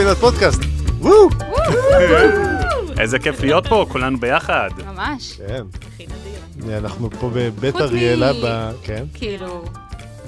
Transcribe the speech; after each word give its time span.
לפינת 0.00 0.16
פודקאסט. 0.16 0.60
וואו! 0.98 1.28
איזה 3.00 3.18
כיף 3.18 3.40
להיות 3.40 3.66
פה, 3.66 3.86
כולנו 3.88 4.20
ביחד. 4.20 4.70
ממש. 4.86 5.32
כן, 5.48 5.62
הכי 5.94 6.06
נדיר. 6.06 6.78
אנחנו 6.78 7.10
פה 7.10 7.30
בבית 7.34 7.72
חוץ 7.72 7.82
מ- 7.82 7.84
אריאלה, 7.84 8.32
ב... 8.32 8.72
כן. 8.82 9.04
כאילו, 9.14 9.64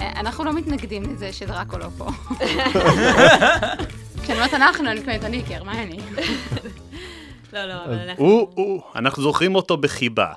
אה, 0.01 0.19
אנחנו 0.19 0.43
לא 0.43 0.53
מתנגדים 0.53 1.03
לזה 1.03 1.33
שדראקו 1.33 1.77
לא 1.77 1.87
פה. 1.97 2.07
כשאני 4.23 4.37
אומרת 4.37 4.53
אנחנו, 4.53 4.89
אני 4.91 4.99
מתכוונת 4.99 5.23
אני, 5.23 5.43
כי 5.47 5.55
הרמייני. 5.55 5.99
לא, 7.53 7.65
לא, 7.65 7.85
אבל 7.85 7.99
אנחנו... 8.09 8.23
הוא, 8.25 8.47
הוא, 8.55 8.81
אנחנו 8.95 9.23
זוכרים 9.23 9.55
אותו 9.55 9.77
בחיבה. 9.77 10.27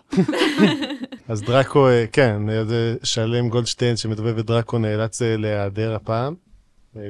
אז 1.29 1.43
דראקו, 1.43 1.89
אה, 1.89 2.05
כן, 2.13 2.43
זה 2.69 2.97
שלם 3.03 3.49
גולדשטיין 3.49 3.97
שמדובב 3.97 4.39
את 4.39 4.47
דראקו 4.47 4.79
נאלץ 4.79 5.23
אה, 5.23 5.37
להיעדר 5.37 5.95
הפעם. 5.95 6.46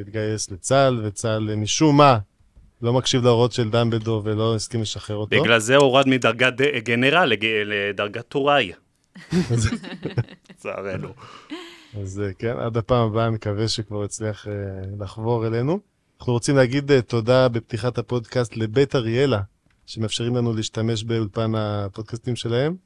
התגייס 0.01 0.51
לצה"ל, 0.51 1.01
וצה"ל 1.05 1.55
משום 1.55 1.97
מה 1.97 2.19
לא 2.83 2.93
מקשיב 2.93 3.25
להוראות 3.25 3.53
של 3.53 3.71
דמבלדור 3.71 4.23
ולא 4.25 4.55
הסכים 4.55 4.83
לשחרר 4.83 5.17
אותו. 5.17 5.43
בגלל 5.43 5.59
זה 5.59 5.77
הורד 5.77 6.09
מדרגת 6.09 6.55
גנרל 6.85 7.33
לדרגת 7.65 8.29
טוראי. 8.29 8.73
לצערנו. 10.51 11.09
אז 12.03 12.21
אה, 12.21 12.33
כן, 12.39 12.59
עד 12.59 12.77
הפעם 12.77 13.07
הבאה 13.07 13.31
מקווה 13.31 13.69
שכבר 13.69 14.05
יצליח 14.05 14.49
אה, 14.49 14.53
לחבור 15.01 15.47
אלינו. 15.47 15.79
אנחנו 16.21 16.33
רוצים 16.33 16.57
להגיד 16.57 16.93
אה, 16.93 17.03
תודה 17.03 17.49
בפתיחת 17.49 17.99
הפודקאסט 17.99 18.57
לבית 18.57 18.95
אריאלה, 18.95 19.41
שמאפשרים 19.87 20.37
לנו 20.37 20.53
להשתמש 20.53 21.05
באולפן 21.05 21.53
הפודקאסטים 21.55 22.37
שלהם. 22.37 22.77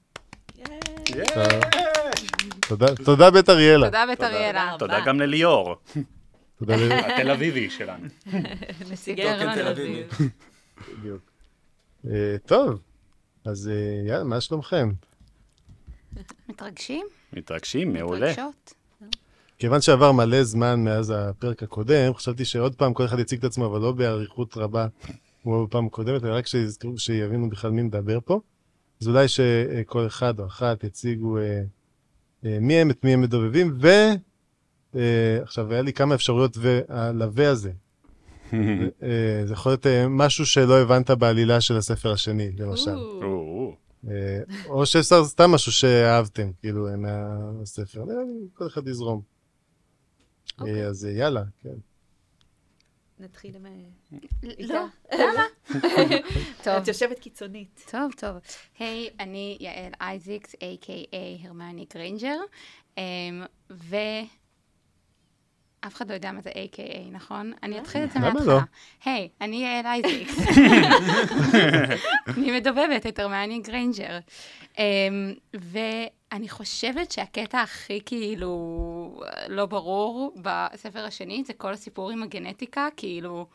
תודה, 2.68 2.86
תודה 3.04 3.30
בית 3.30 3.48
אריאלה. 3.48 3.86
תודה 3.86 4.04
בית 4.06 4.22
אריאלה. 4.22 4.74
תודה 4.78 5.00
גם 5.06 5.20
לליאור, 5.20 5.76
תודה 6.60 6.76
ל- 6.76 6.92
התל 7.06 7.30
אביבי 7.30 7.70
שלנו. 7.70 8.06
נציגי 8.92 9.22
הרן 9.28 9.54
תל 9.54 9.66
אביב. 9.68 10.06
בדיוק. 10.98 11.30
אה, 12.10 12.36
טוב, 12.46 12.80
אז 13.44 13.68
אה, 13.68 14.08
יאללה, 14.08 14.24
מה 14.24 14.40
שלומכם? 14.40 14.90
מתרגשים? 16.48 17.06
מתרגשים, 17.32 17.92
מעולה. 17.92 18.30
מתרגשות? 18.32 18.74
כיוון 19.58 19.80
שעבר 19.80 20.12
מלא 20.12 20.44
זמן 20.44 20.84
מאז 20.84 21.12
הפרק 21.16 21.62
הקודם, 21.62 22.14
חשבתי 22.14 22.44
שעוד 22.44 22.74
פעם 22.74 22.94
כל 22.94 23.04
אחד 23.04 23.18
יציג 23.18 23.38
את 23.38 23.44
עצמו, 23.44 23.66
אבל 23.66 23.80
לא 23.80 23.92
באריכות 23.92 24.56
רבה 24.56 24.86
כמו 25.42 25.66
בפעם 25.66 25.86
הקודמת, 25.86 26.24
אלא 26.24 26.34
רק 26.34 26.46
שיזכרו, 26.46 26.98
שיבינו 26.98 27.50
בכלל 27.50 27.70
מי 27.70 27.82
מדבר 27.82 28.18
פה. 28.24 28.40
אז 29.00 29.08
אולי 29.08 29.28
שכל 29.28 30.06
אחד 30.06 30.40
או 30.40 30.46
אחת 30.46 30.84
יציגו 30.84 31.38
אה, 31.38 31.62
אה, 32.44 32.58
מי 32.60 32.74
הם, 32.74 32.90
את 32.90 33.04
מי 33.04 33.12
הם 33.12 33.20
מדובבים, 33.20 33.78
ו... 33.82 33.88
אה, 34.96 35.38
עכשיו, 35.42 35.72
היה 35.72 35.82
לי 35.82 35.92
כמה 35.92 36.14
אפשרויות, 36.14 36.56
והלווה 36.60 37.50
הזה, 37.50 37.72
אה, 39.02 39.42
זה 39.46 39.52
יכול 39.52 39.72
להיות 39.72 39.86
אה, 39.86 40.08
משהו 40.08 40.46
שלא 40.46 40.78
הבנת 40.80 41.10
בעלילה 41.10 41.60
של 41.60 41.76
הספר 41.76 42.12
השני, 42.12 42.50
למשל. 42.58 42.90
או, 42.90 43.22
או, 43.22 43.76
או 44.68 44.86
שסתם 44.86 45.50
משהו 45.50 45.72
שאהבתם, 45.72 46.50
כאילו, 46.60 46.88
מהספר. 46.96 48.00
אה, 48.00 48.06
כל 48.54 48.66
אחד 48.66 48.88
יזרום. 48.88 49.22
אוקיי. 50.58 50.86
אז 50.86 51.04
יאללה, 51.04 51.42
כן. 51.62 51.74
נתחיל 53.20 53.56
עם... 53.56 53.66
לא, 54.58 54.84
למה? 55.20 55.44
טוב. 56.64 56.74
את 56.74 56.88
יושבת 56.88 57.18
קיצונית. 57.18 57.86
טוב, 57.90 58.12
טוב. 58.16 58.36
היי, 58.78 59.10
אני 59.20 59.56
יעל 59.60 59.92
אייזיקס, 60.00 60.54
a.k.a 60.54 61.46
הרמני 61.46 61.86
גריינג'ר, 61.94 62.38
אמ, 62.98 63.02
ו... 63.70 63.96
אף 65.86 65.94
אחד 65.94 66.08
לא 66.08 66.14
יודע 66.14 66.32
מה 66.32 66.40
זה 66.40 66.50
a.k.a, 66.50 67.12
נכון? 67.12 67.52
אני 67.62 67.78
אתחיל 67.78 68.04
את 68.04 68.12
זה 68.12 68.18
מההתחלה. 68.18 68.54
לא? 68.54 68.60
היי, 69.04 69.28
אני 69.40 69.56
יעל 69.56 69.86
אייזיקס. 69.86 70.38
אני 72.36 72.60
מדובבת 72.60 73.06
את 73.06 73.18
הרמני 73.18 73.58
גריינג'ר. 73.58 74.18
אמ, 74.78 75.34
ואני 75.54 76.48
חושבת 76.48 77.12
שהקטע 77.12 77.60
הכי 77.60 78.00
כאילו 78.06 79.22
לא 79.48 79.66
ברור 79.66 80.34
בספר 80.42 81.04
השני, 81.04 81.44
זה 81.46 81.52
כל 81.52 81.72
הסיפור 81.72 82.10
עם 82.10 82.22
הגנטיקה, 82.22 82.88
כאילו... 82.96 83.46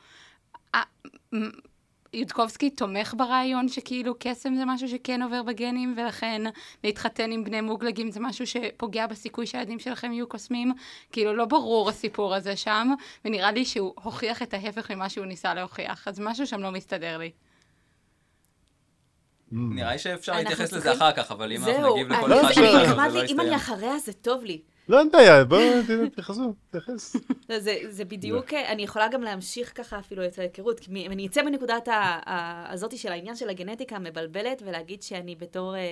יודקובסקי 2.14 2.70
תומך 2.70 3.14
ברעיון 3.18 3.68
שכאילו 3.68 4.14
קסם 4.20 4.56
זה 4.56 4.64
משהו 4.66 4.88
שכן 4.90 5.22
עובר 5.22 5.44
בגנים, 5.44 5.94
ולכן 5.98 6.42
להתחתן 6.84 7.32
עם 7.32 7.44
בני 7.44 7.62
מוגלגים 7.62 8.12
זה 8.12 8.20
משהו 8.20 8.48
שפוגע 8.48 9.08
בסיכוי 9.08 9.46
שהילדים 9.48 9.80
שלכם 9.80 10.12
יהיו 10.12 10.28
קוסמים. 10.28 10.74
כאילו, 11.12 11.34
לא 11.36 11.46
ברור 11.46 11.90
הסיפור 11.90 12.36
הזה 12.36 12.56
שם, 12.56 12.88
ונראה 13.26 13.52
לי 13.52 13.66
שהוא 13.66 13.94
הוכיח 14.04 14.42
את 14.42 14.54
ההפך 14.54 14.92
ממה 14.92 15.10
שהוא 15.10 15.26
ניסה 15.26 15.54
להוכיח, 15.54 16.08
אז 16.08 16.20
משהו 16.20 16.48
שם 16.48 16.62
לא 16.62 16.72
מסתדר 16.72 17.18
לי. 17.18 17.32
נראה 19.52 19.92
לי 19.92 20.00
שאפשר 20.00 20.34
להתייחס 20.34 20.74
לזה 20.74 20.94
אחר 20.94 21.12
כך, 21.12 21.32
אבל 21.32 21.52
אם 21.52 21.64
אנחנו 21.64 21.96
נגיב 21.96 22.12
אני- 22.12 22.18
לכל 22.20 22.34
אחד 22.34 23.12
לא 23.14 23.24
אם 23.30 23.40
אני. 23.40 23.56
אחריה 23.56 23.98
זה 23.98 24.14
טוב 24.14 24.44
לי. 24.44 24.62
לא, 24.90 25.00
אין 25.00 25.12
בעיה, 25.12 25.44
בואו 25.46 25.62
תתייחסו, 26.12 26.54
תתייחס. 26.70 27.16
לא, 27.50 27.60
זה, 27.90 28.06
בדיוק, 28.06 28.54
אני 28.54 28.84
יכולה 28.84 29.08
גם 29.08 29.22
להמשיך 29.22 29.72
ככה 29.76 30.00
אפילו 30.00 30.26
את 30.26 30.40
ההיכרות, 30.40 30.82
אם 30.96 31.12
אני 31.12 31.28
אצא 31.28 31.42
מנקודת 31.44 31.88
ה- 31.88 31.94
ה- 32.26 32.74
הזאתי 32.74 32.98
של 32.98 33.12
העניין 33.12 33.36
של 33.36 33.50
הגנטיקה 33.50 33.96
המבלבלת, 33.96 34.62
ולהגיד 34.66 35.02
שאני 35.04 35.36
בתור 35.36 35.76
אה, 35.76 35.80
אה, 35.80 35.86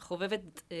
חובבת 0.00 0.40
אה, 0.72 0.76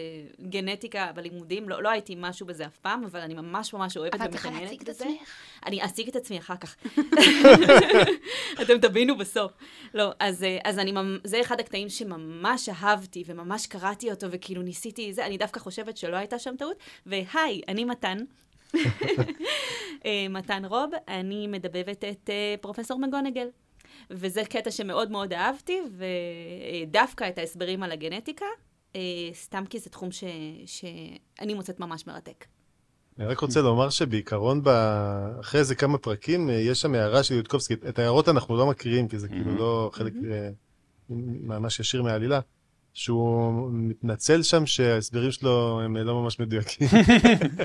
גנטיקה 0.48 1.10
בלימודים, 1.14 1.68
לא, 1.68 1.82
לא 1.82 1.88
הייתי 1.88 2.14
משהו 2.18 2.46
בזה 2.46 2.66
אף 2.66 2.78
פעם, 2.78 3.04
אבל 3.04 3.20
אני 3.20 3.34
ממש 3.34 3.74
ממש 3.74 3.96
אוהבת 3.96 4.14
אבל 4.14 4.24
את 4.24 4.30
צריכה 4.30 4.50
להציג 4.50 4.60
ומתעניינת 4.62 4.82
את 4.82 4.88
בזה. 4.88 5.04
עצמך. 5.04 5.28
אני 5.66 5.84
אציג 5.84 6.08
את 6.08 6.16
עצמי 6.16 6.38
אחר 6.38 6.56
כך. 6.56 6.76
אתם 8.62 8.78
תבינו 8.82 9.18
בסוף. 9.18 9.52
לא, 9.94 10.10
אז, 10.20 10.44
אז 10.64 10.78
אני, 10.78 10.92
ממ- 10.92 11.18
זה 11.24 11.40
אחד 11.40 11.60
הקטעים 11.60 11.88
שממש 11.88 12.68
אהבתי, 12.68 13.24
וממש 13.26 13.66
קראתי 13.66 14.10
אותו, 14.10 14.26
וכאילו 14.30 14.62
ניסיתי 14.62 15.12
זה, 15.12 15.26
אני 15.26 15.38
דווקא 15.38 15.60
חושבת 15.60 15.96
שלא 15.96 16.16
הייתה 16.16 16.38
שם 16.38 16.54
טעות. 16.58 16.76
והי, 17.40 17.60
אני 17.68 17.84
מתן. 17.84 18.18
אה, 20.04 20.26
מתן 20.30 20.64
רוב, 20.64 20.90
אני 21.08 21.46
מדבבת 21.46 22.04
את 22.04 22.30
אה, 22.30 22.54
פרופסור 22.60 22.98
מגונגל. 22.98 23.46
וזה 24.10 24.42
קטע 24.44 24.70
שמאוד 24.70 25.10
מאוד 25.10 25.32
אהבתי, 25.32 25.80
ודווקא 26.86 27.28
את 27.28 27.38
ההסברים 27.38 27.82
על 27.82 27.92
הגנטיקה, 27.92 28.44
אה, 28.96 29.00
סתם 29.32 29.64
כי 29.70 29.78
זה 29.78 29.90
תחום 29.90 30.12
ש... 30.12 30.24
שאני 30.66 31.54
מוצאת 31.54 31.80
ממש 31.80 32.06
מרתק. 32.06 32.44
אני 33.18 33.26
רק 33.26 33.38
רוצה 33.38 33.60
לומר 33.60 33.90
שבעיקרון, 33.90 34.62
ב- 34.62 35.38
אחרי 35.40 35.60
איזה 35.60 35.74
כמה 35.74 35.98
פרקים, 35.98 36.50
יש 36.52 36.80
שם 36.80 36.94
הערה 36.94 37.22
של 37.22 37.34
יודקובסקי. 37.34 37.74
את 37.88 37.98
ההערות 37.98 38.28
אנחנו 38.28 38.56
לא 38.56 38.66
מקריאים, 38.66 39.08
כי 39.08 39.18
זה 39.18 39.28
כאילו 39.28 39.56
לא 39.56 39.90
חלק 39.92 40.12
אה, 40.30 40.50
ממש 41.40 41.80
ישיר 41.80 42.02
מהעלילה. 42.02 42.40
שהוא 42.94 43.68
מתנצל 43.72 44.42
שם 44.42 44.66
שההסברים 44.66 45.30
שלו 45.30 45.80
הם 45.84 45.96
אה, 45.96 46.02
לא 46.02 46.22
ממש 46.22 46.40
מדויקים. 46.40 46.88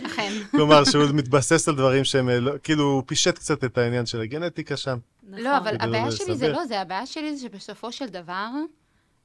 אכן. 0.05 0.31
כלומר, 0.51 0.83
שהוא 0.83 1.03
מתבסס 1.13 1.67
על 1.67 1.75
דברים 1.75 2.03
שהם, 2.03 2.29
אה, 2.29 2.39
לא- 2.39 2.53
כאילו, 2.63 2.83
הוא 2.83 3.03
פישט 3.05 3.35
קצת 3.35 3.63
את 3.63 3.77
העניין 3.77 4.05
של 4.05 4.21
הגנטיקה 4.21 4.77
שם. 4.77 4.97
לא, 5.29 5.57
אבל 5.57 5.77
כדי 5.77 5.91
לא 5.91 5.97
הבעיה 5.97 6.11
שלי 6.11 6.35
זה. 6.35 6.47
לא 6.47 6.65
זה, 6.65 6.81
הבעיה 6.81 7.05
שלי 7.05 7.35
זה 7.35 7.41
שבסופו 7.47 7.91
של 7.91 8.05
דבר, 8.05 8.47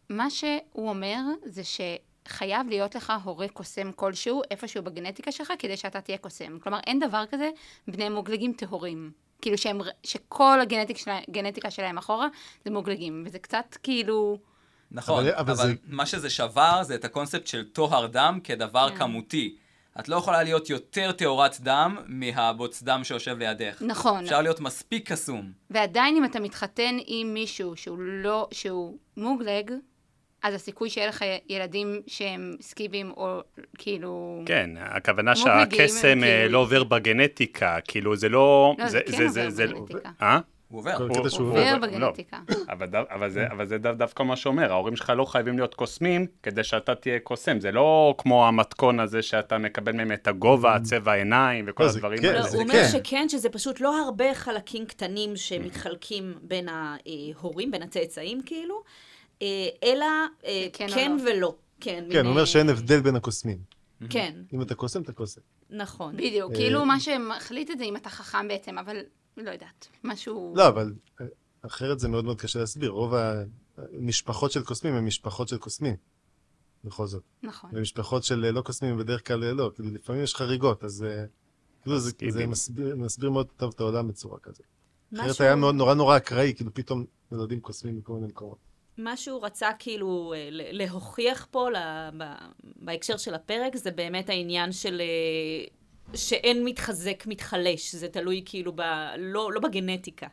מה 0.09 0.31
שהוא 0.31 0.89
אומר 0.89 1.19
זה 1.45 1.63
שחייב 1.65 2.69
להיות 2.69 2.95
לך 2.95 3.13
הורה 3.25 3.49
קוסם 3.49 3.93
כלשהו, 3.93 4.43
איפשהו 4.51 4.83
בגנטיקה 4.83 5.33
שלך, 5.33 5.53
כדי 5.59 5.77
שאתה 5.77 6.01
תהיה 6.01 6.19
קוסם. 6.19 6.59
כלומר, 6.59 6.79
אין 6.87 6.99
דבר 6.99 7.25
כזה 7.31 7.51
בני 7.89 8.09
מוגלגים 8.09 8.53
טהורים. 8.53 9.11
כאילו 9.43 9.59
שהם, 9.59 9.81
שכל 10.05 10.59
הגנטיקה 11.29 11.71
שלהם 11.71 11.99
אחורה 11.99 12.29
זה 12.65 12.71
מוגלגים, 12.71 13.23
וזה 13.27 13.39
קצת 13.39 13.77
כאילו... 13.83 14.39
נכון, 14.93 15.25
אבל- 15.27 15.35
אבל 15.35 15.53
אבל 15.53 15.67
זה- 15.67 15.75
מה 15.89 16.07
שזה 16.07 16.31
שבר 16.31 16.83
זה 16.83 16.95
את 16.95 17.05
הקונספט 17.05 17.47
של 17.47 17.65
טוהר 17.73 18.07
דם 18.07 18.39
כדבר 18.45 18.89
כן. 18.91 18.97
כמותי. 18.97 19.57
את 20.01 20.09
לא 20.09 20.17
יכולה 20.17 20.43
להיות 20.43 20.71
יותר 20.71 21.13
טהורת 21.13 21.61
דם 21.61 21.97
מהבוץ 22.07 22.83
דם 22.83 23.01
שיושב 23.05 23.39
לידך. 23.39 23.83
נכון. 23.87 24.25
אפשר 24.25 24.43
להיות 24.43 24.61
מספיק 24.61 25.13
קסום. 25.13 25.53
ועדיין 25.71 26.17
אם 26.17 26.25
אתה 26.25 26.41
מתחתן 26.41 26.97
עם 27.07 27.35
מישהו 27.35 27.77
שהוא 27.77 27.99
לא, 27.99 28.49
שהוא 28.53 28.97
מוגלג, 29.17 29.71
אז 30.43 30.55
הסיכוי 30.55 30.91
שיהיה 30.91 31.09
לך 31.09 31.25
ילדים 31.49 32.01
שהם 32.07 32.57
סקיבים 32.61 33.11
או 33.17 33.41
כאילו... 33.79 34.43
כן, 34.47 34.71
הכוונה 34.81 35.37
שהקסם 35.37 36.07
אה, 36.25 36.29
כאילו- 36.31 36.53
לא 36.53 36.59
עובר 36.59 36.85
בגנטיקה, 36.85 37.79
כאילו 37.89 38.17
זה 38.17 38.29
לא... 38.29 38.75
לא, 38.79 38.89
זה 38.89 39.01
כן 39.13 39.23
עובר 39.27 39.49
בגנטיקה. 39.51 40.11
אה? 40.23 40.39
הוא 40.71 40.79
עובר. 40.79 40.97
הוא- 40.97 41.49
עובר 41.49 41.79
לא. 41.79 41.87
בגנטיקה. 41.87 42.41
אבל, 42.73 43.31
זה, 43.31 43.47
אבל 43.51 43.67
זה 43.67 43.79
דו, 43.79 43.93
דווקא 43.93 44.23
מה 44.23 44.37
שאומר, 44.37 44.73
ההורים 44.73 44.97
שלך 44.97 45.13
לא 45.17 45.25
חייבים 45.25 45.57
להיות 45.57 45.75
קוסמים 45.75 46.27
כדי 46.43 46.65
שאתה 46.65 46.95
תהיה 46.95 47.19
קוסם, 47.19 47.61
זה 47.61 47.73
לא 47.73 48.15
כמו 48.19 48.49
המתכון 48.49 49.01
הזה 49.01 49.23
שאתה 49.23 49.59
מקבל 49.59 49.93
מהם 49.93 50.13
את 50.13 50.29
הגובה, 50.29 50.75
הצבע 50.75 51.13
העיניים 51.13 51.65
וכל 51.69 51.85
לא, 51.85 51.89
הדברים 51.91 52.19
כן, 52.19 52.29
האלה. 52.29 52.41
לא, 52.41 52.47
הוא 52.47 52.63
אומר 52.63 52.73
כן. 52.73 52.89
שכן, 52.93 53.29
שזה 53.29 53.49
פשוט 53.49 53.81
לא 53.81 53.99
הרבה 54.05 54.35
חלקים 54.35 54.87
קטנים 54.87 55.37
שמתחלקים 55.37 56.35
בין 56.43 56.69
ההורים, 56.69 57.71
בין 57.71 57.83
הצאצאים 57.83 58.43
כאילו, 58.47 58.83
אה, 59.43 59.47
אלא 59.85 60.07
אה, 60.47 60.67
כן 60.73 60.87
כן 60.95 61.17
לא. 61.17 61.23
ולא. 61.31 61.55
כן, 61.81 62.05
הוא 62.11 62.31
אומר 62.31 62.45
שאין 62.45 62.69
הבדל 62.69 63.01
בין 63.01 63.17
הקוסמים. 63.17 63.59
כן, 64.11 64.35
אם 64.53 64.63
אתה 64.63 64.75
קוסם, 64.75 65.03
אתה 65.03 65.13
קוסם. 65.13 65.41
נכון. 65.71 66.17
בדיוק, 66.17 66.53
אה, 66.53 66.57
כאילו 66.57 66.85
מה 66.85 67.01
שמחליט 67.01 67.71
את 67.71 67.79
זה 67.79 67.85
אם 67.85 67.97
אתה 67.97 68.11
חכם 68.11 68.49
בעצם, 68.49 68.79
אבל 68.79 68.97
לא 69.45 69.51
יודעת, 69.51 69.89
משהו... 70.05 70.55
לא, 70.57 70.69
אבל 70.69 70.93
אה, 71.21 71.27
אחרת 71.63 71.99
זה 72.01 72.09
מאוד 72.09 72.25
מאוד 72.25 72.41
קשה 72.41 72.59
להסביר. 72.59 72.91
רוב 72.91 73.15
המשפחות 73.77 74.53
של 74.53 74.63
קוסמים 74.65 74.95
הן 74.95 75.05
משפחות 75.05 75.49
של 75.49 75.59
קוסמים, 75.59 75.97
בכל 76.85 77.07
זאת. 77.07 77.23
נכון. 77.43 77.71
ומשפחות 77.73 78.25
של 78.25 78.45
אה, 78.45 78.51
לא 78.51 78.61
קוסמים 78.63 78.99
בדרך 78.99 79.27
כלל 79.27 79.45
אה, 79.45 79.53
לא, 79.53 79.71
כאילו 79.75 79.91
לפעמים 79.91 80.23
יש 80.23 80.35
חריגות, 80.35 80.85
אז 80.85 81.07
כאילו 81.83 81.99
זה. 81.99 82.11
זה 82.29 82.47
מסביר, 82.47 82.97
מסביר 82.97 83.31
מאוד 83.31 83.47
טוב 83.57 83.73
את 83.75 83.81
העולם 83.81 84.09
בצורה 84.09 84.39
כזאת. 84.39 84.67
אחרת 85.15 85.31
משהו- 85.31 85.45
היה 85.45 85.57
מאוד 85.57 85.75
נורא 85.75 85.95
נורא 85.95 86.17
אקראי, 86.17 86.53
כאילו 86.57 86.75
פתאום 86.75 87.05
נולדים 87.31 87.61
קוסמים 87.61 87.97
מכל 87.99 88.13
מיני 88.13 88.27
מקומות. 88.27 88.59
מה 88.99 89.17
שהוא 89.17 89.45
רצה 89.47 89.69
כאילו 89.79 90.33
להוכיח 90.51 91.47
פה 91.51 91.71
ל- 91.71 92.11
ב- 92.19 92.35
בהקשר 92.77 93.17
של 93.17 93.35
הפרק, 93.35 93.77
זה 93.77 93.91
באמת 93.91 94.29
העניין 94.29 94.73
של 94.73 95.01
שאין 96.15 96.65
מתחזק 96.65 97.25
מתחלש, 97.27 97.95
זה 97.95 98.09
תלוי 98.09 98.43
כאילו 98.45 98.73
ב... 98.77 98.81
לא, 99.19 99.53
לא 99.53 99.61
בגנטיקה. 99.61 100.27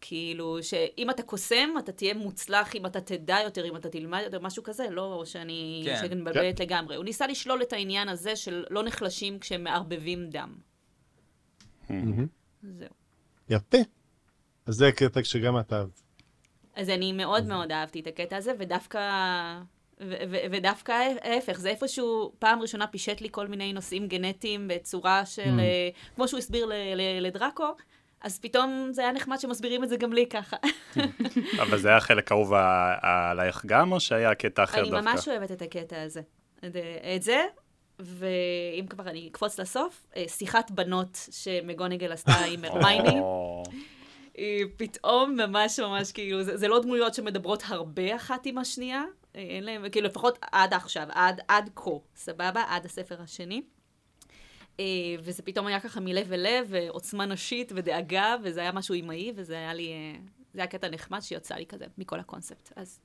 כאילו, 0.00 0.58
שאם 0.62 1.10
אתה 1.10 1.22
קוסם, 1.22 1.68
אתה 1.78 1.92
תהיה 1.92 2.14
מוצלח 2.14 2.76
אם 2.76 2.86
אתה 2.86 3.00
תדע 3.00 3.36
יותר, 3.44 3.64
אם 3.64 3.76
אתה 3.76 3.88
תלמד 3.88 4.20
יותר, 4.24 4.40
משהו 4.40 4.62
כזה, 4.62 4.90
לא 4.90 5.22
שאני 5.26 5.82
כן. 5.84 5.96
שאני 6.00 6.14
מבלבלת 6.14 6.60
לגמרי. 6.60 6.96
הוא 6.96 7.04
ניסה 7.04 7.26
לשלול 7.26 7.62
את 7.62 7.72
העניין 7.72 8.08
הזה 8.08 8.36
של 8.36 8.64
לא 8.70 8.82
נחלשים 8.82 9.38
כשהם 9.38 9.64
מערבבים 9.64 10.30
דם. 10.30 10.54
זהו. 12.62 12.88
יפה. 13.48 13.78
אז 14.66 14.74
זה 14.74 14.88
הקטע 14.88 15.24
שגם 15.24 15.58
אתה 15.58 15.78
אהבת. 15.78 16.02
אז 16.74 16.90
אני 16.90 17.12
מאוד 17.12 17.46
מאוד 17.46 17.72
אהבתי 17.72 18.00
את 18.00 18.06
הקטע 18.06 18.36
הזה, 18.36 18.52
ודווקא... 18.58 19.00
ודווקא 20.50 20.92
ההפך, 21.22 21.58
זה 21.58 21.68
איפשהו 21.68 22.32
פעם 22.38 22.62
ראשונה 22.62 22.86
פישט 22.86 23.20
לי 23.20 23.28
כל 23.30 23.46
מיני 23.46 23.72
נושאים 23.72 24.06
גנטיים 24.06 24.68
בצורה 24.68 25.26
של, 25.26 25.42
Mm. 25.42 25.60
אה, 25.60 25.88
כמו 26.14 26.28
שהוא 26.28 26.38
הסביר 26.38 26.70
לדראקו, 27.20 27.66
אז 28.20 28.38
פתאום 28.38 28.88
זה 28.90 29.02
היה 29.02 29.12
נחמד 29.12 29.40
שמסבירים 29.40 29.84
את 29.84 29.88
זה 29.88 29.96
גם 29.96 30.12
לי 30.12 30.26
ככה. 30.26 30.56
אבל 31.62 31.78
זה 31.78 31.88
היה 31.88 32.00
חלק 32.00 32.32
אהוב 32.32 32.52
עלייך 33.02 33.62
גם, 33.66 33.92
או 33.92 34.00
שהיה 34.00 34.34
קטע 34.34 34.64
אחר 34.64 34.80
אני 34.80 34.90
דווקא? 34.90 35.10
ממש 35.10 35.28
אוהבת 35.28 35.52
את 35.52 35.62
הקטע 35.62 36.02
הזה. 36.02 36.20
את, 37.16 37.22
זה, 37.22 37.44
ואם 37.98 38.86
כבר 38.90 39.08
אני 39.08 39.28
אקפוץ 39.30 39.60
לסוף, 39.60 40.06
אה, 40.16 40.24
שיחת 40.28 40.70
בנות 40.70 41.18
שמגונגל 41.30 42.12
עשתה 42.12 42.44
עם 42.52 42.64
הרמייני. 42.64 43.20
פתאום 44.76 45.36
ממש 45.36 45.80
ממש 45.80 46.12
כאילו, 46.12 46.42
זה, 46.42 46.56
זה 46.56 46.68
לא 46.68 46.82
דמויות 46.82 47.14
שמדברות 47.14 47.62
הרבה 47.66 48.16
אחת 48.16 48.46
עם 48.46 48.58
השנייה, 48.58 49.04
אין 49.34 49.64
להם, 49.64 49.88
כאילו 49.88 50.06
לפחות 50.06 50.38
עד 50.52 50.74
עכשיו, 50.74 51.06
עד, 51.10 51.40
עד 51.48 51.70
כה, 51.74 51.90
סבבה? 52.16 52.64
עד 52.68 52.84
הספר 52.84 53.22
השני. 53.22 53.62
אה, 54.80 54.84
וזה 55.22 55.42
פתאום 55.42 55.66
היה 55.66 55.80
ככה 55.80 56.00
מלב 56.00 56.32
אל 56.32 56.40
לב, 56.40 56.66
ועוצמה 56.68 57.26
נשית 57.26 57.72
ודאגה, 57.74 58.36
וזה 58.42 58.60
היה 58.60 58.72
משהו 58.72 58.94
אימהי, 58.94 59.32
וזה 59.36 59.54
היה 59.54 59.74
לי, 59.74 59.92
אה, 59.92 60.20
זה 60.54 60.60
היה 60.60 60.66
קטע 60.66 60.88
נחמד 60.88 61.20
שיצא 61.20 61.54
לי 61.54 61.66
כזה 61.66 61.84
מכל 61.98 62.20
הקונספט. 62.20 62.72
אז 62.76 63.00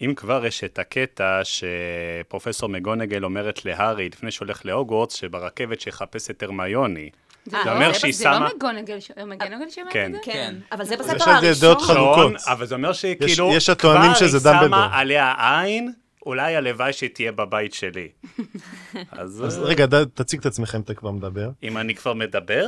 אם 0.00 0.14
כבר 0.16 0.46
יש 0.46 0.64
את 0.64 0.78
הקטע 0.78 1.40
שפרופסור 1.44 2.68
מגונגל 2.68 3.24
אומרת 3.24 3.64
להארי 3.64 4.08
לפני 4.08 4.30
שהולך 4.30 4.66
להוגוורטס, 4.66 5.14
שברכבת 5.14 5.80
שיחפש 5.80 6.30
את 6.30 6.42
הרמיוני. 6.42 7.10
זה 7.50 7.56
לא- 7.66 7.72
אומר 7.72 7.92
זה- 7.92 7.98
שהיא 7.98 8.12
זה 8.14 8.22
שמה... 8.24 8.40
לא 8.40 8.56
מגונגל 8.56 9.00
ש- 9.00 9.10
מגונגל 9.10 9.68
שאומרת 9.70 9.92
כן. 9.92 10.06
את 10.14 10.24
זה? 10.24 10.32
כן. 10.32 10.54
אבל 10.72 10.84
זה 10.84 10.94
יש 10.94 11.00
בספר 11.00 11.30
על 11.30 11.52
זה 11.54 11.66
דעות 11.66 11.78
הראשון. 11.78 11.96
חלוקות. 11.96 12.32
אבל 12.46 12.66
זה 12.66 12.74
אומר 12.74 12.92
שכאילו, 12.92 13.50
יש 13.54 13.68
הטוענים 13.68 14.10
כבר 14.14 14.28
שזה 14.28 14.50
היא 14.60 14.66
שמה. 14.66 14.88
עליה 14.92 15.34
עין, 15.38 15.92
אולי 16.26 16.56
הלוואי 16.56 16.92
שהיא 16.92 17.10
תהיה 17.10 17.32
בבית 17.32 17.74
שלי. 17.74 18.08
אז 19.10 19.44
אז 19.46 19.58
אה, 19.58 19.64
רגע, 19.64 19.86
תציג 20.14 20.40
את 20.40 20.46
עצמך 20.46 20.74
אם 20.74 20.80
אתה 20.80 20.94
כבר 20.94 21.10
מדבר. 21.10 21.50
אם 21.62 21.78
אני 21.78 21.94
כבר 21.94 22.14
מדבר, 22.14 22.66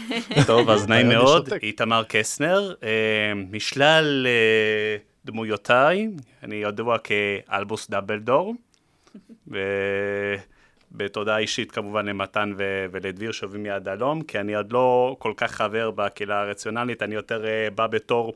טוב, 0.46 0.70
אז 0.70 0.86
נעים 0.88 1.08
מאוד. 1.08 1.48
איתמר 1.62 2.02
קסנר, 2.08 2.74
אה, 2.82 2.88
משלל 3.50 4.26
אה, 4.26 4.96
דמויותיי, 5.24 6.08
אני 6.42 6.54
ידוע 6.56 6.96
כאלבוס 6.98 7.90
דמבלדור, 7.90 8.54
ובתודה 10.92 11.36
אישית 11.36 11.72
כמובן 11.72 12.06
למתן 12.06 12.52
ו- 12.58 12.86
ולדביר 12.90 13.32
שווים 13.32 13.62
מיד 13.62 13.88
הלום, 13.88 14.22
כי 14.22 14.40
אני 14.40 14.54
עוד 14.54 14.72
לא 14.72 15.16
כל 15.18 15.32
כך 15.36 15.52
חבר 15.52 15.90
בקהילה 15.90 16.40
הרציונלית, 16.40 17.02
אני 17.02 17.14
יותר 17.14 17.46
אה, 17.46 17.68
בא 17.74 17.86
בתור 17.86 18.34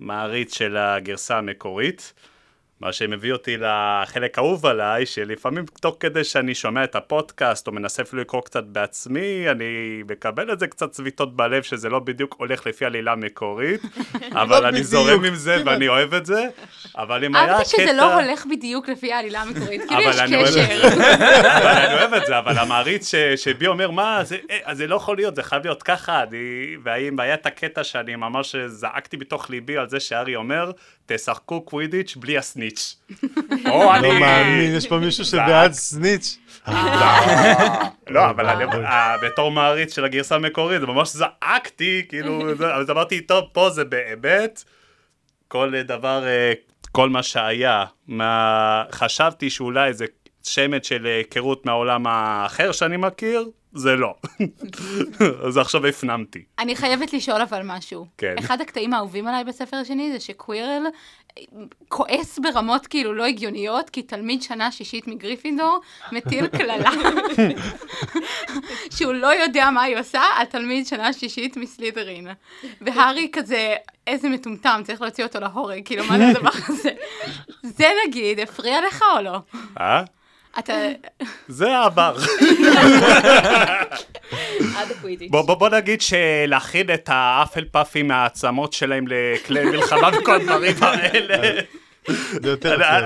מעריץ 0.00 0.54
של 0.58 0.76
הגרסה 0.76 1.38
המקורית. 1.38 2.12
מה 2.80 2.92
שמביא 2.92 3.32
אותי 3.32 3.56
לחלק 3.56 4.38
האהוב 4.38 4.66
עליי, 4.66 5.06
שלפעמים 5.06 5.64
תוך 5.80 5.96
כדי 6.00 6.24
שאני 6.24 6.54
שומע 6.54 6.84
את 6.84 6.96
הפודקאסט, 6.96 7.66
או 7.66 7.72
מנסה 7.72 8.02
אפילו 8.02 8.22
לקרוא 8.22 8.42
קצת 8.42 8.64
בעצמי, 8.64 9.50
אני 9.50 10.02
מקבל 10.10 10.52
את 10.52 10.60
זה 10.60 10.66
קצת 10.66 10.90
צביטות 10.90 11.36
בלב, 11.36 11.62
שזה 11.62 11.88
לא 11.88 11.98
בדיוק 11.98 12.34
הולך 12.38 12.66
לפי 12.66 12.84
עלילה 12.84 13.14
מקורית, 13.16 13.80
אבל 14.42 14.64
אני 14.64 14.72
בדיוק, 14.72 14.86
זורם 14.86 15.24
עם 15.24 15.34
זה. 15.34 15.62
ואני 15.66 15.88
אוהב 15.88 16.14
את 16.14 16.26
זה, 16.26 16.48
אבל 16.96 17.24
אם 17.24 17.36
היה 17.36 17.54
אהבתי 17.54 17.68
שזה 17.68 17.82
קטע... 17.82 17.92
לא 17.92 18.20
הולך 18.20 18.46
בדיוק 18.46 18.88
לפי 18.88 19.12
העלילה 19.12 19.42
המקורית, 19.42 19.82
כאילו 19.88 20.02
יש 20.02 20.18
אני 20.18 20.44
קשר. 20.44 20.88
אבל 21.58 21.66
אני 21.66 21.94
אוהב 21.94 22.14
את 22.14 22.26
זה, 22.26 22.38
אבל 22.38 22.58
המעריץ 22.58 23.12
שבי 23.36 23.66
אומר, 23.66 23.90
מה, 23.90 24.24
זה, 24.24 24.36
אה, 24.50 24.74
זה 24.74 24.86
לא 24.86 24.96
יכול 24.96 25.16
להיות, 25.16 25.36
זה 25.36 25.42
חייב 25.42 25.62
להיות 25.64 25.82
ככה, 25.82 26.22
אני, 26.22 26.76
והאם 26.82 27.20
היה 27.20 27.34
את 27.34 27.46
הקטע 27.46 27.84
שאני 27.84 28.16
ממש 28.16 28.56
זעקתי 28.56 29.16
בתוך 29.16 29.50
ליבי 29.50 29.76
על 29.76 29.88
זה 29.88 30.00
שארי 30.00 30.36
אומר, 30.36 30.70
תשחקו 31.06 31.60
קווידיץ' 31.60 32.16
בלי 32.16 32.38
הסניץ'. 32.38 32.96
או 33.70 33.94
אני... 33.94 34.08
לא 34.08 34.20
מאמין, 34.20 34.74
יש 34.74 34.86
פה 34.86 34.98
מישהו 34.98 35.24
שבעד 35.24 35.72
סניץ'. 35.88 36.38
לא, 38.08 38.30
אבל 38.30 38.46
אני, 38.46 38.64
אה, 38.64 39.16
בתור 39.22 39.50
מעריץ 39.50 39.94
של 39.94 40.04
הגרסה 40.04 40.34
המקורית, 40.34 40.80
זה 40.80 40.86
ממש 40.86 41.08
זעקתי, 41.08 42.02
כאילו, 42.08 42.42
אז 42.80 42.90
אמרתי, 42.90 43.20
טוב, 43.20 43.44
פה 43.52 43.70
זה 43.70 43.84
באמת, 43.84 44.64
כל 45.48 45.72
דבר, 45.84 46.26
אה, 46.26 46.52
כל 46.92 47.08
מה 47.08 47.22
שהיה, 47.22 47.84
מה, 48.08 48.84
חשבתי 48.92 49.50
שאולי 49.50 49.94
זה 49.94 50.04
שמץ 50.42 50.88
של 50.88 51.06
היכרות 51.06 51.66
מהעולם 51.66 52.06
האחר 52.06 52.72
שאני 52.72 52.96
מכיר, 52.96 53.48
זה 53.76 53.96
לא. 53.96 54.14
אז 55.46 55.56
עכשיו 55.56 55.86
הפנמתי. 55.86 56.44
אני 56.58 56.76
חייבת 56.76 57.12
לשאול 57.12 57.42
אבל 57.42 57.62
משהו. 57.64 58.06
כן. 58.18 58.34
אחד 58.38 58.60
הקטעים 58.60 58.92
האהובים 58.92 59.26
עליי 59.26 59.44
בספר 59.44 59.76
השני 59.76 60.12
זה 60.12 60.20
שקווירל 60.20 60.82
כועס 61.88 62.38
ברמות 62.38 62.86
כאילו 62.86 63.14
לא 63.14 63.24
הגיוניות, 63.24 63.90
כי 63.90 64.02
תלמיד 64.02 64.42
שנה 64.42 64.72
שישית 64.72 65.06
מגריפינדור 65.06 65.80
מטיל 66.12 66.46
קללה. 66.58 66.90
שהוא 68.90 69.12
לא 69.12 69.34
יודע 69.34 69.70
מה 69.70 69.82
היא 69.82 69.96
עושה 69.98 70.22
על 70.36 70.46
תלמיד 70.46 70.86
שנה 70.86 71.12
שישית 71.12 71.56
מסלידרין. 71.56 72.28
והארי 72.80 73.28
כזה, 73.32 73.74
איזה 74.06 74.28
מטומטם, 74.28 74.80
צריך 74.84 75.02
להוציא 75.02 75.24
אותו 75.24 75.40
להורג, 75.40 75.82
כאילו 75.84 76.04
מה 76.04 76.18
זה 76.18 76.28
הדבר 76.28 76.50
הזה? 76.68 76.90
זה 77.78 77.86
נגיד, 78.06 78.40
הפריע 78.40 78.86
לך 78.86 79.04
או 79.16 79.22
לא? 79.22 79.38
אה? 79.80 80.04
אתה... 80.58 80.72
זה 81.48 81.76
העבר. 81.76 82.16
עד 84.76 84.90
הקווידיץ'. 84.90 85.30
בוא, 85.30 85.42
בוא, 85.42 85.54
בוא 85.54 85.68
נגיד 85.68 86.00
שלהכין 86.00 86.94
את 86.94 87.08
האפל 87.12 87.64
פאפים 87.64 88.08
מהעצמות 88.08 88.72
שלהם 88.72 89.04
לכלי 89.08 89.64
מלחמה 89.64 90.10
וכל 90.18 90.34
הדברים 90.34 90.74
האלה. 90.80 91.60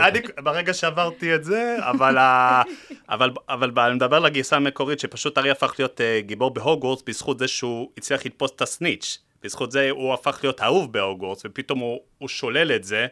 אני. 0.09 0.21
ברגע 0.43 0.75
שעברתי 0.75 1.35
את 1.35 1.45
זה, 1.45 1.77
אבל, 1.81 2.19
ה, 2.19 2.63
אבל, 3.09 3.31
אבל 3.49 3.71
אני 3.79 3.95
מדבר 3.95 4.17
על 4.17 4.27
הגרסה 4.27 4.57
המקורית, 4.57 5.01
שפשוט 5.01 5.39
ארי 5.39 5.51
הפך 5.51 5.75
להיות 5.79 6.01
uh, 6.01 6.27
גיבור 6.27 6.51
בהוגוורטס 6.55 7.03
בזכות 7.07 7.39
זה 7.39 7.49
שהוא 7.49 7.91
הצליח 7.99 8.27
לתפוס 8.27 8.51
את 8.57 8.63
הסניץ'. 8.63 9.19
בזכות 9.43 9.73
זה 9.73 9.91
הוא 9.91 10.15
הפך 10.15 10.39
להיות 10.43 10.61
אהוב 10.61 10.93
בהוגוורטס, 10.93 11.43
ופתאום 11.45 11.79
הוא, 11.79 12.01
הוא 12.19 12.29
שולל 12.29 12.73
את 12.73 12.85
זה 12.85 13.07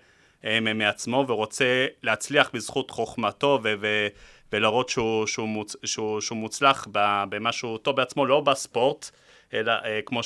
מעצמו, 0.75 1.25
ורוצה 1.29 1.87
להצליח 2.03 2.51
בזכות 2.55 2.91
חוכמתו 2.91 3.61
ו... 3.63 3.75
ו 3.81 4.07
ולהראות 4.53 4.89
שהוא, 4.89 5.27
שהוא, 5.27 5.49
מוצ, 5.49 5.77
שהוא, 5.85 6.21
שהוא 6.21 6.39
מוצלח 6.39 6.89
ב- 6.93 7.25
במה 7.29 7.53
שהוא 7.53 7.79
טוב 7.79 7.97
בעצמו, 7.97 8.27
לא 8.27 8.41
בספורט, 8.41 9.11
אלא 9.55 9.73
uh, 9.73 9.85
כמו 10.07 10.21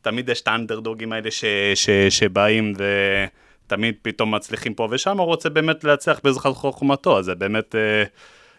שתמיד 0.00 0.28
יש 0.28 0.40
את 0.40 0.48
האנדרדוגים 0.48 1.12
האלה 1.12 1.30
ש, 1.30 1.44
ש, 1.74 1.90
שבאים 1.90 2.72
ו... 2.78 2.84
תמיד 3.66 3.94
פתאום 4.02 4.34
מצליחים 4.34 4.74
פה 4.74 4.88
ושם, 4.90 5.18
הוא 5.18 5.26
רוצה 5.26 5.50
באמת 5.50 5.84
להצליח 5.84 6.20
בעזרת 6.24 6.42
חוכמתו, 6.42 7.18
אז 7.18 7.24
זה 7.24 7.34
באמת, 7.34 7.74
אה, 7.74 8.04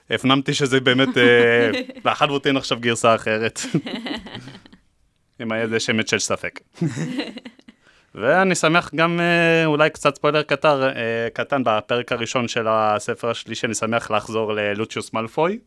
הפנמתי 0.10 0.54
שזה 0.54 0.80
באמת, 0.80 1.18
אה, 1.18 1.72
לחלוטין 2.06 2.58
עכשיו 2.58 2.80
גרסה 2.80 3.16
אחרת. 3.16 3.60
עם 5.40 5.54
איזה 5.54 5.80
שמץ 5.80 6.12
של 6.12 6.20
ספק. 6.20 6.60
ואני 8.22 8.56
שמח 8.56 8.92
גם, 8.96 9.20
אה, 9.20 9.66
אולי 9.66 9.90
קצת 9.90 10.16
ספוילר 10.16 10.44
קטר, 10.44 10.84
אה, 10.90 10.92
קטן, 11.34 11.62
בפרק 11.66 12.12
הראשון 12.12 12.48
של 12.48 12.66
הספר 12.70 13.30
השלישי, 13.30 13.66
אני 13.66 13.74
שמח 13.76 14.12
לחזור 14.12 14.54
ללוציוס 14.54 15.14
מלפוי. 15.14 15.60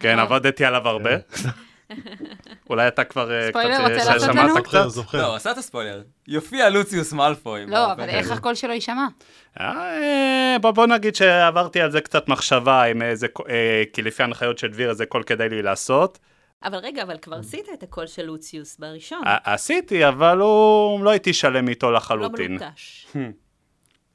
כן, 0.00 0.18
עבדתי 0.18 0.64
עליו 0.64 0.88
הרבה. 0.88 1.10
אולי 2.70 2.88
אתה 2.88 3.04
כבר 3.04 3.32
אה, 3.32 3.40
קצת 3.50 3.60
ספוילר, 3.60 3.76
אה, 3.76 3.82
רוצה 3.88 4.00
ש- 4.04 4.06
לעשות 4.06 4.32
שמעת 4.32 4.50
לנו? 4.50 4.62
קצת? 4.62 5.14
לא, 5.14 5.36
עשה 5.36 5.50
את 5.50 5.58
הספוילר. 5.58 6.02
יופיע 6.28 6.70
לוציוס 6.70 7.12
מאלפוי. 7.12 7.66
לא, 7.66 7.92
אבל 7.92 8.08
איך. 8.08 8.30
הקול 8.30 8.54
שלו 8.54 8.72
יישמע? 8.72 9.06
אה, 9.60 10.56
בוא, 10.60 10.86
נגיד 10.86 11.14
שעברתי 11.14 11.80
על 11.80 11.90
זה 11.90 12.00
קצת 12.00 12.28
מחשבה, 12.28 12.82
עם 12.82 13.02
איזה, 13.02 13.26
אה, 13.48 13.82
כי 13.92 14.02
לפי 14.02 14.22
ההנחיות 14.22 14.58
של 14.58 14.68
דביר 14.68 14.92
זה 14.92 15.06
קול 15.06 15.22
כדאי 15.22 15.48
לי 15.48 15.62
לעשות, 15.62 16.18
אבל 16.62 16.78
רגע, 16.78 17.02
אבל 17.02 17.18
כבר 17.18 17.36
עשית 17.36 17.66
את 17.74 17.82
הקול 17.82 18.06
של 18.06 18.22
לוציוס 18.22 18.78
בראשון. 18.78 19.22
עשיתי, 19.44 20.08
אבל 20.08 20.38
הוא 20.38 21.04
לא 21.04 21.10
הייתי 21.10 21.32
שלם 21.32 21.68
איתו 21.68 21.90
לא 21.90 21.96
לחלוטין. 21.96 22.50
מלוטש. 22.52 23.06
כן, 23.12 23.30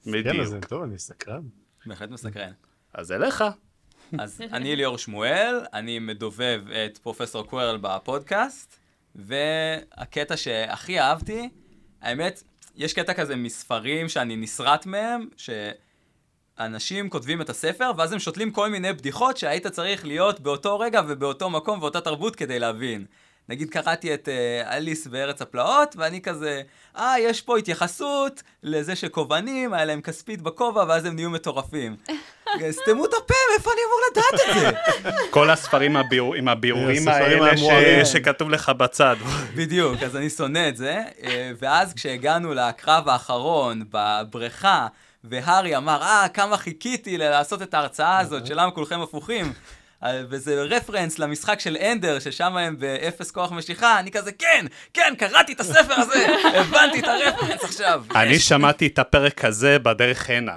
בדיוק. 0.05 0.35
אז 0.39 0.55
טוב, 0.69 0.83
אני 0.83 1.00
סקרן. 1.00 1.41
בהחלט 1.85 2.09
מסקרן. 2.09 2.51
אז 2.93 3.12
אליך. 3.12 3.43
אז 4.19 4.41
אני 4.51 4.75
ליאור 4.75 4.97
שמואל, 4.97 5.65
אני 5.73 6.00
מדובב 6.00 6.62
את 6.85 6.97
פרופסור 6.97 7.47
קוורל 7.47 7.77
בפודקאסט, 7.81 8.75
והקטע 9.15 10.38
שהכי 10.38 11.00
אהבתי, 11.00 11.50
האמת, 12.01 12.43
יש 12.75 12.93
קטע 12.93 13.13
כזה 13.13 13.35
מספרים 13.35 14.09
שאני 14.09 14.35
נסרט 14.35 14.85
מהם, 14.85 15.29
שאנשים 16.60 17.10
כותבים 17.10 17.41
את 17.41 17.50
הספר, 17.50 17.91
ואז 17.98 18.13
הם 18.13 18.19
שותלים 18.19 18.51
כל 18.51 18.69
מיני 18.69 18.93
בדיחות 18.93 19.38
שהיית 19.38 19.67
צריך 19.67 20.05
להיות 20.05 20.39
באותו 20.39 20.79
רגע 20.79 21.01
ובאותו 21.07 21.50
מקום 21.50 21.81
ואותה 21.81 22.01
תרבות 22.01 22.36
כדי 22.36 22.60
להבין. 22.60 23.05
נגיד 23.50 23.69
קראתי 23.69 24.13
את 24.13 24.27
uh, 24.27 24.67
אליס 24.74 25.07
בארץ 25.07 25.41
הפלאות, 25.41 25.95
ואני 25.98 26.22
כזה, 26.22 26.62
אה, 26.98 27.15
יש 27.19 27.41
פה 27.41 27.57
התייחסות 27.57 28.43
לזה 28.63 28.95
שכובעים, 28.95 29.74
היה 29.74 29.86
להם 29.86 30.01
כספית 30.01 30.41
בכובע, 30.41 30.83
ואז 30.88 31.05
הם 31.05 31.15
נהיו 31.15 31.29
מטורפים. 31.29 31.95
סתמו 32.72 33.05
את 33.05 33.13
הפה, 33.24 33.33
מאיפה 33.51 33.72
אני 33.72 33.81
אמור 33.88 34.00
לדעת 34.12 34.33
את 34.33 34.53
זה? 34.60 35.19
כל 35.36 35.50
הספרים 35.50 35.98
הביאור- 35.98 36.36
עם 36.36 36.48
הביאורים 36.48 37.07
הספרים 37.07 37.43
האלה 37.43 38.05
ש-. 38.05 38.12
שכתוב 38.13 38.50
לך 38.50 38.69
בצד. 38.69 39.15
בדיוק, 39.57 40.03
אז 40.03 40.15
אני 40.15 40.29
שונא 40.29 40.69
את 40.69 40.77
זה. 40.77 41.01
אה, 41.24 41.51
ואז 41.60 41.93
כשהגענו 41.93 42.53
לקרב 42.53 43.10
האחרון 43.10 43.83
בבריכה, 43.91 44.88
והארי 45.24 45.77
אמר, 45.77 46.01
אה, 46.01 46.27
כמה 46.34 46.58
חיכיתי 46.58 47.18
לעשות 47.18 47.62
את 47.62 47.74
ההרצאה 47.74 48.20
הזאת, 48.20 48.46
של 48.46 48.62
למה 48.62 48.72
כולכם 48.72 49.01
הפוכים. 49.01 49.53
וזה 50.30 50.62
רפרנס 50.62 51.20
למשחק 51.20 51.60
של 51.60 51.77
אנדר, 51.77 52.20
ששם 52.20 52.58
הם 52.58 52.80
באפס 52.80 53.32
כוח 53.32 53.51
משיכה, 53.51 54.00
אני 54.00 54.12
כזה, 54.12 54.32
כן, 54.32 54.65
כן, 54.94 55.13
קראתי 55.18 55.53
את 55.53 55.60
הספר 55.60 55.94
הזה, 55.94 56.27
הבנתי 56.60 57.00
את 57.00 57.08
הרפרנס 57.08 57.63
עכשיו. 57.63 58.03
אני 58.15 58.39
שמעתי 58.39 58.88
את 58.88 59.00
הפרק 59.00 59.46
הזה 59.46 59.80
בדרך 59.80 60.30
הנה, 60.30 60.56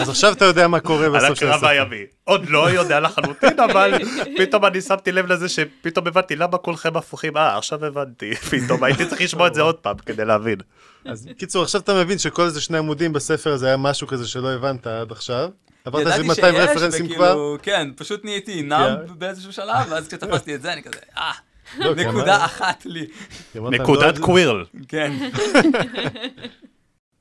אז 0.00 0.08
עכשיו 0.08 0.32
אתה 0.32 0.44
יודע 0.44 0.68
מה 0.68 0.80
קורה 0.80 1.06
על 1.06 1.12
בסוף 1.16 1.38
של 1.38 1.46
הקרב 1.46 1.54
הספר. 1.64 1.68
הימי. 1.68 2.04
עוד 2.24 2.48
לא 2.48 2.70
יודע 2.70 3.00
לחלוטין, 3.00 3.60
אבל 3.60 3.94
פתאום 4.36 4.64
אני 4.64 4.80
שמתי 4.80 5.12
לב 5.12 5.32
לזה 5.32 5.48
שפתאום 5.48 6.06
הבנתי 6.06 6.36
למה 6.36 6.58
כולכם 6.58 6.96
הפוכים. 6.96 7.36
אה, 7.36 7.56
עכשיו 7.58 7.84
הבנתי. 7.84 8.34
פתאום 8.50 8.84
הייתי 8.84 9.06
צריך 9.06 9.20
לשמוע 9.20 9.46
את 9.46 9.54
זה 9.54 9.62
עוד 9.62 9.74
פעם 9.74 9.96
כדי 10.06 10.24
להבין. 10.24 10.58
אז 11.04 11.28
קיצור, 11.38 11.62
עכשיו 11.62 11.80
אתה 11.80 11.94
מבין 11.94 12.18
שכל 12.18 12.42
איזה 12.42 12.60
שני 12.60 12.78
עמודים 12.78 13.12
בספר 13.12 13.52
הזה 13.52 13.66
היה 13.66 13.76
משהו 13.76 14.06
כזה 14.06 14.28
שלא 14.28 14.52
הבנת 14.52 14.86
עד 14.86 15.12
עכשיו. 15.12 15.48
עברת 15.84 16.00
איזה 16.06 16.10
ידעתי 16.22 16.28
200 16.28 16.54
שיש, 16.54 16.68
רפרנסים 16.70 17.08
כבר. 17.08 17.24
וכאילו, 17.24 17.56
כן, 17.62 17.88
פשוט 17.96 18.24
נהייתי 18.24 18.62
נאמב 18.62 19.18
באיזשהו 19.18 19.52
שלב, 19.52 19.86
ואז 19.90 20.08
כשתפסתי 20.08 20.54
את 20.54 20.62
זה, 20.62 20.72
אני 20.72 20.82
כזה, 20.82 20.98
אה, 21.18 21.30
לא, 21.78 21.94
כי 21.94 22.04
נקודה 22.04 22.36
אמר- 22.36 22.44
אחת 22.44 22.86
לי. 22.86 23.06
נקודת 23.54 24.18
לא- 24.18 24.24
קווירל. 24.26 24.64
כן. 24.88 25.12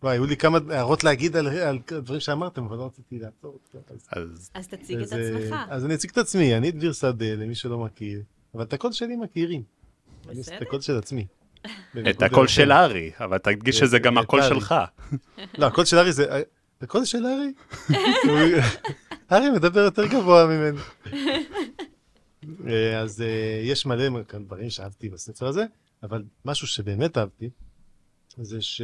וואי, 0.03 0.15
היו 0.15 0.25
לי 0.25 0.38
כמה 0.38 0.60
הערות 0.69 1.03
להגיד 1.03 1.36
על 1.36 1.48
על 1.48 1.79
דברים 1.91 2.19
שאמרתם, 2.19 2.63
אבל 2.65 2.77
לא 2.77 2.86
רציתי 2.86 3.19
לעצור. 3.19 3.60
אז- 3.89 4.07
אז 4.12 4.50
אז 4.53 4.67
תציג 4.67 4.98
את 4.98 5.03
אז, 5.03 5.13
אה, 5.13 5.38
עצמך. 5.38 5.55
אז 5.69 5.86
אני 5.86 5.95
אציג 5.95 6.10
את 6.12 6.17
עצמי, 6.17 6.57
אני 6.57 6.72
דביר 6.72 6.93
שדה, 6.93 7.36
למי 7.36 7.55
שלא 7.55 7.79
מכיר, 7.79 8.22
אבל 8.55 8.63
את 8.63 8.74
הקול 8.74 8.91
שלי 8.91 9.15
מכירים. 9.15 9.63
אני 10.29 10.38
עושה 10.38 10.51
את 10.51 10.55
בסדר. 10.57 10.67
הקול 10.67 10.81
של 10.81 10.98
עצמי. 10.98 11.25
את 12.10 12.22
הקול. 12.22 12.48
של 12.48 12.72
הארי, 12.72 13.12
אבל 13.19 13.38
תדגיש 13.38 13.79
שזה 13.79 14.00
גם 14.00 14.19
את 14.19 14.24
הקול 14.24 14.41
הארי. 14.41 14.55
שלך. 14.55 14.75
לא, 15.57 15.65
הקול 15.65 15.86
של 15.86 15.98
הארי 15.98 16.12
זה... 16.13 16.41
הקול 16.81 17.05
של 17.05 17.25
הארי? 17.25 17.53
הוא- 18.24 18.62
הארי 19.29 19.50
מדבר 19.50 19.79
יותר 19.79 20.05
גבוה 20.07 20.45
ממני. 20.48 20.79
אה, 22.67 23.00
אז 23.00 23.22
אה, 23.22 23.27
יש 23.63 23.86
מלא 23.86 24.03
דברים 24.33 24.69
שאהבתי 24.69 25.10
בספר 25.10 25.48
הזה, 25.48 25.65
אבל 26.03 26.24
משהו 26.45 26.67
שבאמת 26.67 27.17
אהבתי, 27.17 27.50
זה 28.38 28.62
ש... 28.62 28.81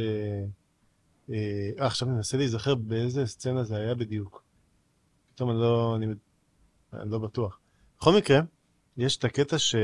אה, 1.32 1.70
עכשיו 1.86 2.08
אני 2.08 2.16
מנסה 2.16 2.36
להיזכר 2.36 2.74
באיזה 2.74 3.26
סצנה 3.26 3.64
זה 3.64 3.76
היה 3.76 3.94
בדיוק. 3.94 4.42
פתאום 5.34 5.50
אני 5.50 5.58
לא... 5.58 5.96
אני, 5.96 6.06
אני 6.92 7.10
לא 7.10 7.18
בטוח. 7.18 7.58
בכל 7.98 8.12
מקרה, 8.16 8.40
יש 8.96 9.16
את 9.16 9.24
הקטע 9.24 9.58
ש... 9.58 9.74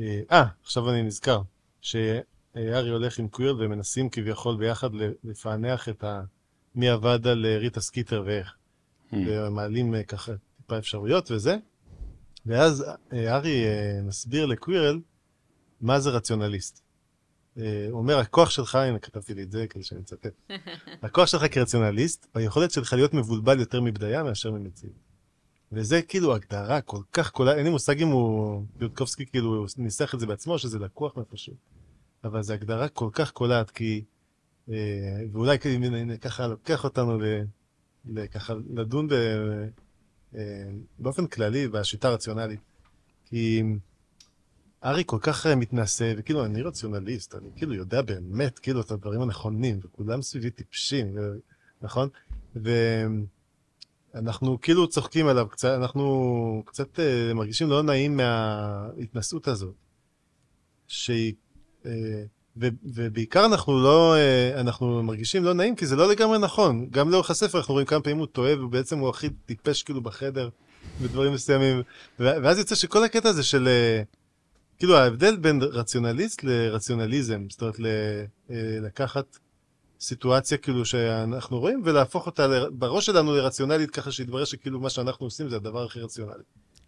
אה, 0.00 0.20
אה, 0.30 0.44
עכשיו 0.62 0.90
אני 0.90 1.02
נזכר. 1.02 1.42
שהארי 1.80 2.90
הולך 2.90 3.18
עם 3.18 3.28
קווירל 3.28 3.60
ומנסים 3.60 4.10
כביכול 4.10 4.56
ביחד 4.56 4.90
לפענח 5.24 5.88
את 5.88 6.04
ה... 6.04 6.22
מי 6.74 6.88
עבד 6.88 7.26
על 7.26 7.46
אה, 7.46 7.58
ריטה 7.58 7.80
סקיטר 7.80 8.22
ואיך. 8.26 8.54
ומעלים 9.12 9.94
אה, 9.94 10.02
ככה 10.02 10.32
טיפה 10.56 10.78
אפשרויות 10.78 11.30
וזה. 11.30 11.56
ואז 12.46 12.84
הארי 13.12 13.64
מסביר 14.02 14.46
לקווירל 14.46 15.00
מה 15.80 16.00
זה 16.00 16.10
רציונליסט. 16.10 16.81
אה, 17.58 17.86
הוא 17.90 17.98
אומר, 17.98 18.18
הכוח 18.18 18.50
שלך, 18.50 18.74
הנה 18.74 18.98
כתבתי 18.98 19.34
לי 19.34 19.42
את 19.42 19.50
זה 19.50 19.66
כדי 19.66 19.82
שאני 19.82 20.00
אצטט, 20.00 20.26
הכוח 21.02 21.26
שלך 21.26 21.54
כרציונליסט, 21.54 22.26
ביכולת 22.34 22.70
שלך 22.70 22.92
להיות 22.92 23.14
מבולבל 23.14 23.60
יותר 23.60 23.80
מבדיה 23.80 24.22
מאשר 24.22 24.50
ממציאות. 24.50 24.94
וזה 25.72 26.02
כאילו 26.02 26.34
הגדרה 26.34 26.80
כל 26.80 27.02
כך 27.12 27.30
קולעת, 27.30 27.54
אין 27.54 27.64
לי 27.64 27.70
מושג 27.70 28.02
אם 28.02 28.08
הוא, 28.08 28.64
יודקובסקי 28.80 29.26
כאילו 29.26 29.66
ניסח 29.78 30.14
את 30.14 30.20
זה 30.20 30.26
בעצמו, 30.26 30.58
שזה 30.58 30.78
לקוח 30.78 31.16
מאיפשהו. 31.16 31.54
אבל 32.24 32.42
זו 32.42 32.52
הגדרה 32.52 32.88
כל 32.88 33.08
כך 33.12 33.30
קולעת, 33.30 33.70
כי, 33.70 34.04
אה, 34.70 35.22
ואולי 35.32 35.58
כאילו, 35.58 35.86
הנה, 35.96 36.16
ככה 36.16 36.46
לוקח 36.46 36.84
אותנו 36.84 37.18
ל, 37.18 37.24
ל, 38.04 38.26
ככה 38.26 38.54
לדון 38.74 39.08
ב, 39.08 39.12
אה, 40.34 40.40
באופן 40.98 41.26
כללי 41.26 41.68
בשיטה 41.68 42.08
הרציונלית. 42.08 42.60
כי 43.24 43.62
ארי 44.84 45.02
כל 45.06 45.18
כך 45.20 45.46
אה, 45.46 45.54
מתנשא, 45.54 46.14
וכאילו, 46.16 46.44
אני 46.44 46.62
רציונליסט, 46.62 47.34
אני 47.34 47.48
כאילו 47.56 47.74
יודע 47.74 48.02
באמת, 48.02 48.58
כאילו, 48.58 48.80
את 48.80 48.90
הדברים 48.90 49.22
הנכונים, 49.22 49.80
וכולם 49.84 50.22
סביבי 50.22 50.50
טיפשים, 50.50 51.16
ו... 51.16 51.20
נכון? 51.82 52.08
ואנחנו 54.14 54.60
כאילו 54.60 54.88
צוחקים 54.88 55.26
עליו 55.26 55.48
קצת, 55.48 55.68
אנחנו 55.68 56.62
קצת 56.66 57.00
אה, 57.00 57.34
מרגישים 57.34 57.70
לא 57.70 57.82
נעים 57.82 58.16
מההתנשאות 58.16 59.48
הזאת. 59.48 59.74
שהיא... 60.88 61.34
אה, 61.86 61.90
ו- 62.56 62.68
ובעיקר 62.84 63.46
אנחנו 63.46 63.82
לא, 63.82 64.14
אה, 64.14 64.60
אנחנו 64.60 65.02
מרגישים 65.02 65.44
לא 65.44 65.54
נעים, 65.54 65.76
כי 65.76 65.86
זה 65.86 65.96
לא 65.96 66.10
לגמרי 66.10 66.38
נכון. 66.38 66.86
גם 66.90 67.10
לאורך 67.10 67.30
הספר 67.30 67.58
אנחנו 67.58 67.74
רואים 67.74 67.86
כמה 67.86 68.00
פעמים 68.00 68.18
הוא 68.18 68.26
טועה, 68.26 68.64
ובעצם 68.64 68.98
הוא 68.98 69.08
הכי 69.08 69.30
טיפש 69.30 69.82
כאילו 69.82 70.00
בחדר, 70.00 70.48
בדברים 71.02 71.32
מסוימים. 71.32 71.82
ואז 72.18 72.58
יוצא 72.58 72.74
שכל 72.74 73.04
הקטע 73.04 73.28
הזה 73.28 73.42
של... 73.42 73.68
אה, 73.68 74.02
כאילו 74.82 74.96
ההבדל 74.96 75.36
בין 75.36 75.62
רציונליסט 75.62 76.44
לרציונליזם, 76.44 77.46
זאת 77.50 77.60
אומרת 77.62 77.80
אה, 77.80 78.54
לקחת 78.80 79.38
סיטואציה 80.00 80.58
כאילו 80.58 80.84
שאנחנו 80.84 81.60
רואים 81.60 81.82
ולהפוך 81.84 82.26
אותה 82.26 82.46
ל- 82.46 82.70
בראש 82.70 83.06
שלנו 83.06 83.34
לרציונלית 83.36 83.90
ככה 83.90 84.12
שיתברר 84.12 84.44
שכאילו 84.44 84.80
מה 84.80 84.90
שאנחנו 84.90 85.26
עושים 85.26 85.48
זה 85.48 85.56
הדבר 85.56 85.84
הכי 85.84 86.00
רציונלי. 86.00 86.42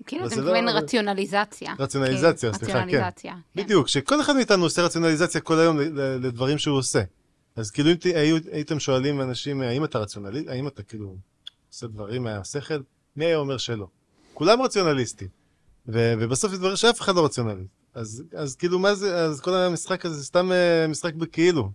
כאילו 0.06 0.26
אתה 0.26 0.36
לא- 0.36 0.42
מתכוון 0.42 0.68
רציונליזציה. 0.68 1.74
רציונליזציה, 1.78 2.52
כן, 2.52 2.58
סליחה, 2.58 2.72
כן. 2.72 2.78
רציונליזציה. 2.86 3.34
כן. 3.54 3.62
בדיוק, 3.62 3.88
שכל 3.88 4.20
אחד 4.20 4.32
מאיתנו 4.36 4.64
עושה 4.64 4.82
רציונליזציה 4.82 5.40
כל 5.40 5.58
היום 5.58 5.78
לדברים 6.20 6.58
שהוא 6.58 6.78
עושה. 6.78 7.02
אז 7.56 7.70
כאילו 7.70 7.90
אם 7.90 7.96
הייתם 8.52 8.78
שואלים 8.80 9.20
אנשים 9.20 9.60
האם 9.60 9.84
אתה 9.84 9.98
רציונליסט, 9.98 10.48
האם 10.48 10.68
אתה 10.68 10.82
כאילו 10.82 11.16
עושה 11.72 11.86
דברים 11.86 12.22
מהשכל, 12.22 12.80
מי 13.16 13.24
היה 13.24 13.36
אומר 13.36 13.56
שלא? 13.56 13.86
כולם 14.34 14.62
רציונליסטים. 14.62 15.28
ובסוף 15.86 16.52
יתברר 16.52 16.74
שאף 16.74 17.00
אחד 17.00 17.14
לא 17.14 17.24
רציונליסט. 17.24 17.83
אז, 17.94 18.22
אז 18.36 18.56
כאילו 18.56 18.78
מה 18.78 18.94
זה, 18.94 19.16
אז 19.24 19.40
כל 19.40 19.54
המשחק 19.54 20.06
הזה 20.06 20.14
זה 20.14 20.24
סתם 20.24 20.52
אה, 20.52 20.86
משחק 20.88 21.14
בכאילו. 21.14 21.70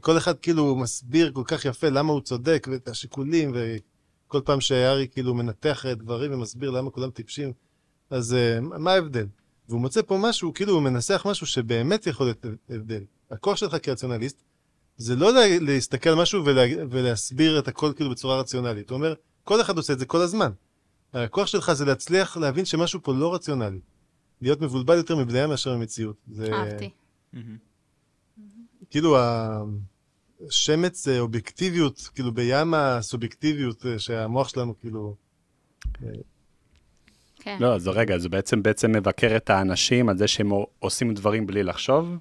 כל 0.00 0.16
אחד 0.18 0.38
כאילו 0.38 0.76
מסביר 0.76 1.32
כל 1.34 1.42
כך 1.46 1.64
יפה 1.64 1.88
למה 1.88 2.12
הוא 2.12 2.20
צודק 2.20 2.68
ואת 2.70 2.88
השיקולים 2.88 3.52
וכל 3.54 4.40
פעם 4.44 4.60
שהארי 4.60 5.08
כאילו 5.08 5.34
מנתח 5.34 5.84
דברים 5.96 6.32
ומסביר 6.32 6.70
למה 6.70 6.90
כולם 6.90 7.10
טיפשים, 7.10 7.52
אז 8.10 8.34
אה, 8.34 8.60
מה 8.60 8.92
ההבדל? 8.92 9.26
והוא 9.68 9.80
מוצא 9.80 10.02
פה 10.02 10.18
משהו, 10.20 10.54
כאילו 10.54 10.72
הוא 10.72 10.82
מנסח 10.82 11.26
משהו 11.30 11.46
שבאמת 11.46 12.06
יכול 12.06 12.26
להיות 12.26 12.44
הבדל. 12.70 13.02
הכוח 13.30 13.56
שלך 13.56 13.76
כרציונליסט 13.82 14.42
זה 14.96 15.16
לא 15.16 15.32
לה- 15.32 15.58
להסתכל 15.60 16.10
על 16.10 16.16
משהו 16.16 16.44
ולה, 16.44 16.64
ולהסביר 16.90 17.58
את 17.58 17.68
הכל 17.68 17.92
כאילו 17.96 18.10
בצורה 18.10 18.40
רציונלית. 18.40 18.90
הוא 18.90 18.96
אומר, 18.96 19.14
כל 19.44 19.60
אחד 19.60 19.76
עושה 19.76 19.92
את 19.92 19.98
זה 19.98 20.06
כל 20.06 20.20
הזמן. 20.20 20.50
הכוח 21.12 21.46
שלך 21.46 21.72
זה 21.72 21.84
להצליח 21.84 22.36
להבין 22.36 22.64
שמשהו 22.64 23.00
פה 23.02 23.14
לא 23.14 23.34
רציונלי. 23.34 23.80
להיות 24.42 24.60
מבולבל 24.60 24.96
יותר 24.96 25.16
מבדיה 25.16 25.46
מאשר 25.46 25.74
במציאות. 25.74 26.16
זה 26.32 26.52
אהבתי. 26.52 26.90
כאילו 28.90 29.16
השמץ 30.48 31.08
אה, 31.08 31.18
אובייקטיביות, 31.18 32.10
כאילו 32.14 32.32
בים 32.32 32.74
הסובייקטיביות 32.74 33.86
אה, 33.86 33.98
שהמוח 33.98 34.48
שלנו 34.48 34.74
כאילו... 34.80 35.14
כן. 37.36 37.56
לא, 37.60 37.74
אז 37.74 37.88
רגע, 37.88 38.18
זה 38.18 38.28
בעצם 38.28 38.62
בעצם 38.62 38.92
מבקר 38.92 39.36
את 39.36 39.50
האנשים 39.50 40.08
על 40.08 40.18
זה 40.18 40.28
שהם 40.28 40.50
עושים 40.78 41.14
דברים 41.14 41.46
בלי 41.46 41.62
לחשוב? 41.62 42.16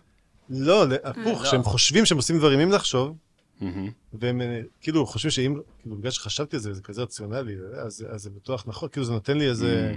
לא, 0.49 0.85
הפוך, 1.03 1.41
לא. 1.41 1.45
שהם 1.45 1.63
חושבים 1.63 2.05
שהם 2.05 2.17
עושים 2.17 2.37
דברים 2.37 2.59
עם 2.59 2.71
לחשוב, 2.71 3.17
מהמם. 3.61 3.89
והם 4.13 4.41
אה, 4.41 4.61
כאילו 4.81 5.05
חושבים 5.05 5.31
שאם, 5.31 5.59
כאילו 5.81 5.95
בגלל 5.95 6.11
שחשבתי 6.11 6.55
על 6.55 6.61
זה, 6.61 6.73
זה 6.73 6.81
כזה 6.81 7.01
רציונלי, 7.01 7.55
אז, 7.85 8.05
אז 8.09 8.21
זה 8.21 8.29
בטוח 8.29 8.63
נכון, 8.67 8.89
כאילו 8.89 9.05
זה 9.05 9.11
נותן 9.11 9.37
לי 9.37 9.49
איזה 9.49 9.95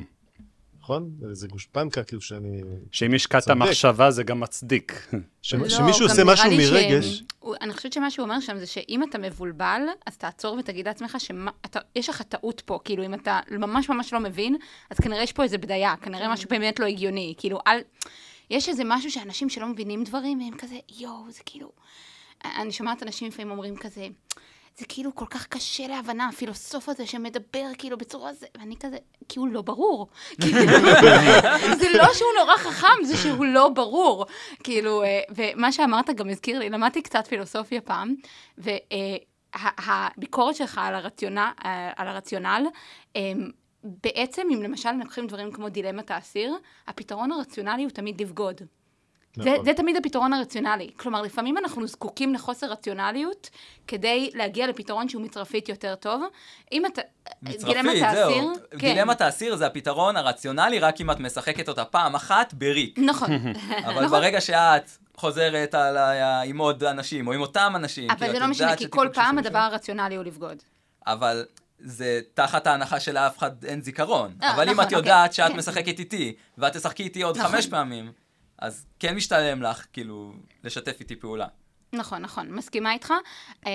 נכון? 0.84 1.10
איזה 1.30 1.48
גושפנקה, 1.48 2.04
כאילו 2.04 2.20
שאני... 2.20 2.60
שאם 2.92 3.14
השקעת 3.14 3.42
צודק. 3.42 3.56
מחשבה 3.56 4.10
זה 4.10 4.22
גם 4.22 4.40
מצדיק. 4.40 5.08
ש... 5.42 5.54
לא, 5.54 5.68
שמישהו 5.68 6.06
עושה 6.06 6.24
משהו 6.24 6.50
ש- 6.50 6.70
מרגש, 6.70 7.22
הוא- 7.38 7.54
אני 7.60 7.72
חושבת 7.72 7.92
שמה 7.92 8.10
שהוא 8.10 8.22
אומר 8.24 8.40
שם 8.40 8.58
זה 8.58 8.66
שאם 8.66 9.02
אתה 9.02 9.18
מבולבל, 9.18 9.82
אז 10.06 10.16
תעצור 10.16 10.56
ותגיד 10.58 10.86
לעצמך 10.86 11.16
שיש 11.20 12.08
לך 12.08 12.22
טעות 12.22 12.60
פה. 12.60 12.78
כאילו, 12.84 13.04
אם 13.04 13.14
אתה 13.14 13.40
ממש 13.50 13.88
ממש 13.88 14.12
לא 14.12 14.20
מבין, 14.20 14.56
אז 14.90 14.96
כנראה 15.00 15.22
יש 15.22 15.32
פה 15.32 15.42
איזה 15.42 15.58
בדיה, 15.58 15.94
כנראה 16.02 16.32
משהו 16.32 16.48
באמת 16.50 16.80
לא 16.80 16.86
הגיוני. 16.86 17.34
כאילו, 17.38 17.58
אל... 17.66 17.78
יש 18.50 18.68
איזה 18.68 18.82
משהו 18.86 19.10
שאנשים 19.10 19.48
שלא 19.48 19.66
מבינים 19.66 20.04
דברים, 20.04 20.40
והם 20.40 20.58
כזה, 20.58 20.76
יואו, 20.98 21.30
זה 21.30 21.40
כאילו... 21.46 21.72
אני 22.44 22.72
שומעת 22.72 23.02
אנשים 23.02 23.28
לפעמים 23.28 23.50
אומרים 23.50 23.76
כזה, 23.76 24.06
זה 24.76 24.84
כאילו 24.88 25.14
כל 25.14 25.26
כך 25.26 25.46
קשה 25.46 25.86
להבנה, 25.86 26.28
הפילוסוף 26.28 26.88
הזה 26.88 27.06
שמדבר 27.06 27.66
כאילו 27.78 27.98
בצורה 27.98 28.32
זה, 28.32 28.46
ואני 28.58 28.76
כזה, 28.80 28.96
כי 29.28 29.38
הוא 29.38 29.48
לא 29.48 29.62
ברור. 29.62 30.08
כאילו, 30.40 30.60
זה 31.78 31.86
לא 31.94 32.14
שהוא 32.14 32.30
נורא 32.40 32.56
חכם, 32.56 33.04
זה 33.04 33.16
שהוא 33.16 33.44
לא 33.44 33.68
ברור. 33.68 34.26
כאילו, 34.64 35.02
אה, 35.02 35.20
ומה 35.30 35.72
שאמרת 35.72 36.10
גם 36.10 36.30
הזכיר 36.30 36.58
לי, 36.58 36.70
למדתי 36.70 37.02
קצת 37.02 37.26
פילוסופיה 37.26 37.80
פעם, 37.80 38.14
והביקורת 38.58 40.56
שלך 40.56 40.80
על 40.82 40.94
הרציונל, 40.94 41.50
על 41.96 42.08
הרציונל 42.08 42.66
אה, 43.16 43.32
בעצם, 43.84 44.42
אם 44.54 44.62
למשל 44.62 44.92
לוקחים 44.92 45.26
דברים 45.26 45.52
כמו 45.52 45.68
דילמת 45.68 46.10
האסיר, 46.10 46.56
הפתרון 46.86 47.32
הרציונלי 47.32 47.82
הוא 47.82 47.90
תמיד 47.90 48.20
לבגוד. 48.20 48.60
זה, 49.36 49.50
נכון. 49.50 49.64
זה 49.64 49.74
תמיד 49.74 49.96
הפתרון 49.96 50.32
הרציונלי. 50.32 50.90
כלומר, 50.96 51.22
לפעמים 51.22 51.58
אנחנו 51.58 51.86
זקוקים 51.86 52.34
לחוסר 52.34 52.66
רציונליות 52.66 53.50
כדי 53.86 54.30
להגיע 54.34 54.66
לפתרון 54.66 55.08
שהוא 55.08 55.22
מצרפית 55.22 55.68
יותר 55.68 55.94
טוב. 55.94 56.22
אם 56.72 56.86
אתה... 56.86 57.02
מצרפית, 57.42 57.64
דילמת 57.64 57.96
זהו. 57.96 58.30
האסיר, 58.30 58.52
כן. 58.70 58.78
דילמת 58.78 59.20
האסיר 59.20 59.56
זה 59.56 59.66
הפתרון 59.66 60.16
הרציונלי 60.16 60.78
רק 60.78 61.00
אם 61.00 61.10
את 61.10 61.20
משחקת 61.20 61.68
אותה 61.68 61.84
פעם 61.84 62.14
אחת 62.14 62.54
בריק. 62.54 62.98
נכון. 62.98 63.30
אבל 63.88 64.06
ברגע 64.06 64.40
שאת 64.40 64.90
חוזרת 65.16 65.74
על 65.74 65.96
ה- 65.96 66.40
עם 66.42 66.58
עוד 66.58 66.84
אנשים, 66.84 67.26
או 67.26 67.32
עם 67.32 67.40
אותם 67.40 67.72
אנשים, 67.76 68.10
אבל 68.10 68.18
כאילו, 68.18 68.32
זה 68.32 68.38
לא 68.38 68.46
משנה, 68.46 68.66
יודעת 68.66 68.78
כי 68.78 68.86
כל 68.90 69.08
פעם 69.14 69.34
שם. 69.34 69.38
הדבר 69.38 69.58
הרציונלי 69.58 70.16
הוא 70.16 70.24
לבגוד. 70.24 70.56
אבל 71.06 71.44
זה 71.78 72.20
תחת 72.34 72.66
ההנחה 72.66 73.00
שלאף 73.00 73.38
אחד 73.38 73.64
אין 73.64 73.82
זיכרון. 73.82 74.34
אה, 74.42 74.54
אבל 74.54 74.68
אם 74.68 74.74
נכון, 74.74 74.84
את 74.84 74.92
יודעת 74.92 75.30
אוקיי, 75.30 75.44
שאת 75.44 75.52
כן. 75.52 75.58
משחקת 75.58 75.98
איתי, 75.98 76.34
ואת 76.58 76.76
תשחקי 76.76 77.02
איתי 77.02 77.22
עוד 77.22 77.38
נכון. 77.38 77.50
חמש 77.50 77.66
פעמים, 77.66 78.12
אז 78.58 78.87
כן 78.99 79.14
משתלם 79.16 79.62
לך, 79.62 79.87
כאילו, 79.92 80.32
לשתף 80.64 81.00
איתי 81.00 81.16
פעולה. 81.16 81.46
נכון, 81.92 82.23
נכון, 82.23 82.50
מסכימה 82.50 82.92
איתך. 82.92 83.12
אה, 83.66 83.73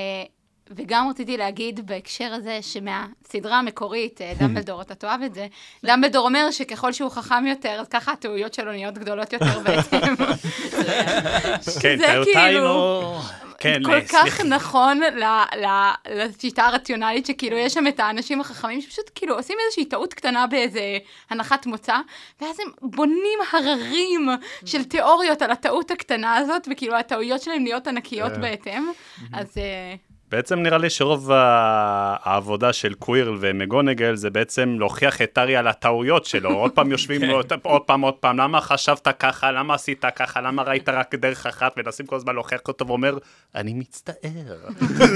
וגם 0.75 1.09
רציתי 1.09 1.37
להגיד 1.37 1.87
בהקשר 1.87 2.33
הזה 2.33 2.59
שמהסדרה 2.61 3.59
המקורית, 3.59 4.21
אה, 4.21 4.33
דמבלדור, 4.39 4.81
אתה 4.81 4.95
תאהב 4.95 5.21
את 5.21 5.33
זה, 5.33 5.47
דמבלדור 5.85 6.25
אומר 6.25 6.51
שככל 6.51 6.93
שהוא 6.93 7.11
חכם 7.11 7.47
יותר, 7.47 7.77
אז 7.81 7.87
ככה 7.87 8.11
הטעויות 8.11 8.53
שלו 8.53 8.71
נהיות 8.71 8.97
גדולות 8.97 9.33
יותר 9.33 9.59
בעצם. 9.59 9.97
כן, 11.81 11.97
זה 11.97 12.05
טעותיי 12.07 12.33
כאילו- 12.33 12.63
לא... 12.63 13.21
כן, 13.59 13.81
כל 13.85 13.93
אה, 13.93 14.01
כך. 14.07 14.41
נכון 14.41 14.99
ל- 14.99 15.23
ל- 15.65 15.93
לשיטה 16.09 16.65
הרציונלית, 16.65 17.25
שכאילו 17.25 17.57
יש 17.57 17.73
שם 17.73 17.87
את 17.87 17.99
האנשים 17.99 18.41
החכמים 18.41 18.81
שפשוט 18.81 19.09
כאילו 19.15 19.35
עושים 19.35 19.57
איזושהי 19.65 19.85
טעות 19.85 20.13
קטנה 20.13 20.47
באיזה 20.47 20.97
הנחת 21.29 21.65
מוצא, 21.65 21.95
ואז 22.41 22.59
הם 22.59 22.67
בונים 22.81 23.39
הררים 23.53 24.29
של 24.65 24.83
תיאוריות 24.83 25.41
על 25.41 25.51
הטעות 25.51 25.91
הקטנה 25.91 26.35
הזאת, 26.35 26.67
וכאילו 26.71 26.95
הטעויות 26.95 27.41
שלהם 27.41 27.63
נהיות 27.63 27.87
ענקיות 27.87 28.31
כן. 28.33 28.41
בהתאם. 28.41 28.87
אז 29.33 29.57
אה, 29.57 29.95
בעצם 30.31 30.59
נראה 30.59 30.77
לי 30.77 30.89
שרוב 30.89 31.31
העבודה 31.31 32.73
של 32.73 32.93
קווירל 32.93 33.37
ומגונגל 33.39 34.15
זה 34.15 34.29
בעצם 34.29 34.75
להוכיח 34.79 35.21
את 35.21 35.37
ארי 35.37 35.55
על 35.55 35.67
הטעויות 35.67 36.25
שלו. 36.25 36.49
עוד 36.61 36.71
פעם 36.71 36.91
יושבים 36.91 37.23
לו, 37.23 37.41
עוד 37.63 37.81
פעם, 37.81 38.01
עוד 38.01 38.13
פעם, 38.13 38.39
למה 38.39 38.61
חשבת 38.61 39.07
ככה, 39.19 39.51
למה 39.51 39.73
עשית 39.73 40.05
ככה, 40.15 40.41
למה 40.41 40.63
ראית 40.63 40.89
רק 40.89 41.15
דרך 41.15 41.45
אחת, 41.45 41.77
מנסים 41.77 42.05
כל 42.05 42.15
הזמן 42.15 42.33
להוכיח 42.33 42.61
אותו 42.67 42.87
ואומר, 42.87 43.17
אני 43.55 43.73
מצטער. 43.73 44.55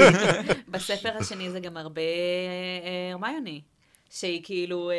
בספר 0.72 1.10
השני 1.20 1.50
זה 1.50 1.60
גם 1.60 1.78
הרבה 1.78 2.02
אה, 2.02 3.12
הרמיוני. 3.12 3.62
שהיא 4.14 4.42
כאילו, 4.44 4.92
אה, 4.92 4.98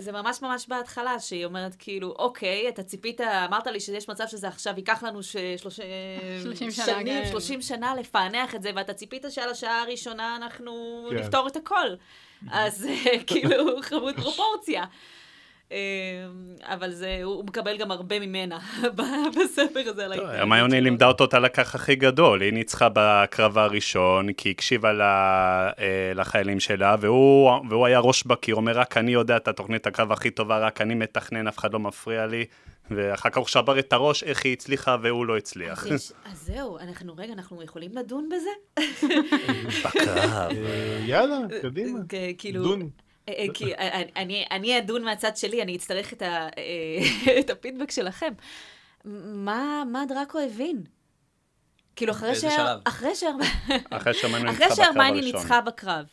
זה 0.00 0.12
ממש 0.12 0.42
ממש 0.42 0.66
בהתחלה, 0.68 1.20
שהיא 1.20 1.44
אומרת 1.44 1.74
כאילו, 1.78 2.14
אוקיי, 2.18 2.68
אתה 2.68 2.82
ציפית, 2.82 3.20
אמרת 3.20 3.66
לי 3.66 3.80
שיש 3.80 4.08
מצב 4.08 4.24
שזה 4.28 4.48
עכשיו 4.48 4.74
ייקח 4.76 5.02
לנו 5.02 5.22
ש- 5.22 5.36
שלוש- 5.56 5.80
30 6.42 6.70
שנה, 6.70 6.84
שנים, 6.86 7.06
כן. 7.06 7.28
30 7.30 7.62
שנה 7.62 7.94
לפענח 7.94 8.54
את 8.54 8.62
זה, 8.62 8.70
ואתה 8.76 8.94
ציפית 8.94 9.24
שעל 9.30 9.50
השעה 9.50 9.82
הראשונה 9.82 10.36
אנחנו 10.36 10.72
כן. 11.10 11.16
נפתור 11.16 11.46
את 11.48 11.56
הכל. 11.56 11.88
אז 12.50 12.86
אה, 12.86 13.18
כאילו, 13.26 13.82
חמוד 13.82 14.14
פרופורציה. 14.16 14.84
אה, 15.72 16.26
אבל 16.74 16.90
זה, 16.90 17.20
הוא 17.24 17.44
מקבל 17.44 17.76
גם 17.78 17.90
הרבה 17.90 18.20
ממנה 18.20 18.58
בספר 19.36 19.80
הזה. 19.86 20.02
ההתנהגות 20.06 20.30
הרמיוני. 20.38 20.80
לימדה 20.80 21.06
אותו 21.06 21.24
את 21.24 21.34
הלקח 21.34 21.74
הכי 21.74 21.94
גדול, 21.94 22.40
היא 22.40 22.52
ניצחה 22.52 22.88
בקרב 22.92 23.58
הראשון, 23.58 24.32
כי 24.32 24.48
היא 24.48 24.54
הקשיבה 24.54 24.90
אה, 25.00 25.74
לחיילים 26.14 26.60
שלה, 26.60 26.96
והוא, 27.00 27.50
והוא 27.70 27.86
היה 27.86 27.98
ראש 27.98 28.24
בקיר, 28.24 28.54
אומר, 28.54 28.78
רק 28.78 28.96
אני 28.96 29.10
יודע 29.12 29.36
את 29.36 29.48
התוכנית 29.48 29.86
הקרב 29.86 30.12
הכי 30.12 30.30
טובה, 30.30 30.58
רק 30.58 30.80
אני 30.80 30.94
מתכנן, 30.94 31.46
אף 31.46 31.58
אחד 31.58 31.72
לא 31.72 31.78
מפריע 31.78 32.26
לי, 32.26 32.44
ואחר 32.90 33.30
כך 33.30 33.36
הוא 33.38 33.46
שבר 33.46 33.78
את 33.78 33.92
הראש, 33.92 34.24
איך 34.24 34.44
היא 34.44 34.52
הצליחה 34.52 34.96
והוא 35.02 35.26
לא 35.26 35.36
הצליח. 35.36 35.86
אז 35.86 35.92
יש- 35.92 36.12
אז 36.32 36.38
זהו, 36.46 36.78
אנחנו, 36.78 37.14
רגע, 37.16 37.32
אנחנו 37.32 37.62
יכולים 37.62 37.90
לדון 37.94 38.28
בזה? 38.28 38.82
בקרב. 39.84 40.06
אה, 40.08 40.48
יאללה, 41.06 41.36
קדימה. 41.62 41.98
כאילו... 42.38 42.76
אה, 43.28 43.34
אה, 43.38 43.44
כי 43.54 43.74
אה, 43.74 44.02
אני- 44.16 44.44
אני 44.50 44.78
אדון 44.78 45.04
מהצד 45.04 45.36
שלי, 45.36 45.62
אני 45.62 45.76
אצטרך 45.76 46.12
את 46.12 46.22
ה- 46.22 46.48
את 47.40 47.50
הפידבק 47.50 47.90
שלכם. 47.90 48.32
מה 49.34 49.82
מה 49.92 50.04
דראקו 50.08 50.38
הבין? 50.38 50.82
כאילו, 51.96 52.12
אחרי 52.12 52.34
שלב? 52.34 52.50
אחרי 52.84 53.14
שה- 53.14 53.28
אחרי 54.50 54.76
שהרמיוני 54.76 55.10
אחרי 55.10 55.20
ניצחה 55.38 55.60
בקרב. 55.60 56.04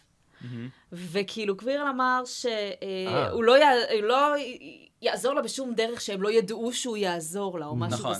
וכאילו, 0.91 1.57
קווירל 1.57 1.87
אמר. 1.87 2.21
שהוא 2.25 3.43
לא 3.43 3.55
לא 4.01 4.37
י- 4.37 4.87
יעזור 5.01 5.33
לה 5.33 5.41
בשום 5.41 5.73
דרך 5.73 6.01
שהם 6.01 6.21
לא 6.21 6.31
ידעו 6.31 6.73
שהוא 6.73 6.97
יעזור 6.97 7.59
לה, 7.59 7.65
או 7.65 7.75
משהו 7.75 7.99
נכון. 7.99 8.13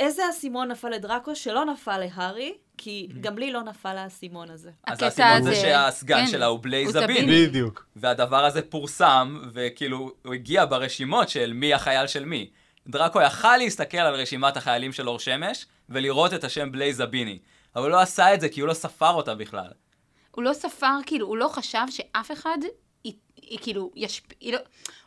איזה 0.00 0.22
אסימון 0.30 0.70
נפל 0.70 0.88
לדראקו 0.88 1.36
שלא 1.36 1.64
נפל 1.64 1.98
להארי, 1.98 2.54
כי 2.78 3.08
גם 3.20 3.38
לי 3.38 3.52
לא 3.52 3.62
נפל 3.62 3.96
האסימון 3.96 4.50
הזה. 4.50 4.70
אז 4.86 5.02
האסימון 5.02 5.42
זה 5.42 5.54
שהסגן 5.54 6.20
כן, 6.20 6.26
שלה 6.26 6.46
הוא 6.46 6.58
בלייז 6.62 6.96
הוא 6.96 7.04
הביני. 7.04 7.20
זביני. 7.20 7.46
בדיוק. 7.46 7.86
והדבר 7.96 8.44
הזה 8.44 8.62
פורסם, 8.62 9.42
וכאילו, 9.52 10.12
הוא 10.24 10.34
הגיע 10.34 10.64
ברשימות 10.64 11.28
של 11.28 11.52
מי 11.52 11.74
החייל 11.74 12.06
של 12.06 12.24
מי. 12.24 12.50
דראקו 12.88 13.20
יכל 13.20 13.56
להסתכל 13.56 13.98
על 13.98 14.14
רשימת 14.14 14.56
החיילים 14.56 14.92
של 14.92 15.08
אור 15.08 15.18
שמש, 15.18 15.66
ולראות 15.88 16.34
את 16.34 16.44
השם 16.44 16.72
בלייז 16.72 17.00
הביני. 17.00 17.38
אבל 17.76 17.84
הוא 17.84 17.90
לא 17.90 18.00
עשה 18.00 18.34
את 18.34 18.40
זה 18.40 18.48
כי 18.48 18.60
הוא 18.60 18.68
לא 18.68 18.74
ספר 18.74 19.10
אותה 19.10 19.34
בכלל. 19.34 19.70
הוא 20.30 20.44
לא 20.44 20.52
ספר, 20.52 20.96
כאילו, 21.06 21.26
הוא 21.26 21.36
לא 21.36 21.48
חשב 21.48 21.84
שאף 21.90 22.32
אחד, 22.32 22.58
י- 23.48 23.58
כאילו, 23.62 23.90
ישפיל, 23.96 24.54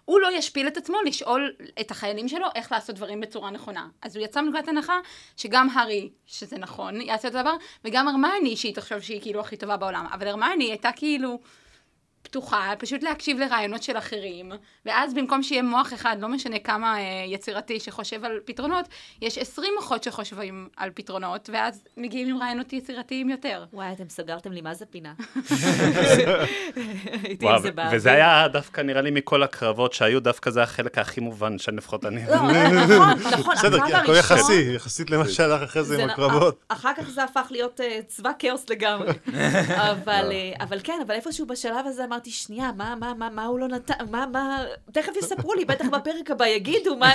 הוא 0.05 0.19
לא 0.19 0.31
ישפיל 0.37 0.67
את 0.67 0.77
עצמו 0.77 0.97
לשאול 1.05 1.53
את 1.79 1.91
החיילים 1.91 2.27
שלו 2.27 2.47
איך 2.55 2.71
לעשות 2.71 2.95
דברים 2.95 3.21
בצורה 3.21 3.49
נכונה. 3.49 3.87
אז 4.01 4.15
הוא 4.15 4.25
יצא 4.25 4.41
מנקודת 4.41 4.67
הנחה 4.67 4.99
שגם 5.37 5.69
הארי, 5.69 6.09
שזה 6.27 6.57
נכון, 6.57 7.01
יעשה 7.01 7.27
את 7.27 7.35
הדבר, 7.35 7.53
וגם 7.85 8.07
הרמני, 8.07 8.57
שהיא 8.57 8.75
תחשוב 8.75 8.99
שהיא 8.99 9.21
כאילו 9.21 9.39
הכי 9.39 9.57
טובה 9.57 9.77
בעולם. 9.77 10.07
אבל 10.13 10.27
הרמני 10.27 10.63
הייתה 10.65 10.89
כאילו 10.95 11.39
פתוחה, 12.21 12.73
פשוט 12.79 13.03
להקשיב 13.03 13.39
לרעיונות 13.39 13.83
של 13.83 13.97
אחרים, 13.97 14.51
ואז 14.85 15.13
במקום 15.13 15.43
שיהיה 15.43 15.61
מוח 15.61 15.93
אחד, 15.93 16.17
לא 16.19 16.27
משנה 16.29 16.59
כמה 16.59 16.97
אה, 16.99 17.03
יצירתי 17.27 17.79
שחושב 17.79 18.25
על 18.25 18.39
פתרונות, 18.45 18.85
יש 19.21 19.37
20 19.37 19.73
מוחות 19.75 20.03
שחושבים 20.03 20.69
על 20.77 20.89
פתרונות, 20.93 21.49
ואז 21.53 21.83
מגיעים 21.97 22.29
עם 22.29 22.37
רעיונות 22.41 22.73
יצירתיים 22.73 23.29
יותר. 23.29 23.65
וואי, 23.73 23.91
אתם 23.93 24.09
סגרתם 24.09 24.51
לי 24.51 24.61
מה 24.61 24.73
זה 24.73 24.85
פינה. 24.85 25.13
הייתי 27.23 27.47
עם 27.49 27.59
זה 27.61 27.71
באוויר. 27.71 27.97
וזה 27.97 28.11
היה 28.11 28.47
דווקא 28.47 28.81
נראה 28.81 29.01
לי 29.01 29.11
מכל 29.11 29.43
הקרבות 29.43 29.93
שהיו, 29.93 30.19
דווקא 30.21 30.49
זה 30.49 30.63
החלק 30.63 30.97
הכי 30.97 31.21
מובן 31.21 31.57
שלפחות 31.59 32.05
אני... 32.05 32.21
לא, 32.27 32.35
נכון, 32.35 33.09
נכון, 33.39 33.55
בסדר, 33.55 33.75
הקרב 33.77 33.87
כי 33.89 33.95
הכל 33.95 34.11
הראשון- 34.11 34.37
יחסי, 34.37 34.71
יחסית 34.75 35.09
למה 35.09 35.27
שהלך 35.29 35.61
אחרי 35.61 35.83
זה 35.83 36.03
עם 36.03 36.09
הקרבות. 36.09 36.63
אח- 36.67 36.77
אחר 36.77 36.91
כך 36.97 37.09
זה 37.09 37.23
הפך 37.23 37.47
להיות 37.51 37.81
אה, 37.81 37.99
צבא 38.07 38.31
כאוס 38.39 38.69
לגמרי. 38.69 39.11
אבל 39.91 40.31
אה, 40.31 40.63
אבל 40.65 40.79
כן, 40.83 40.99
אבל 41.07 41.15
איפשהו 41.15 41.45
בשלב 41.47 41.85
הזה 41.87 42.05
אמרתי, 42.05 42.16
שנייה, 42.25 42.71
מה, 42.71 42.95
מה, 42.95 43.13
מה, 43.13 43.29
מה 43.29 43.45
הוא 43.45 43.59
לא 43.59 43.67
נתן, 43.67 43.93
מה, 44.11 44.25
מה, 44.25 44.65
תכף 44.91 45.15
יספרו 45.15 45.53
לי, 45.53 45.65
בטח 45.65 45.85
בפרק 45.85 46.31
הבא 46.31 46.47
יגידו, 46.47 46.97
מה, 46.97 47.11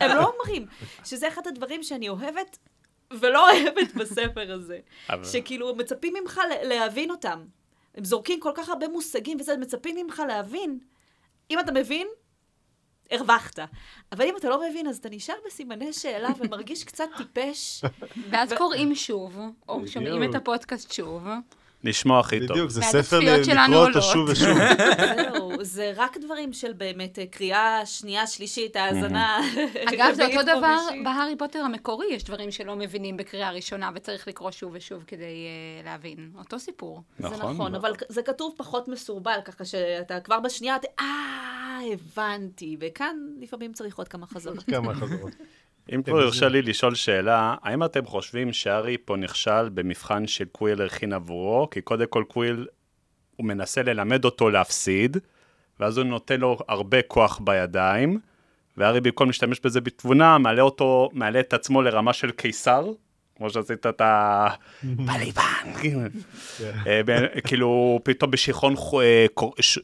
הם 0.00 0.16
לא 0.16 0.32
אומרים. 0.32 0.66
שזה 1.04 1.28
אחד 1.28 1.46
הדברים 1.46 1.82
שאני 1.82 2.08
אוהבת 2.08 2.58
ולא 3.10 3.50
אוהבת 3.50 3.94
בספר 3.94 4.52
הזה. 4.52 4.78
שכאילו 5.24 5.74
מצפים 5.74 6.14
ממך 6.22 6.40
להבין 6.62 7.10
אותם. 7.10 7.44
הם 7.94 8.04
זורקים 8.04 8.40
כל 8.40 8.52
כך 8.54 8.68
הרבה 8.68 8.88
מושגים 8.88 9.40
וזה, 9.40 9.56
מצפים 9.56 9.96
ממך 9.96 10.22
להבין. 10.28 10.78
אם 11.50 11.60
אתה 11.60 11.72
מבין, 11.72 12.06
הרווחת. 13.10 13.58
אבל 14.12 14.24
אם 14.24 14.36
אתה 14.36 14.48
לא 14.48 14.68
מבין, 14.70 14.86
אז 14.86 14.96
אתה 14.96 15.08
נשאר 15.08 15.34
בסימני 15.46 15.92
שאלה 15.92 16.28
ומרגיש 16.38 16.84
קצת 16.84 17.08
טיפש. 17.16 17.84
ואז 18.30 18.52
קוראים 18.52 18.94
שוב, 18.94 19.38
או 19.68 19.86
שומעים 19.86 20.30
את. 20.30 20.34
הפודקאסט 20.34 20.92
שוב. 20.92 21.26
נשמע 21.86 22.18
הכי 22.18 22.40
טוב. 22.40 22.56
בדיוק, 22.56 22.70
זה 22.70 22.82
ספר 22.82 23.20
לקרוא 23.20 23.86
אותו. 23.86 24.02
שוב 24.02 24.28
ושוב. 24.28 24.58
זהו, 25.16 25.64
זה 25.64 25.92
רק 25.96 26.18
דברים 26.18 26.52
של 26.52 26.72
באמת 26.72 27.18
אה, 27.18 27.26
קריאה 27.26 27.86
שנייה, 27.86 28.26
שלישית, 28.26 28.76
האזנה. 28.76 29.40
אגב, 29.88 30.12
זה 30.16 30.26
אותו 30.26 30.42
דבר. 30.42 30.78
בהארי 31.04 31.36
פוטר 31.38 31.58
המקורי, 31.58 32.06
יש 32.10 32.24
דברים 32.24 32.50
שלא 32.50 32.76
מבינים 32.76 33.16
בקריאה 33.16 33.50
ראשונה 33.50 33.90
וצריך 33.94 34.28
לקרוא 34.28 34.50
שוב 34.50 34.70
ושוב 34.74 35.04
כדי 35.06 35.24
uh, 35.24 35.84
להבין. 35.84 36.30
אותו 36.38 36.58
סיפור. 36.58 37.02
זה 37.18 37.28
נכון. 37.28 37.54
נכון, 37.54 37.74
אבל 37.74 37.92
זה 38.08 38.22
כתוב 38.22 38.54
פחות 38.56 38.88
מסורבל, 38.88 39.38
ככה 39.44 39.64
שאתה 39.64 40.20
כבר 40.20 40.40
בשנייה, 40.40 40.76
אתה, 40.76 40.88
אה, 41.00 41.80
הבנתי, 41.92 42.76
וכאן 42.80 43.16
לפעמים 43.40 43.72
צריך 43.72 43.98
עוד 43.98 44.08
כמה 44.08 44.26
חזרות. 44.26 44.64
כמה 44.70 44.94
חזרות. 44.94 45.32
אם 45.94 46.02
כבר 46.02 46.20
יורשה 46.20 46.48
לי 46.48 46.62
לשאול 46.62 46.94
שאלה, 46.94 47.54
האם 47.62 47.84
אתם 47.84 48.06
חושבים 48.06 48.52
שהארי 48.52 48.96
פה 49.04 49.16
נכשל 49.16 49.68
במבחן 49.68 50.26
שקווירל 50.26 50.82
הכין 50.82 51.12
עבורו? 51.12 51.70
כי 51.70 51.80
קודם 51.80 52.06
כל 52.06 52.24
קווירל, 52.28 52.66
הוא 53.36 53.46
מנסה 53.46 53.82
ללמד 53.82 54.24
אותו 54.24 54.50
להפסיד, 54.50 55.16
ואז 55.80 55.98
הוא 55.98 56.04
נותן 56.04 56.40
לו 56.40 56.58
הרבה 56.68 57.02
כוח 57.02 57.40
בידיים, 57.44 58.20
והארי 58.76 59.00
במקום 59.00 59.26
להשתמש 59.26 59.60
בזה 59.60 59.80
בתבונה, 59.80 60.38
מעלה 60.38 60.62
אותו, 60.62 61.10
מעלה 61.12 61.40
את 61.40 61.54
עצמו 61.54 61.82
לרמה 61.82 62.12
של 62.12 62.30
קיסר, 62.30 62.92
כמו 63.36 63.50
שעשית 63.50 63.86
את 63.86 64.00
ה... 64.00 64.48
בליבן, 65.06 65.42
אה, 66.86 67.00
ב- 67.06 67.40
כאילו 67.46 68.00
פתאום 68.02 68.30
בשיכרון 68.30 68.76
חו- 68.76 69.00
אה, 69.00 69.26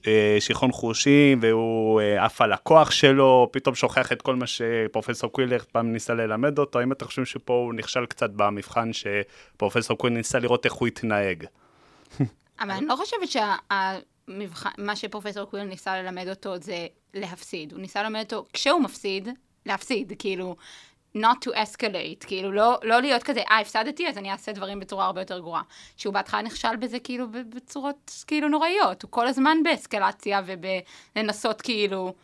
אה, 0.07 0.69
חושים 0.73 1.39
והוא 1.43 2.01
אה, 2.01 2.25
עף 2.25 2.41
על 2.41 2.53
הכוח 2.53 2.91
שלו, 2.91 3.49
פתאום 3.53 3.75
שוכח 3.75 4.13
את 4.13 4.23
כל 4.23 4.37
מה 4.37 4.47
שפרופסור 4.47 5.33
קווירל 5.33 5.59
פעם 5.73 5.93
ניסה 5.93 6.15
ללמד 6.15 6.59
אותו, 6.59 6.79
האם 6.79 6.93
אתם 6.93 7.07
חושבים 7.07 7.25
שפה 7.25 7.53
הוא 7.53 7.75
נכשל 7.75 8.07
קצת 8.07 8.31
במבחן 8.31 8.91
שפרופסור 8.93 9.99
קווירל 9.99 10.17
ניסה 10.17 10.39
לראות 10.39 10.65
איך 10.65 10.73
הוא 10.73 10.89
יתנהג? 10.89 11.45
אבל 12.61 12.71
אני 12.71 12.87
לא 12.87 12.97
חושבת 12.97 13.29
שמה 13.29 14.97
שפרופסור 14.97 15.45
קווירל 15.45 15.65
ניסה 15.65 16.03
ללמד 16.03 16.29
אותו 16.29 16.59
זה 16.59 16.87
להפסיד. 17.15 17.73
הוא 17.73 17.81
ניסה 17.81 18.03
ללמד 18.03 18.21
אותו, 18.21 18.47
כשהוא 18.53 18.81
מפסיד, 18.81 19.29
להפסיד, 19.67 20.13
כאילו, 20.19 20.57
not 21.17 21.45
to 21.45 21.51
escalate, 21.51 22.27
כאילו, 22.27 22.53
לא, 22.53 22.79
לא 22.83 23.01
להיות 23.01 23.23
כזה, 23.23 23.41
אה, 23.51 23.61
הפסדתי, 23.61 24.09
אז 24.09 24.19
אני 24.19 24.31
אעשה 24.33 24.53
דברים 24.53 24.81
בצורה 24.81 25.07
הרבה 25.07 25.21
יותר 25.21 25.39
גרועה. 25.39 25.63
שהוא 25.97 26.15
בהתחלה 26.15 26.43
נכשל 26.43 26.77
בזה, 26.77 26.99
כאילו, 26.99 27.27
בצורות, 27.55 28.25
כאילו, 28.27 28.49
נוראיות. 28.49 29.03
הוא 29.03 29.11
כל 29.11 29.27
הזמן 29.27 29.57
באסקלציה 29.65 30.41
ובלנסות, 30.47 31.63
כאילו... 31.63 32.15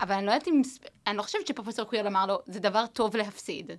אבל 0.00 0.14
אני 0.14 0.26
לא 0.26 0.30
יודעת 0.30 0.48
אם... 0.48 0.62
אני 1.06 1.16
לא 1.16 1.22
חושבת 1.22 1.46
שפרופסור 1.46 1.84
קווירל 1.84 2.06
אמר 2.06 2.26
לו, 2.26 2.38
זה 2.46 2.60
דבר 2.60 2.84
טוב 2.92 3.16
להפסיד. 3.16 3.70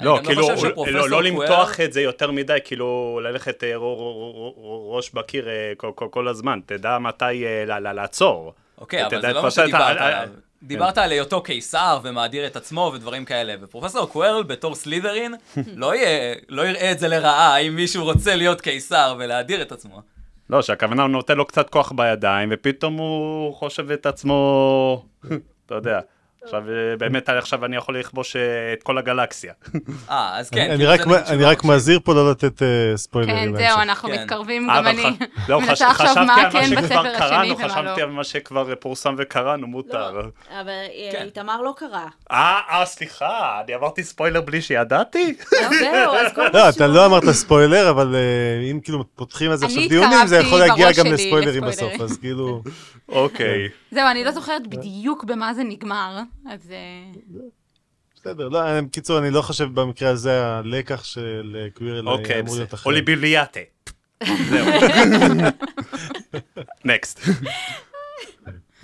לא, 0.00 0.14
לא 0.14 0.20
כאילו, 0.24 0.48
לא, 0.92 1.10
לא 1.10 1.22
למתוח 1.22 1.80
את 1.80 1.92
זה 1.92 2.00
יותר 2.00 2.30
מדי, 2.30 2.58
כאילו, 2.64 3.20
ללכת 3.22 3.64
אה, 3.64 3.76
רו- 3.76 3.94
רו- 3.94 4.32
רו- 4.32 4.54
רו- 4.56 4.94
ראש 4.96 5.10
בקיר 5.10 5.48
אה, 5.48 5.72
כל- 5.76 5.92
כל- 5.94 6.08
כל 6.10 6.28
הזמן, 6.28 6.60
תדע 6.66 6.98
מתי 6.98 7.46
אה, 7.46 7.64
ל- 7.66 7.88
ל- 7.88 7.92
לעצור. 7.92 8.52
אוקיי, 8.78 9.06
אבל 9.06 9.20
זה 9.20 9.32
לא 9.32 9.42
מה 9.42 9.50
שדיברת 9.50 9.96
עליו. 9.96 10.28
דיברת 10.62 10.98
על 10.98 11.10
היותו 11.10 11.42
קיסר 11.42 11.98
ומאדיר 12.02 12.46
את 12.46 12.56
עצמו 12.56 12.90
ודברים 12.94 13.24
כאלה, 13.24 13.54
ופרופסור 13.60 14.06
קוורל 14.06 14.42
בתור 14.42 14.74
סלידרין 14.74 15.34
לא 15.76 15.94
יהיה- 15.94 16.34
לא 16.48 16.62
יראה 16.68 16.92
את 16.92 16.98
זה 16.98 17.08
לרעה 17.08 17.56
אם 17.56 17.76
מישהו 17.76 18.04
רוצה 18.04 18.36
להיות 18.36 18.60
קיסר 18.60 19.14
ולהאדיר 19.18 19.62
את 19.62 19.72
עצמו. 19.72 20.00
לא, 20.50 20.62
שהכוונה 20.62 21.02
הוא 21.02 21.10
נותן 21.10 21.36
לו 21.36 21.44
קצת 21.46 21.70
כוח 21.70 21.92
בידיים, 21.92 22.48
ופתאום 22.52 22.96
הוא 22.96 23.54
חושב 23.54 23.90
את 23.90 24.06
עצמו, 24.06 25.04
אתה 25.66 25.74
יודע, 25.74 26.00
עכשיו 26.46 26.62
אה, 26.70 26.96
באמת 26.98 27.28
עכשיו 27.28 27.64
אני 27.64 27.76
יכול 27.76 27.98
לכבוש 27.98 28.36
אה, 28.36 28.72
את 28.72 28.82
כל 28.82 28.98
הגלקסיה. 28.98 29.52
אה, 30.10 30.38
אז 30.38 30.50
כן. 30.50 30.70
אני 30.70 30.86
כאילו, 31.26 31.48
רק. 31.48 31.64
מזהיר 31.64 32.00
פה 32.04 32.14
לא 32.14 32.30
לתת 32.30 32.62
אה, 32.62 32.96
ספוילרים. 32.96 33.56
כן. 33.56 33.68
זהו, 33.68 33.82
אנחנו 33.82 34.08
כן. 34.08 34.22
מתקרבים, 34.22 34.70
אה, 34.70 34.76
גם 34.76 34.86
אני 34.86 35.02
לא, 35.48 35.60
מנסה 35.60 35.94
חשבתי 35.94 36.26
מה 36.26 36.34
על 36.34 36.42
מה 36.44 36.50
כן 36.50 36.66
שכבר 36.66 36.82
בספר 36.82 36.98
השני 36.98 37.18
קראנו, 37.18 37.58
ומה 37.58 37.68
חשבתי 37.68 38.00
לא. 38.00 38.06
על 38.06 38.10
מה 38.10 38.24
שכבר 38.24 38.74
פורסם 38.80 39.14
וקראנו, 39.18 39.66
מותר. 39.66 40.12
לא, 40.12 40.20
אבל 40.60 40.68
אה, 40.70 41.12
כן. 41.12 41.24
איתמר 41.24 41.62
לא 41.62 41.74
קרא. 41.76 42.04
אה, 42.30 42.60
אה, 42.70 42.86
סליחה, 42.86 43.60
אני 43.64 43.74
אמרתי 43.74 44.04
ספוילר 44.04 44.40
בלי 44.40 44.62
שידעתי? 44.62 45.34
זהו, 45.50 46.14
אז 46.14 46.32
כל 46.34 46.42
לא, 46.42 46.62
מה 46.62 46.68
אתה 46.68 46.86
לא 46.86 47.06
אמרת 47.06 47.24
ספוילר, 47.30 47.90
אבל 47.90 48.14
אה, 48.14 48.70
אם 48.70 48.80
כאילו 48.80 49.04
פותחים 49.14 49.50
על 49.50 49.56
זה 49.56 49.66
אני 49.66 49.74
עכשיו 49.74 49.88
דיונים, 49.88 50.26
זה 50.26 50.36
יכול 50.36 50.58
להגיע 50.58 50.92
גם 50.92 51.06
לספוילרים. 51.06 51.64
בסוף, 51.64 52.00
אז 52.00 52.18
כאילו... 52.18 52.62
אוקיי. 53.08 53.68
זהו, 53.90 54.10
אני 54.10 54.24
לא 54.24 54.30
זוכרת 54.30 54.66
בדיוק 54.66 55.24
במה 55.24 55.54
זה 55.54 55.62
נגמר, 55.64 56.20
אז... 56.46 56.70
אה, 56.70 57.12
בסדר, 58.14 58.48
לא, 58.48 58.80
בקיצור, 58.80 59.18
אני 59.18 59.30
לא 59.30 59.42
חושב 59.42 59.74
במקרה 59.74 60.10
הזה 60.10 60.46
הלקח 60.46 61.04
של 61.04 61.56
אה, 61.60 61.70
קווירל 61.70 62.08
אוקיי, 62.08 62.34
אמור 62.34 62.44
בסדר. 62.46 62.58
להיות 62.58 62.74
אחר. 62.74 62.90
אובליביאטה. 62.90 63.60
זהו. 64.50 64.66
next. 66.84 67.20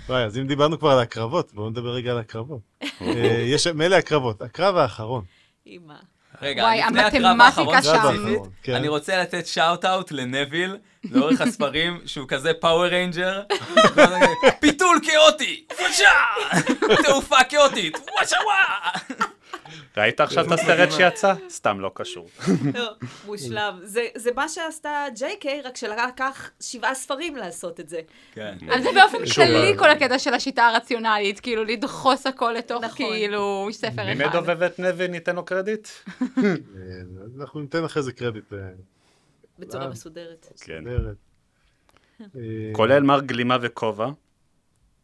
וואי, 0.09 0.23
אז 0.23 0.37
אם 0.37 0.47
דיברנו 0.47 0.79
כבר 0.79 0.89
על 0.89 0.99
הקרבות, 0.99 1.53
בואו 1.53 1.69
נדבר 1.69 1.89
רגע 1.89 2.11
על 2.11 2.17
הקרבות. 2.17 2.61
אה, 3.01 3.43
יש, 3.45 3.67
מילא 3.67 3.95
הקרבות, 3.95 4.41
הקרב 4.41 4.75
האחרון. 4.75 5.23
אימא. 5.65 5.95
רגע, 6.43 6.63
וואי, 6.63 6.81
לפני 6.87 7.01
הקרב 7.01 7.41
האחרון 7.41 7.75
האחרון, 7.75 8.49
כן. 8.63 8.73
אני 8.73 8.87
רוצה 8.87 9.21
לתת 9.21 9.47
shout-out 9.47 10.11
לנוויל, 10.11 10.77
לאורך 11.11 11.41
הספרים, 11.41 11.99
שהוא 12.05 12.27
כזה 12.27 12.53
Power 12.53 12.85
Ranger. 12.85 13.41
פיתול 14.61 14.99
כאוטי! 15.03 15.63
וואשה! 15.79 16.11
תעופה 17.05 17.43
כאוטית! 17.49 17.97
וואשה 18.17 18.37
וואו! 18.45 19.27
ראית 19.97 20.21
עכשיו 20.21 20.45
את 20.47 20.51
הסרט 20.51 20.91
שיצא? 20.91 21.33
סתם 21.49 21.79
לא 21.79 21.91
קשור. 21.93 22.29
לא, 22.73 22.91
מושלם. 23.25 23.79
זה- 23.83 24.07
זה 24.15 24.31
מה 24.35 24.49
שעשתה 24.49 25.05
J.K., 25.15 25.61
רק 25.61 25.77
שלקח 25.77 26.49
שבעה 26.61 26.95
ספרים 26.95 27.35
לעשות 27.35 27.79
את 27.79 27.89
זה. 27.89 27.99
כן. 28.33 28.57
זה 28.83 28.89
באופן 28.95 29.25
שוב, 29.25 29.35
כללי 29.45 29.77
כל 29.77 29.89
הקטע 29.89 30.19
של 30.19 30.33
השיטה 30.33 30.63
הרציונלית, 30.67 31.39
כאילו 31.39 31.63
לדחוס 31.63 32.27
הכל 32.27 32.51
לתוך 32.57 32.83
נכון. 32.83 32.97
כאילו 32.97 33.67
ספר 33.71 34.05
מי 34.15 34.25
אחד. 34.25 34.29
מדובב 34.37 34.63
את 34.63 34.79
נוויל, 34.79 35.07
ניתן 35.07 35.35
לו 35.35 35.45
קרדיט? 35.45 35.87
אה, 36.21 36.21
אנחנו 37.41 37.59
ניתן 37.61 37.83
אחרי 37.83 38.03
זה 38.03 38.11
קרדיט. 38.11 38.53
אה, 38.53 38.57
בצורה. 39.59 39.87
מסודרת. 39.87 40.47
כן. 40.61 40.83
מסודרת. 40.83 41.15
אה, 42.21 42.27
כולל 42.73 42.99
מר 43.03 43.19
גלימה 43.21 43.57
וכובע. 43.61 44.07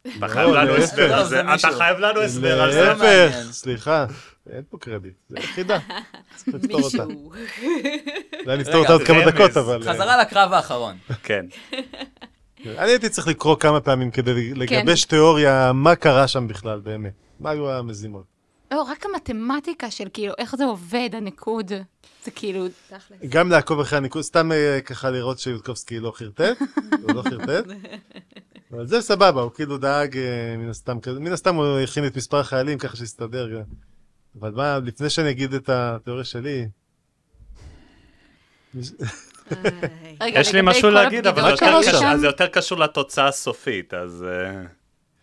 אתה 0.02 0.10
לא, 0.20 0.28
חייב 0.28 0.50
לנו. 0.50 0.74
הסבר 0.74 1.14
על 1.14 1.22
זה 1.24 1.28
זה. 1.28 1.40
אתה. 1.54 1.76
חייב 1.76 1.98
לנו 1.98 2.20
הסבר 2.20 2.62
על 2.62 2.72
זה. 2.72 2.80
לא. 2.80 2.86
להפך, 2.86 3.52
סליחה, 3.52 4.06
אין 4.52 4.62
פה 4.70 4.78
קרדיט, 4.78 5.14
זה 5.28 5.38
יחידה. 5.38 5.78
צריך 6.36 6.56
לפתור 6.56 6.80
אותה. 6.80 7.06
מישהו. 7.06 7.32
אולי 8.44 8.58
נפתור 8.58 8.76
אותה 8.76 8.92
עוד 8.92 9.02
כמה. 9.02 9.26
דקות, 9.26 9.56
אבל... 9.56 9.88
אה, 9.88 9.94
חזרה 9.94 10.22
לקרב 10.22 10.52
האחרון. 10.52 10.96
כן. 11.22 11.46
אני 12.66 12.90
הייתי 12.90 13.08
צריך 13.08 13.28
לקרוא 13.28 13.56
כמה 13.56 13.80
פעמים 13.80 14.10
כדי 14.10 14.54
לגבש 14.54 15.04
תיאוריה 15.04 15.72
מה 15.72 15.96
קרה 15.96 16.28
שם 16.28 16.48
בכלל, 16.48 16.80
באמת. 16.80 17.12
מה 17.40 17.50
היו 17.50 17.70
המזימות. 17.70 18.24
לא, 18.70 18.82
רק 18.82 19.06
המתמטיקה 19.06 19.90
של 19.90 20.08
כאילו 20.12 20.34
איך 20.38 20.56
זה 20.56 20.64
עובד, 20.64 21.10
הניקוד. 21.12 21.72
זה 22.24 22.30
כאילו, 22.30 22.66
תכלס. 22.68 23.18
גם 23.28 23.50
לעקוב 23.50 23.80
אחרי 23.80 23.98
הניקוד, 23.98 24.22
סתם 24.22 24.52
אה, 24.52 24.80
ככה 24.80 25.10
לראות 25.10 25.38
שיוטקובסקי 25.38 26.00
לא 26.00 26.12
חרטט, 26.14 26.60
הוא 27.02 27.12
לא 27.12 27.22
חרטט. 27.22 27.64
אבל 28.72 28.86
זה 28.86 29.00
סבבה, 29.00 29.42
הוא 29.42 29.50
כאילו 29.50 29.78
דאג 29.78 30.16
אה, 30.16 30.56
מן 30.58 30.68
הסתם 30.68 31.00
כזה, 31.00 31.20
מן 31.20 31.32
הסתם 31.32 31.54
הוא 31.54 31.78
הכין 31.78 32.06
את 32.06 32.16
מספר 32.16 32.40
החיילים 32.40 32.78
ככה 32.78 32.96
שיסתדר. 32.96 33.62
אבל 34.38 34.50
מה, 34.50 34.78
לפני 34.78 35.10
שאני 35.10 35.30
אגיד 35.30 35.54
את 35.54 35.68
התיאוריה 35.68 36.24
שלי. 36.24 36.68
רגע, 40.20 40.40
יש 40.40 40.54
לי 40.54 40.60
משהו 40.62 40.90
להגיד, 40.90 41.26
אבל 41.26 41.56
זה 42.20 42.26
יותר 42.26 42.46
קשור- 42.46 42.78
לתוצאה 42.78 43.28
הסופית, 43.28 43.94
אז... 43.94 44.24
אה, 44.28 44.62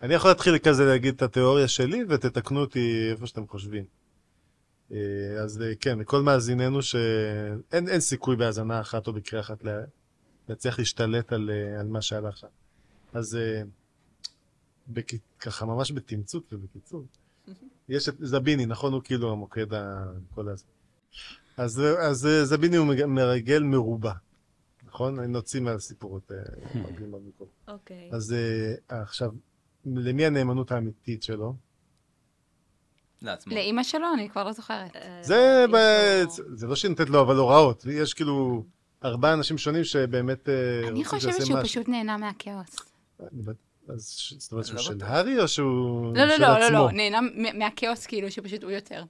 אני 0.02 0.14
יכול 0.14 0.32
להתחיל 0.32 0.58
כזה 0.58 0.86
להגיד 0.86 1.14
את 1.16 1.22
התיאוריה 1.22 1.68
שלי 1.68 2.04
ותתקנו 2.10 2.60
אותי 2.60 3.08
איפה 3.12 3.28
שאתם 3.28 3.48
חושבים. 3.48 3.84
אה, 4.92 4.98
אז 5.44 5.62
אה, 5.62 5.72
כן, 5.80 6.00
לכל 6.00 6.22
מאזיננו 6.22 6.82
שאין 6.82 7.88
אין 7.90 8.00
סיכוי 8.00 8.36
בהאזנה 8.36 8.82
אחת 8.82 9.08
או 9.08 9.14
בקריאה 9.14 9.44
אחת 9.44 9.64
לה- 9.64 9.82
להצליח 10.50 10.80
להשתלט 10.80 11.34
על, 11.34 11.50
אה, 11.54 11.80
על 11.80 11.88
מה 11.88 12.02
שעלה 12.02 12.30
עכשיו. 12.30 12.50
אז 13.14 13.36
אה, 13.36 13.62
בק... 14.88 15.12
ככה 15.40 15.66
ממש 15.66 15.92
בתמצות 15.92 16.54
ובקיצור. 16.54 17.06
יש 17.90 18.10
את 18.10 18.16
זביני, 18.20 18.66
נכון? 18.66 18.94
הוא 18.94 19.02
כאילו 19.04 19.32
המוקד 19.32 19.74
ה... 19.74 20.06
כל 20.36 20.50
הזה. 20.50 20.64
אז, 21.58 21.82
אז 22.00 22.26
אה, 22.26 22.46
זביני 22.46 22.78
הוא 22.78 22.88
מרגל 23.08 23.64
מרובע, 23.64 24.14
נכון? 24.84 25.20
נוציא 25.20 25.60
מהסיפור 25.60 26.18
את 26.18 26.32
אה, 26.32 26.80
מרגלים 26.82 27.12
במקום. 27.12 27.48
אוקיי. 27.68 28.10
אז 28.14 28.34
אה, 28.34 29.00
עכשיו, 29.02 29.32
למי 29.86 30.26
הנאמנות 30.26 30.72
האמיתית 30.72 31.24
שלו? 31.24 31.56
לעצמו. 33.22 33.54
לאימא 33.54 33.84
שלו, 33.84 34.08
אני 34.14 34.30
כבר 34.30 34.44
לא 34.44 34.52
זוכרת. 34.52 34.96
זה, 35.22 35.66
זה 36.30 36.68
לא 36.68 36.76
שנותנת 36.76 37.10
לו 37.10 37.22
אבל 37.22 37.36
הוראות, 37.36 37.86
יש 37.86 38.14
כאילו 38.14 38.64
ארבעה 39.06 39.34
אנשים 39.34 39.58
שונים 39.58 39.84
שבאמת 39.84 40.50
אני 40.88 41.06
חושבת 41.06 41.34
שהוא 41.46 41.60
משהו. 41.60 41.64
פשוט 41.64 41.88
נהנה 41.88 42.18
מהכאוס. 42.18 42.76
אז 43.90 44.16
ש- 44.18 44.34
זאת 44.38 44.52
אומרת 44.52 44.66
שהוא 44.66 44.76
לא 44.78 44.82
של. 44.82 44.98
הארי 45.02 45.40
או 45.42 45.48
שהוא 45.48 46.16
לא, 46.16 46.26
לא, 46.26 46.36
של 46.36 46.42
לא, 46.42 46.48
לא, 46.48 46.66
עצמו? 46.66 46.78
לא, 46.78 46.92
נהנה 46.92 47.20
מהכאוס 47.54 48.06
כאילו 48.06 48.32
שפשוט 48.32 48.64
הוא 48.64 48.72
יותר. 48.72 49.04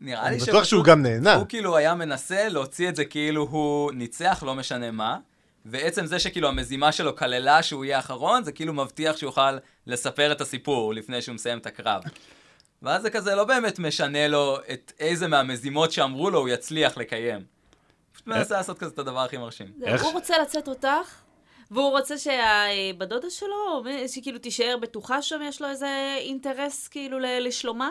נראה 0.00 0.30
לי 0.30 0.38
בטוח 0.38 0.64
שהוא 0.64 0.84
גם 0.84 1.02
נהנה. 1.02 1.34
הוא 1.34 1.46
כאילו 1.48 1.76
היה 1.76 1.94
מנסה 1.94 2.48
להוציא 2.48 2.88
את 2.88 2.96
זה 2.96 3.04
כאילו 3.04 3.42
הוא 3.50 3.92
ניצח, 3.92 4.42
לא 4.46 4.54
משנה 4.54 4.90
מה, 4.90 5.18
ועצם 5.66 6.06
זה 6.06 6.18
שכאילו 6.18 6.48
המזימה 6.48 6.92
שלו 6.92 7.16
כללה 7.16 7.62
שהוא 7.62 7.84
יהיה 7.84 7.96
האחרון, 7.96 8.44
זה 8.44 8.52
כאילו 8.52 8.72
מבטיח 8.72 9.16
שהוא 9.16 9.28
יוכל 9.28 9.56
לספר 9.86 10.32
את 10.32 10.40
הסיפור 10.40 10.94
לפני 10.94 11.22
שהוא 11.22 11.34
מסיים 11.34 11.58
את 11.58 11.66
הקרב. 11.66 12.02
ואז 12.82 13.02
זה 13.02 13.10
כזה 13.10 13.34
לא 13.34 13.44
באמת 13.44 13.78
משנה 13.78 14.28
לו 14.28 14.58
את 14.72 14.92
איזה 15.00 15.28
מהמזימות 15.28 15.92
שאמרו 15.92 16.30
לו 16.30 16.38
הוא 16.38 16.48
יצליח 16.48 16.96
לקיים. 16.96 17.44
פשוט 18.12 18.26
מנסה 18.26 18.54
לעשות 18.56 18.78
כזה 18.78 18.90
את 18.94 18.98
הדבר 18.98 19.20
הכי 19.20 19.36
מרשים. 19.36 19.72
הוא 20.02 20.12
רוצה 20.12 20.34
לצאת 20.42 20.68
אותך, 20.68 20.86
והוא 21.72 21.90
רוצה 21.90 22.18
שהבת 22.18 23.08
דודה 23.08 23.30
שלו, 23.30 23.84
שכאילו 24.08 24.38
תישאר 24.38 24.76
בטוחה 24.82 25.22
שם, 25.22 25.40
יש 25.44 25.62
לו 25.62 25.68
איזה 25.68 26.16
אינטרס 26.18 26.88
כאילו 26.88 27.18
ל- 27.18 27.46
לשלומה? 27.46 27.90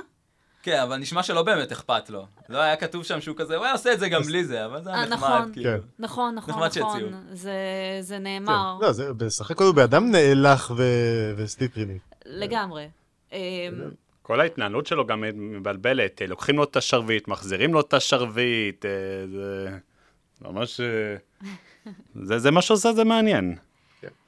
כן, 0.63 0.79
אבל 0.79 0.97
נשמע 0.97 1.23
שלא 1.23 1.43
באמת 1.43 1.71
אכפת 1.71 2.09
לו. 2.09 2.25
לא 2.49 2.57
היה 2.57 2.75
כתוב 2.75 3.03
שם 3.03 3.21
שהוא 3.21 3.37
כזה, 3.37 3.55
הוא 3.55 3.63
היה 3.65 3.73
עושה 3.73 3.93
את 3.93 3.99
זה 3.99 4.09
גם 4.09 4.21
בלי 4.21 4.45
זה, 4.45 4.65
אבל 4.65 4.83
זה 4.83 4.89
היה 4.89 4.99
אה, 4.99 5.05
נחמד, 5.05 5.29
נכון. 5.29 5.53
כאילו. 5.53 5.69
כן. 5.71 5.77
נכון, 5.99 6.35
נכון, 6.35 6.53
נחמד 6.53 6.71
שהציעו. 6.71 7.09
נכון. 7.09 7.25
זה, 7.33 7.53
זה 8.01 8.19
נאמר. 8.19 8.77
לא, 8.81 8.91
זה 8.91 9.13
בסך 9.13 9.51
הכל 9.51 9.63
הוא 9.63 9.75
באדם 9.75 10.11
נאלח 10.11 10.71
ו- 10.77 11.33
וסטיפריני. 11.37 11.97
לגמרי. 12.25 12.87
אמ, 13.31 13.37
כל 14.21 14.41
ההתנהלות 14.41 14.87
שלו 14.87 15.05
גם 15.07 15.23
מבלבלת, 15.33 16.21
לוקחים 16.27 16.57
לו 16.57 16.63
את 16.63 16.75
השרביט, 16.75 17.27
מחזירים 17.27 17.73
לו 17.73 17.79
את 17.79 17.93
השרביט, 17.93 18.85
אה, 18.85 18.91
זה 19.31 19.69
ממש... 20.41 20.79
אה, 20.79 21.15
זה, 22.23 22.39
זה 22.39 22.51
מה 22.51 22.61
שעושה, 22.61 22.93
זה 22.93 23.03
מעניין. 23.03 23.55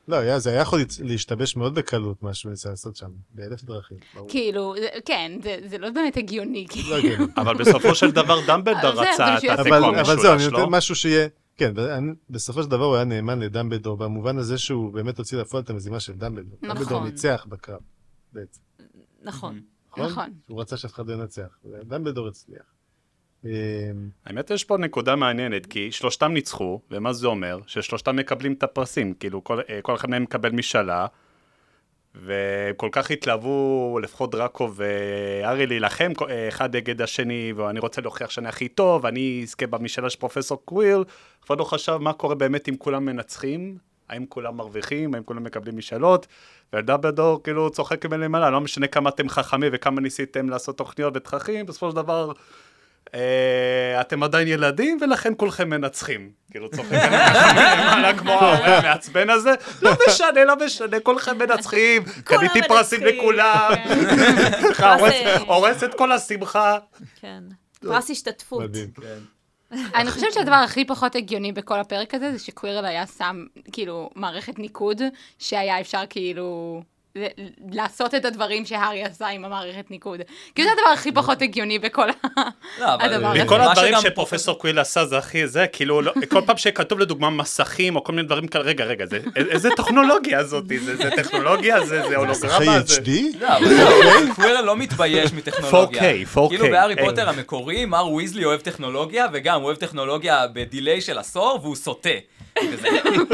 לא, 0.07 0.15
היה- 0.15 0.39
זה 0.39 0.49
היה 0.49 0.61
יכול 0.61 0.79
להשתבש 1.03 1.55
מאוד 1.55 1.75
בקלות, 1.75 2.23
מה 2.23 2.33
שהוא 2.33 2.49
ניסה 2.49 2.69
לעשות 2.69 2.95
שם, 2.95 3.11
באלף 3.33 3.63
דרכים. 3.63 3.97
ברור. 4.15 4.29
כאילו, 4.29 4.75
זה- 4.79 4.99
כן, 5.05 5.31
זה- 5.43 5.59
זה 5.67 5.77
לא 5.77 5.89
באמת 5.89 6.17
הגיוני. 6.17 6.65
כאילו. 6.69 6.89
לא 6.89 6.95
הגיוני. 6.97 7.25
אבל 7.41 7.57
בסופו 7.57 7.95
של 7.95 8.11
דבר 8.11 8.39
דמבלדור 8.47 8.91
רצה 8.91 9.01
אבל 9.25 9.35
את 9.35 9.41
שיעשה 9.41 9.61
אבל 9.61 9.73
התיקו 9.83 9.89
אבל 9.99 10.03
זהו, 10.05 10.23
אני 10.25 10.31
המשולש, 10.31 10.43
נותן 10.51 10.61
לא? 10.61 10.69
משהו 10.69 10.95
שיהיה... 10.95 11.27
כן, 11.57 11.71
ואני- 11.75 12.11
בסופו 12.29 12.63
של 12.63 12.69
דבר 12.69 12.85
הוא 12.85 12.95
היה 12.95 13.03
נאמן 13.03 13.39
לדמבלדור, 13.39 13.97
במובן 13.97 14.37
הזה 14.37 14.57
שהוא 14.57 14.93
באמת 14.93 15.17
הוציא 15.17 15.37
לפועל 15.37 15.63
את 15.63 15.69
המזימה 15.69 15.99
של 15.99 16.13
דמבלדור. 16.13 16.57
נכון. 16.61 16.75
דמבלדור 16.77 17.03
ניצח 17.03 17.45
בקרב, 17.49 17.79
בעצם. 18.33 18.59
נכון. 19.21 19.61
נכון. 19.97 20.33
הוא 20.47 20.61
רצה 20.61 20.77
שאף 20.77 20.93
אחד 20.93 21.07
לא 21.07 21.13
ינצח, 21.13 21.57
ודמבלדור 21.65 22.27
הצליח. 22.27 22.72
אמ, 23.45 23.49
האמת 24.25 24.51
יש 24.51 24.63
פה 24.63 24.77
נקודה 24.77 25.15
מעניינת, 25.15 25.65
כי 25.65 25.91
שלושתם 25.91 26.33
ניצחו, 26.33 26.79
ומה 26.91 27.13
זה 27.13 27.27
אומר? 27.27 27.59
ששלושתם 27.67 28.15
מקבלים 28.15 28.53
את 28.53 28.63
הפרסים, 28.63 29.13
כאילו 29.13 29.43
כל, 29.43 29.59
אה, 29.69 29.79
כל 29.81 29.95
אחד 29.95 30.09
מהם 30.09 30.23
מקבל 30.23 30.51
משאלה, 30.51 31.05
וכל 32.15 32.89
כך 32.91 33.11
התלהבו, 33.11 33.99
לפחות 34.03 34.31
דראקו 34.31 34.69
והארי 34.75 35.67
להילחם 35.67 36.11
אה, 36.29 36.47
אחד 36.47 36.75
נגד 36.75 37.01
השני, 37.01 37.53
ואני 37.55 37.79
רוצה 37.79 38.01
להוכיח 38.01 38.29
שאני 38.29 38.47
הכי 38.47 38.67
טוב, 38.67 39.03
ואני 39.03 39.39
אזכה 39.43 39.67
במשאלה 39.67 40.09
של 40.09 40.19
פרופסור 40.19 40.61
קווירל, 40.65 41.03
אחד 41.45 41.59
לא 41.59 41.63
חשב 41.63 41.97
מה 41.97 42.13
קורה 42.13 42.35
באמת 42.35 42.69
אם 42.69 42.75
כולם 42.77 43.05
מנצחים, 43.05 43.77
האם 44.09 44.25
כולם 44.29 44.57
מרוויחים, 44.57 45.13
האם 45.13 45.23
כולם 45.23 45.43
מקבלים 45.43 45.77
משאלות, 45.77 46.27
ודאבלדור 46.73 47.43
כאילו 47.43 47.69
צוחק 47.69 48.05
מלמעלה, 48.05 48.49
לא 48.49 48.61
משנה 48.61 48.87
כמה 48.87 49.09
אתם 49.09 49.29
חכמים 49.29 49.69
וכמה 49.73 50.01
ניסיתם 50.01 50.49
לעשות 50.49 50.77
תוכניות 50.77 51.17
ותככים, 51.17 51.65
בסופו 51.65 51.89
של 51.89 51.95
דבר 51.95 52.31
אתם 54.01 54.23
עדיין 54.23 54.47
ילדים 54.47 54.97
ולכן 55.01 55.33
כולכם 55.37 55.69
מנצחים. 55.69 56.31
כאילו 56.51 56.69
צוחק 56.71 56.91
מלמעלה 56.91 58.17
כמו 58.17 58.31
המעצבן 58.41 59.29
הזה, 59.29 59.53
לא 59.81 59.91
משנה, 60.07 60.43
לא 60.45 60.55
משנה, 60.65 60.99
כולכם 60.99 61.37
מנצחים, 61.37 62.03
קניתי 62.23 62.59
פרסים. 62.67 62.99
לכולם, 63.03 63.71
פרס, 64.77 64.99
הורס- 65.01 65.11
אה, 65.11 65.37
הורס 65.39 65.83
את 65.83 65.93
כל 65.93 66.11
השמחה. 66.11 66.77
כן. 67.21 67.43
פרס 67.81 68.09
השתתפות. 68.11 68.63
מדהים. 68.63 68.87
אני 69.95 70.11
חושבת 70.11 70.33
שהדבר 70.33 70.55
הכי 70.55 70.85
פחות 70.85 71.15
הגיוני 71.15 71.51
בכל 71.51 71.79
הפרק 71.79 72.13
הזה, 72.13 72.31
זה 72.31 72.39
שקווירל 72.39 72.85
היה 72.85 73.07
שם, 73.07 73.45
כאילו, 73.71 74.09
מערכת 74.15 74.59
ניקוד, 74.59 75.01
שהיה 75.39 75.81
אפשר 75.81 76.01
כאילו... 76.09 76.81
לעשות 77.71 78.15
את 78.15 78.25
הדברים 78.25 78.65
שהארי 78.65 79.03
עשה 79.03 79.27
עם 79.27 79.45
המערכת 79.45 79.91
ניקוד. 79.91 80.19
כאילו 80.55 80.67
זה 80.69 80.81
הדבר 80.81 80.89
הכי 80.93 81.11
פחות 81.11 81.41
הגיוני 81.41 81.79
בכל 81.79 82.07
לא, 82.07 82.85
הדבר 82.85 83.27
הזה. 83.27 83.43
מכל 83.43 83.61
הדברים 83.61 83.93
שפרופסור 84.01 84.59
קוויל 84.59 84.79
עשה 84.79 85.05
זה 85.05 85.17
הכי 85.17 85.47
זה, 85.47 85.65
כאילו 85.67 86.01
לא- 86.01 86.11
כל 86.29 86.41
פעם 86.45 86.57
שכתוב 86.57 86.99
לדוגמה 86.99 87.29
מסכים 87.29 87.95
או 87.95 88.03
כל 88.03 88.11
מיני 88.13 88.27
דברים 88.27 88.47
כאלה, 88.47 88.63
רגע, 88.63 88.83
רגע, 88.85 89.05
זה- 89.05 89.19
איזה 89.49 89.69
טכנולוגיה 89.77 90.43
זאתי? 90.43 90.79
זה 90.79 90.95
זה 90.95 91.09
טכנולוגיה? 91.15 91.85
זה 91.85 92.01
הולוגרמה? 92.15 92.79
זה- 92.81 92.95
HD? 93.01 93.09
לא, 93.39 93.47
קווירל 94.35 94.61
לא 94.65 94.75
מתבייש 94.75 95.33
מטכנולוגיה. 95.33 96.01
4K, 96.01 96.35
4K. 96.35 96.49
כאילו 96.49 96.65
בהארי. 96.71 96.95
פוטר 97.05 97.29
המקורי, 97.29 97.85
מר 97.85 98.11
ויזלי 98.11 98.45
אוהב 98.45 98.59
טכנולוגיה, 98.61 99.25
וגם 99.33 99.55
הוא 99.55 99.65
אוהב 99.65 99.77
טכנולוגיה 99.77 100.45
ב 100.53 100.61
delay 100.61 101.01
של 101.01 101.17
עשור, 101.17 101.59
והוא 101.61 101.75
סוטה. 101.75 102.09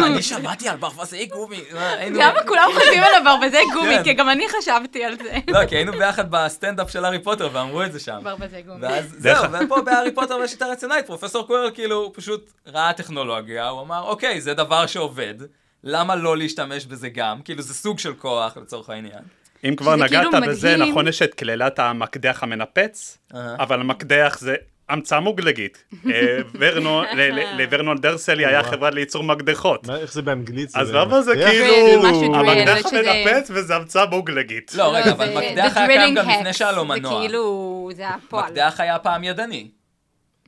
אני 0.06 0.22
שמעתי 0.22 0.70
על 0.70 0.78
ברווזי 0.78 1.26
גומי. 1.26 1.60
אה, 1.76 2.10
למה 2.10 2.44
כולם 2.48 2.70
חושבים 2.74 3.04
על 3.04 3.24
ברווזי 3.24 3.58
גומי? 3.74 3.96
כן. 3.98 4.04
כי 4.04 4.14
גם 4.14 4.30
אני 4.30 4.44
חשבתי 4.60 5.04
על 5.04 5.18
זה. 5.18 5.38
לא, 5.48 5.66
כי 5.66 5.76
היינו 5.76 5.92
ביחד 5.92 6.32
בסטנדאפ 6.32 6.92
של 6.92 7.06
הארי 7.06 7.24
פוטר, 7.24 7.50
ואמרו 7.54 7.84
את 7.84 7.94
זה 7.94 8.00
שם. 8.00 8.20
ברווזי 8.24 8.62
גומי. 8.62 8.82
ואז 8.82 9.16
זהו, 9.18 9.46
ופה 9.52 9.82
בהארי 9.82 10.16
פוטר 10.16 10.40
בשיטה 10.44 10.66
רציונלית, 10.68 11.06
פרופסור 11.06 11.48
קווירל 11.48 11.72
כאילו 11.74 12.12
פשוט 12.16 12.52
ראה 12.68 12.94
טכנולוגיה, 12.94 13.70
הוא 13.70 13.82
אמר, 13.82 14.04
אוקיי, 14.04 14.42
זה 14.42 14.54
דבר 14.54 14.86
שעובד, 14.86 15.36
למה 15.84 16.16
לא 16.16 16.38
להשתמש 16.38 16.86
בזה 16.86 17.10
גם? 17.10 17.42
כאילו 17.42 17.62
זה 17.62 17.74
סוג 17.74 18.00
של 18.00 18.14
כוח 18.14 18.58
לצורך 18.58 18.90
העניין. 18.90 19.24
אם 19.64 19.76
כבר 19.76 19.96
שזה 19.96 20.06
נגעת 20.06 20.28
כאילו 20.32 20.48
בזה, 20.48 20.74
מדהים. 20.76 20.90
נכון 20.92 21.08
יש 21.08 21.22
את 21.22 21.34
קללת 21.34 21.80
המקדח 21.80 22.44
המנפץ, 22.44 23.18
אהה. 23.36 23.56
אבל 23.60 23.80
המקדח 23.80 24.38
זה 24.40 24.56
המצאה 24.89 25.19
מוגלגית. 25.19 25.84
אה, 26.08 26.38
ורנו- 26.60 27.02
ל- 27.17 27.21
ל- 27.32 27.62
לוורנון 27.62 27.97
דרסלי 27.97 28.45
היה 28.45 28.63
חברה 28.63 28.89
לייצור 28.89 29.23
מקדחות. 29.23 29.89
איך 29.89 30.13
זה 30.13 30.21
באנגלית? 30.21 30.69
אז 30.75 30.91
למה 30.91 31.21
זה? 31.21 31.34
כאילו, 31.36 32.08
המקדח 32.36 32.86
המנפץ 32.93 33.47
וזה 33.54 33.75
המצאה 33.75 34.06
מוגלגית. 34.06 34.71
לא, 34.75 34.95
רגע, 34.95 35.04
זה- 35.06 35.12
אבל 35.12 35.25
זה 35.25 35.36
מקדח 35.36 35.78
היה 35.78 35.88
קיים 35.88 36.15
גם 36.15 36.30
לפני 36.30 36.54
שהיה 36.54 36.71
לו 36.71 36.86
מנוע. 36.86 37.12
זה 37.13 37.17
כאילו, 37.19 37.89
זה 37.95 38.10
הפועל. 38.10 38.45
מקדח 38.45 38.75
היה 38.80 38.99
פעם 38.99 39.23
ידני. 39.23 39.67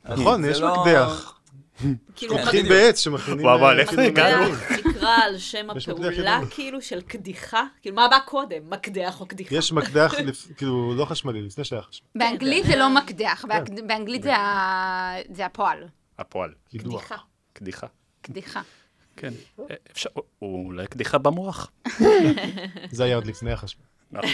נכון, 0.09 0.45
יש 0.45 0.59
לא- 0.61 0.77
מקדח. 0.85 1.33
כאילו, 2.15 2.33
כן. 2.35 2.39
לוקחים 2.41 2.63
בדיוק. 2.65 2.75
בעץ 2.79 2.99
שמכינים... 2.99 3.45
וואו, 3.45 3.57
וואו, 3.59 3.69
אה, 3.69 3.73
לאיפה 3.75 3.91
כאילו, 3.91 4.03
הגענו? 4.07 4.45
נקרא 4.89 5.15
על 5.23 5.37
שם 5.37 5.67
הפעולה. 5.69 6.39
כאילו, 6.49 6.81
של 6.81 7.01
קדיחה? 7.01 7.63
כאילו, 7.81 7.95
מה 7.95 8.07
בא 8.07 8.17
קודם? 8.25 8.69
מקדח 8.69 9.21
או 9.21 9.25
קדיחה? 9.25 9.55
יש 9.55 9.71
מקדח, 9.73 10.13
כאילו, 10.57 10.95
לא 10.95 11.05
חשמלי, 11.05 11.41
לפני 11.41 11.63
שהיה 11.63 11.81
חשמל. 11.81 12.07
באנגלית 12.15 12.65
זה 12.65 12.75
לא 12.75 12.89
מקדח, 12.95 13.45
באנג- 13.47 13.81
באנגלית 13.87 14.23
זה 14.23 14.35
ה- 14.35 15.15
זה 15.35 15.45
הפועל. 15.45 15.87
הפועל. 16.19 16.49
קדיחה. 16.77 17.15
קדיחה. 17.53 17.87
קדיחה. 18.21 18.61
כן. 19.17 19.33
אה, 19.59 19.75
אפשר, 19.91 20.09
אולי 20.41 20.87
קדיחה 20.87 21.17
במוח. 21.17 21.71
זה 22.91 23.03
היה 23.03 23.15
עוד 23.15 23.25
לפני 23.27 23.51
החשמל. 23.51 23.83
נכון. 24.13 24.31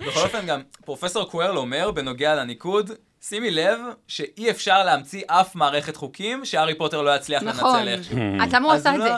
בכל 0.00 0.20
אופן 0.20 0.46
גם, 0.46 0.60
פרופסור 0.84 1.30
קוורל 1.30 1.56
אומר 1.58 1.90
בנוגע 1.90 2.34
לניקוד, 2.34 2.90
שימי 3.20 3.50
לב 3.50 3.78
שאי 4.06 4.50
אפשר 4.50 4.84
להמציא 4.84 5.22
אף 5.26 5.54
מערכת 5.54 5.96
חוקים 5.96 6.44
שהארי 6.44 6.74
פוטר 6.74 7.02
לא 7.02 7.16
יצליח 7.16 7.42
נכון. 7.42 7.76
לנצל 7.76 7.88
איכשהו. 7.88 8.16
אז 8.42 8.52
למה 8.54 8.66
הוא 8.66 8.72
עשה 8.74 8.94
את 8.94 8.98
לא- 8.98 9.04
זה? 9.04 9.12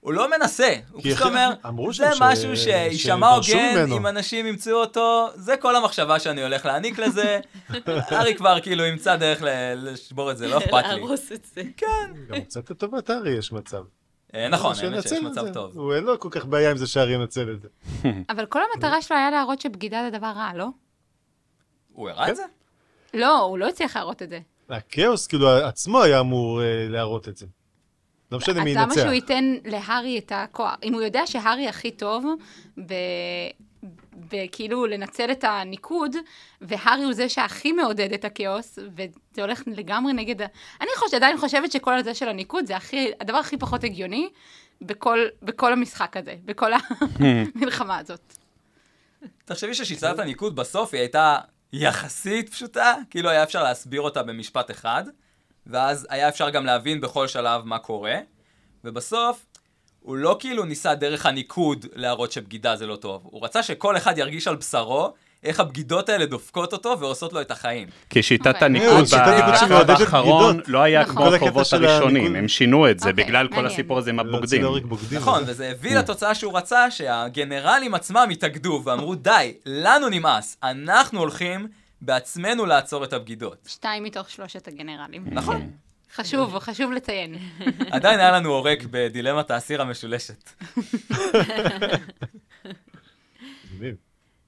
הוא 0.00 0.12
לא 0.12 0.30
מנסה, 0.30 0.74
הוא 0.92 1.02
פשוט 1.02 1.22
אומר, 1.22 1.50
זה 1.92 2.10
משהו 2.20 2.56
שיישמע 2.56 3.28
הוגן, 3.28 3.72
ממנו." 3.74 3.96
אם 3.96 4.06
אנשים 4.06 4.46
ימצאו 4.46 4.76
אותו, 4.76 5.28
זה 5.34 5.56
כל 5.56 5.76
המחשבה 5.76 6.18
שאני 6.18 6.42
הולך 6.42 6.66
להעניק 6.66 6.98
לזה. 6.98 7.40
הארי 7.86 8.34
כבר 8.34 8.60
כאילו 8.60 8.84
ימצא 8.84 9.16
דרך 9.16 9.42
ל- 9.42 9.74
לשבור 9.74 10.30
את 10.30 10.38
זה, 10.38 10.48
לא 10.48 10.58
אכפת 10.58 10.72
לי. 10.72 10.82
להרוס 10.88 11.32
את 11.32 11.44
זה. 11.54 11.62
כן. 11.76 11.86
גם 12.28 12.40
קצת 12.40 12.70
לטובת 12.70 13.10
הארי 13.10 13.30
יש 13.38 13.52
מצב. 13.52 13.82
אה, 14.34 14.48
נכון, 14.48 14.74
האמת 14.82 15.02
שיש 15.08 15.12
מצב. 15.22 15.52
טוב. 15.52 15.78
הוא 15.78 15.94
אין 15.94 16.04
לו 16.04 16.20
כל 16.20 16.28
כך 16.30 16.44
בעיה 16.44 16.70
עם 16.70 16.76
זה 16.76 16.86
שהארי 16.86 17.12
ינצל 17.12 17.52
את 17.54 17.60
זה. 17.60 17.68
אבל 18.30 18.46
כל 18.46 18.60
המטרה 18.74 19.02
שלו 19.02 19.16
היה 19.16 19.30
להראות 19.30 19.60
שבגידה 19.60 20.02
זה 20.10 20.18
דבר 20.18 20.26
רע, 20.36 20.50
לא? 20.54 20.66
הוא 21.92 22.10
הראה 22.10 22.28
את 22.30 22.36
זה? 22.36 22.42
לא, 23.14 23.40
הוא 23.40 23.58
לא 23.58 23.68
הצליח 23.68 23.96
להראות 23.96 24.22
את 24.22 24.30
זה. 24.30 24.38
הכאוס, 24.68 25.26
כאילו, 25.26 25.50
עצמו 25.50 26.02
היה 26.02 26.20
אמור 26.20 26.62
אה, 26.62 26.86
להראות 26.88 27.28
את 27.28 27.36
זה. 27.36 27.46
לא 28.32 28.38
משנה 28.38 28.64
מי 28.64 28.70
אז 28.70 28.76
למה 28.76 28.84
ינצח. 28.84 29.02
שהוא 29.02 29.12
ייתן 29.12 29.54
להארי 29.64 30.18
את 30.18 30.32
הכוח? 30.34 30.74
אם 30.82 30.94
הוא 30.94 31.02
יודע 31.02 31.26
שהארי 31.26 31.68
הכי 31.68 31.90
טוב 31.90 32.24
ב... 32.86 32.94
בכאילו 34.32 34.86
לנצל 34.86 35.32
את 35.32 35.44
הניקוד, 35.44 36.16
והארי 36.60 37.04
הוא 37.04 37.12
זה 37.12 37.28
שהכי 37.28 37.72
מעודד 37.72 38.12
את 38.12 38.24
הכאוס, 38.24 38.78
וזה 38.96 39.42
הולך 39.42 39.62
לגמרי 39.66 40.12
נגד 40.12 40.42
ה... 40.42 40.46
אני 40.80 40.88
חושבת, 40.96 41.14
עדיין 41.14 41.38
חושבת 41.38 41.72
שכל 41.72 41.98
הזה 41.98 42.14
של 42.14 42.28
הניקוד 42.28 42.66
זה 42.66 42.76
הכי, 42.76 43.10
הדבר 43.20 43.36
הכי 43.36 43.56
פחות 43.56 43.84
הגיוני 43.84 44.28
בכל, 44.82 45.18
בכל 45.42 45.72
המשחק 45.72 46.16
הזה, 46.16 46.34
בכל 46.44 46.72
המלחמה 47.54 47.98
הזאת. 47.98 48.34
תחשבי 49.44 49.74
ששיטת 49.74 50.18
הניקוד 50.18 50.56
בסוף 50.56 50.94
היא 50.94 51.00
הייתה 51.00 51.38
יחסית 51.76 52.48
פשוטה, 52.48 52.94
כאילו 53.10 53.30
היה 53.30 53.42
אפשר 53.42 53.62
להסביר 53.62 54.00
אותה 54.00 54.22
במשפט 54.22 54.70
אחד, 54.70 55.04
ואז 55.66 56.06
היה 56.10 56.28
אפשר 56.28 56.50
גם 56.50 56.66
להבין 56.66 57.00
בכל 57.00 57.28
שלב 57.28 57.64
מה 57.64 57.78
קורה, 57.78 58.18
ובסוף 58.84 59.46
הוא 60.00 60.16
לא 60.16 60.36
כאילו 60.40 60.64
ניסה 60.64 60.94
דרך 60.94 61.26
הניקוד 61.26 61.86
להראות 61.92 62.32
שבגידה 62.32 62.76
זה 62.76 62.86
לא 62.86 62.96
טוב, 62.96 63.22
הוא 63.24 63.44
רצה 63.44 63.62
שכל 63.62 63.96
אחד 63.96 64.18
ירגיש 64.18 64.48
על 64.48 64.56
בשרו 64.56 65.14
איך 65.44 65.60
הבגידות 65.60 66.08
האלה 66.08 66.26
דופקות 66.26 66.72
אותו 66.72 66.96
ועושות 67.00 67.32
לו 67.32 67.40
את 67.40 67.50
החיים. 67.50 67.88
כי 68.10 68.22
שיטת 68.22 68.46
אוקיי. 68.46 68.66
הניקוד 68.66 69.04
שיטת 69.04 69.20
הניקוד 69.26 69.68
בקרב 69.68 69.90
האחרון. 69.90 70.60
לא 70.66 70.82
היה 70.82 71.02
נכון. 71.02 71.14
כמו 71.16 71.34
הקרבות 71.34 71.66
של 71.66 71.84
הראשונים. 71.84 72.36
הם 72.36 72.48
שינו 72.48 72.90
את 72.90 73.00
זה 73.00 73.10
אוקיי, 73.10 73.24
בגלל 73.24 73.48
כל. 73.48 73.66
הסיפור 73.66 73.98
הזה 73.98 74.10
עם 74.10 74.20
הבוגדים. 74.20 74.64
נכון, 75.12 75.42
וזה 75.46 75.70
הביא 75.70 75.98
לתוצאה 75.98 76.34
שהוא 76.34 76.56
רצה 76.56 76.90
שהגנרלים 76.90 77.94
עצמם 77.94 78.28
התאגדו 78.32 78.82
ואמרו 78.84 79.14
די, 79.14 79.54
לנו 79.66 80.08
נמאס, 80.08 80.56
אנחנו 80.62 81.20
הולכים 81.20 81.68
בעצמנו 82.00 82.66
לעצור 82.66 83.04
את 83.04 83.12
הבגידות. 83.12 83.56
שתיים 83.66 84.02
מתוך 84.02 84.30
שלושת 84.30 84.68
הגנרלים. 84.68 85.24
נכון. 85.26 85.70
חשוב, 86.14 86.58
חשוב 86.58 86.92
לציין. 86.92 87.34
עדיין 87.90 88.20
היה 88.20 88.32
לנו 88.32 88.50
עורק 88.50 88.78
בדילמת 88.90 89.50
האסיר 89.50 89.82
המשולשת. 89.82 90.50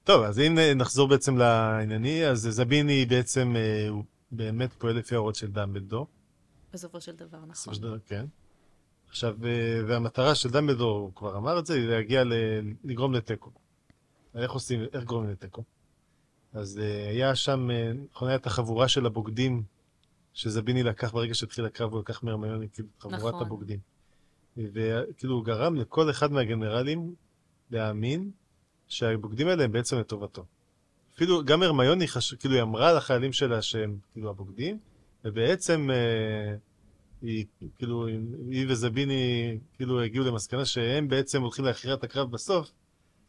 טוב, 0.07 0.23
אז 0.23 0.39
אם 0.39 0.57
נחזור 0.75 1.07
בעצם 1.07 1.37
לענייני, 1.37 2.27
אז 2.27 2.47
זביני 2.51 3.05
בעצם, 3.05 3.55
אה, 3.55 3.89
הוא 3.89 4.03
באמת 4.31 4.73
פועל 4.73 4.95
לפי 4.95 5.15
ההוראות 5.15 5.35
של 5.35 5.51
דמבלדור. 5.51 6.07
בסופו 6.73 7.01
של 7.01 7.15
דבר, 7.15 7.37
נכון. 7.37 7.49
בסופו 7.49 7.75
של 7.75 7.81
דבר, 7.81 7.99
כן. 8.05 8.25
עכשיו, 9.09 9.35
אה, 9.45 9.81
והמטרה 9.87 10.35
של 10.35 10.49
דמבלדור, 10.49 10.99
הוא 10.99 11.11
כבר 11.15 11.37
אמר 11.37 11.59
את 11.59 11.65
זה, 11.65 11.73
היא 11.73 11.87
להגיע 11.87 12.23
ל... 12.23 12.33
לגרום 12.83 13.13
לתיקו. 13.13 13.51
איך 14.35 14.51
עושים, 14.51 14.85
איך 14.93 15.03
גורמים 15.03 15.31
לתיקו? 15.31 15.63
אז 16.53 16.79
אה, 16.79 17.09
היה 17.09 17.35
שם, 17.35 17.69
נכון, 18.11 18.29
הייתה 18.29 18.49
החבורה 18.49 18.87
של 18.87 19.05
הבוגדים, 19.05 19.63
שזביני 20.33 20.83
לקח 20.83 21.13
ברגע 21.13 21.33
שהתחיל 21.33 21.65
הקרב, 21.65 21.91
הוא 21.91 21.99
לקח 21.99 22.23
מהרמיוני, 22.23 22.67
כאילו, 22.73 22.87
חבורת 22.99 23.33
נכון. 23.33 23.45
הבוגדים. 23.45 23.79
וכאילו, 24.57 25.35
הוא 25.35 25.45
גרם 25.45 25.75
לכל 25.75 26.09
אחד 26.09 26.31
מהגנרלים 26.31 27.15
להאמין 27.71 28.31
שהבוגדים 28.87 29.47
האלה 29.47 29.63
הם 29.63 29.71
בעצם 29.71 29.99
לטובתו. 29.99 30.45
אפילו, 31.15 31.43
גם 31.43 31.63
הרמיוני, 31.63 32.07
חש... 32.07 32.33
כאילו, 32.33 32.55
היא 32.55 32.61
אמרה 32.61 32.93
לחיילים 32.93 33.33
שלה 33.33 33.61
שהם, 33.61 33.97
כאילו, 34.13 34.29
הבוגדים, 34.29 34.77
ובעצם, 35.25 35.89
אה, 35.91 36.55
היא, 37.21 37.45
כאילו, 37.77 38.07
היא 38.51 38.65
וזביני, 38.69 39.57
כאילו, 39.75 40.01
הגיעו 40.01 40.25
למסקנה 40.25 40.65
שהם 40.65 41.07
בעצם 41.07 41.41
הולכים 41.41 41.65
להכריע 41.65 41.93
את 41.93 42.03
הקרב 42.03 42.31
בסוף, 42.31 42.71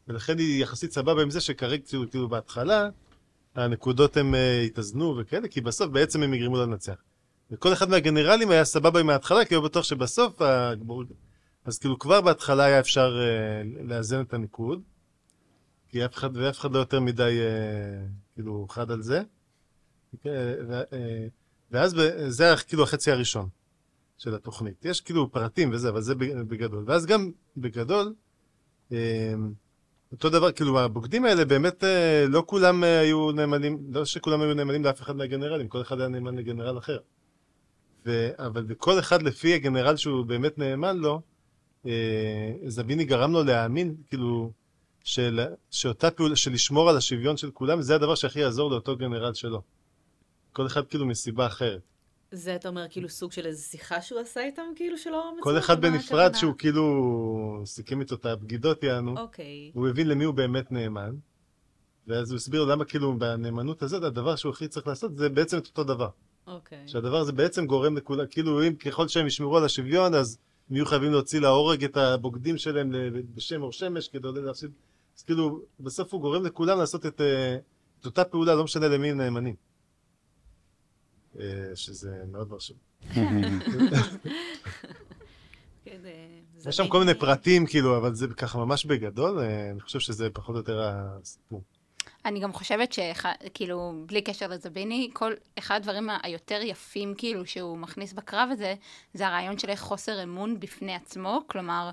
ולכן 0.07 0.37
היא 0.37 0.63
יחסית 0.63 0.91
סבבה 0.91 1.21
עם 1.21 1.29
זה 1.29 1.41
שכרגע, 1.41 1.83
כאילו, 1.87 2.09
כאילו, 2.09 2.29
בהתחלה, 2.29 2.89
הנקודות 3.55 4.17
הם 4.17 4.35
אה, 4.35 4.61
התאזנו 4.61 5.17
וכאלה, 5.17 5.47
כי 5.47 5.61
בסוף 5.61 5.87
בעצם 5.89 6.23
הם 6.23 6.33
יגרמו 6.33 6.57
לנצח. 6.57 6.95
וכל 7.51 7.73
אחד 7.73 7.89
מהגנרלים 7.89 8.49
היה 8.49 8.65
סבבה 8.65 8.99
עם 8.99 9.09
ההתחלה, 9.09 9.45
כי 9.45 9.55
הוא 9.55 9.63
בטוח 9.63 9.83
שבסוף, 9.83 10.41
הגבור... 10.41 11.03
אז 11.65 11.77
כאילו 11.77 11.99
כבר 11.99 12.21
בהתחלה 12.21 12.63
היה 12.63 12.79
אפשר 12.79 13.19
אה, 13.21 13.83
לאזן 13.83 14.21
את 14.21 14.33
הניקוד, 14.33 14.81
כי 15.89 16.05
אף 16.05 16.15
אחד, 16.15 16.37
ואף 16.37 16.59
אחד 16.59 16.71
לא 16.71 16.79
יותר 16.79 16.99
מדי, 16.99 17.39
אה, 17.41 18.05
כאילו, 18.35 18.65
חד 18.69 18.91
על 18.91 19.01
זה. 19.01 19.21
ו- 20.25 20.81
אה, 20.93 21.27
ואז 21.71 21.95
זה 22.27 22.43
היה 22.43 22.57
כאילו 22.57 22.83
החצי 22.83 23.11
הראשון 23.11 23.49
של 24.17 24.35
התוכנית. 24.35 24.85
יש 24.85 25.01
כאילו 25.01 25.31
פרטים 25.31 25.69
וזה, 25.73 25.89
אבל 25.89 26.01
זה 26.01 26.15
בגדול. 26.15 26.83
ואז 26.87 27.05
גם 27.05 27.31
בגדול, 27.57 28.13
אה, 28.91 29.33
אותו 30.11 30.29
דבר, 30.29 30.51
כאילו 30.51 30.79
הבוגדים 30.79 31.25
האלה 31.25 31.45
באמת 31.45 31.83
אה, 31.83 32.25
לא 32.27 32.43
כולם 32.45 32.83
אה, 32.83 32.99
היו 32.99 33.31
נאמנים, 33.31 33.79
לא 33.89 34.05
שכולם 34.05 34.41
היו 34.41 34.53
נאמנים 34.53 34.85
לאף 34.85 35.01
אחד 35.01 35.15
מהגנרלים, 35.15 35.67
כל 35.67 35.81
אחד 35.81 35.99
היה 35.99 36.09
נאמן 36.09 36.35
לגנרל 36.35 36.77
אחר. 36.77 36.97
ו, 38.05 38.29
אבל 38.37 38.73
כל 38.77 38.99
אחד 38.99 39.21
לפי 39.21 39.53
הגנרל 39.53 39.95
שהוא 39.95 40.25
באמת 40.25 40.57
נאמן 40.57 40.97
לו, 40.97 41.21
זביני 42.67 43.05
גרם 43.05 43.31
לו 43.31 43.43
להאמין, 43.43 43.95
כאילו, 44.07 44.51
של, 45.09 45.39
שאותה 45.71 46.11
פעולה, 46.11 46.35
של 46.35 46.51
לשמור 46.51 46.89
על 46.89 46.97
השוויון 46.97 47.37
של 47.37 47.51
כולם, 47.51 47.81
זה 47.81 47.95
הדבר 47.95 48.15
שהכי 48.15 48.39
יעזור 48.39 48.71
לאותו 48.71 48.97
גנרל 48.97 49.33
שלו. 49.33 49.61
כל 50.53 50.65
אחד 50.65 50.87
כאילו 50.87 51.05
מסיבה 51.05 51.47
אחרת. 51.47 51.81
זה 52.31 52.55
אתה 52.55 52.69
אומר 52.69 52.85
כאילו 52.89 53.09
סוג 53.09 53.31
של 53.31 53.45
איזו 53.45 53.63
שיחה 53.63 54.01
שהוא 54.01 54.19
עשה 54.19 54.45
איתם, 54.45 54.61
כאילו 54.75 54.97
שלא 54.97 55.31
מצליח? 55.31 55.43
כל 55.43 55.57
אחד 55.57 55.81
בנפרד? 55.81 56.35
שהוא 56.35 56.53
כאילו 56.57 57.61
סיכם 57.65 57.99
איתו 57.99 58.15
את 58.15 58.25
הבגידות 58.25 58.83
יענו, 58.83 59.17
אוקיי. 59.17 59.71
הוא 59.73 59.87
הבין 59.87 60.07
למי 60.07 60.23
הוא 60.23 60.33
באמת 60.33 60.71
נאמן, 60.71 61.15
ואז 62.07 62.31
הוא 62.31 62.37
הסביר 62.37 62.63
למה 62.63 62.85
כאילו 62.85 63.19
בנאמנות 63.19 63.83
הזאת 63.83 64.03
הדבר 64.03 64.35
שהוא 64.35 64.49
הכי 64.51 64.67
צריך 64.67 64.87
לעשות 64.87 65.17
זה 65.17 65.29
בעצם 65.29 65.57
את 65.57 65.67
אותו 65.67 65.83
דבר. 65.83 66.09
אוקיי. 66.47 66.87
שהדבר 66.87 67.17
הזה 67.17 67.31
בעצם 67.31 67.65
גורם 67.65 67.97
לכולם, 67.97 68.25
כאילו 68.29 68.67
אם 68.67 68.75
ככל 68.75 69.07
שהם 69.07 69.27
ישמרו 69.27 69.57
על 69.57 69.65
השוויון 69.65 70.13
אז 70.13 70.37
הם 70.69 70.75
יהיו 70.75 70.85
חייבים 70.85 71.11
להוציא 71.11 71.39
להורג 71.39 71.83
את 71.83 71.97
הבוגדים 71.97 72.57
שלהם 72.57 72.91
בשם 73.35 73.61
אור 73.61 73.71
שמש 73.71 74.07
כדי 74.07 74.41
להפסיד, 74.41 74.71
אז 75.19 75.23
כאילו 75.23 75.61
בסוף 75.79 76.13
הוא 76.13 76.21
גורם 76.21 76.45
לכולם 76.45 76.77
לעשות 76.77 77.05
את, 77.05 77.21
אה, 77.21 77.57
את 77.99 78.05
אותה 78.05 78.23
פעולה, 78.23 78.55
לא 78.55 78.63
משנה 78.63 78.87
למי 78.87 79.11
הם 79.11 79.17
נאמנים. 79.17 79.55
אה, 81.39 81.45
שזה 81.75 82.23
מאוד 82.31 82.49
מרשים. 82.49 82.75
כן, 85.85 86.01
אה, 86.05 86.39
יש 86.69 86.77
שם 86.77 86.87
כל 86.87 86.99
מיני 86.99 87.13
פרטים 87.13 87.65
כאילו, 87.65 87.97
אבל 87.97 88.15
זה 88.15 88.27
ככה 88.27 88.57
ממש 88.57 88.85
בגדול, 88.85 89.39
אני 89.71 89.81
חושב 89.81 89.99
שזה 89.99 90.29
פחות 90.29 90.55
או 90.55 90.59
יותר 90.59 90.81
הסיפור. 90.81 91.63
אני 92.25 92.39
גם 92.39 92.53
חושבת 92.53 92.93
שכאילו, 92.93 93.93
בלי 94.05 94.21
קשר 94.21 94.47
לזביני, 94.47 95.09
כל 95.13 95.33
אחד 95.59 95.75
הדברים 95.75 96.09
היותר 96.23 96.59
יפים 96.63 97.13
כאילו 97.17 97.45
שהוא 97.45 97.77
מכניס 97.77 98.13
בקרב 98.13 98.49
הזה, 98.51 98.75
זה 99.13 99.27
הרעיון 99.27 99.57
של 99.57 99.75
חוסר 99.75 100.23
אמון 100.23 100.59
בפני 100.59 100.95
עצמו, 100.95 101.41
כלומר, 101.47 101.89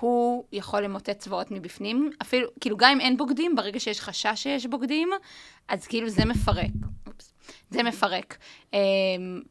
הוא 0.00 0.44
יכול 0.52 0.80
למוטט 0.80 1.18
צבאות 1.18 1.50
מבפנים, 1.50 2.10
אפילו, 2.22 2.48
כאילו 2.60 2.76
גם 2.76 2.92
אם 2.92 3.00
אין 3.00 3.16
בוגדים, 3.16 3.56
ברגע 3.56 3.80
שיש 3.80 4.00
חשש 4.00 4.42
שיש 4.42 4.66
בוגדים, 4.66 5.10
אז 5.68 5.86
כאילו 5.86 6.08
זה 6.08 6.24
מפרק. 6.24 6.70
אופס. 7.06 7.34
זה 7.70 7.82
מפרק. 7.82 8.36
אמ, 8.72 8.78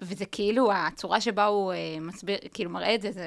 וזה 0.01 0.25
כאילו, 0.25 0.71
הצורה 0.71 1.21
שבה 1.21 1.45
הוא 1.45 1.73
אה, 1.73 1.77
מסביר, 2.01 2.37
כאילו 2.53 2.69
מראה 2.69 2.95
את 2.95 3.01
זה, 3.01 3.11
זה, 3.11 3.23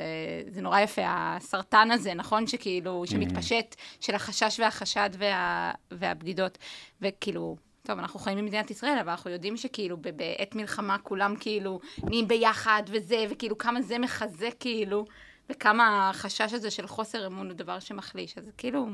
זה 0.48 0.60
נורא 0.60 0.80
יפה, 0.80 1.02
הסרטן 1.06 1.90
הזה, 1.90 2.14
נכון? 2.14 2.46
שכאילו, 2.46 3.02
שמתפשט, 3.06 3.76
של 4.00 4.14
החשש 4.14 4.60
והחשד 4.60 5.10
וה, 5.18 5.72
והבגידות. 5.90 6.58
וכאילו, 7.02 7.56
טוב, 7.82 7.98
אנחנו 7.98 8.18
חיים 8.18 8.38
במדינת 8.38 8.70
ישראל, 8.70 8.98
אבל 9.00 9.10
אנחנו 9.10 9.30
יודעים 9.30 9.56
שכאילו 9.56 9.96
בעת 9.96 10.54
מלחמה 10.54 10.98
כולם 10.98 11.34
כאילו 11.40 11.80
נהיים 12.02 12.28
ביחד 12.28 12.82
וזה, 12.88 13.24
וכאילו 13.30 13.58
כמה 13.58 13.82
זה 13.82 13.98
מחזק 13.98 14.54
כאילו, 14.60 15.04
וכמה 15.50 16.10
החשש 16.10 16.52
הזה 16.52 16.70
של 16.70 16.86
חוסר 16.86 17.26
אמון 17.26 17.46
הוא 17.46 17.56
דבר 17.56 17.80
שמחליש. 17.80 18.38
אז 18.38 18.44
כאילו, 18.58 18.86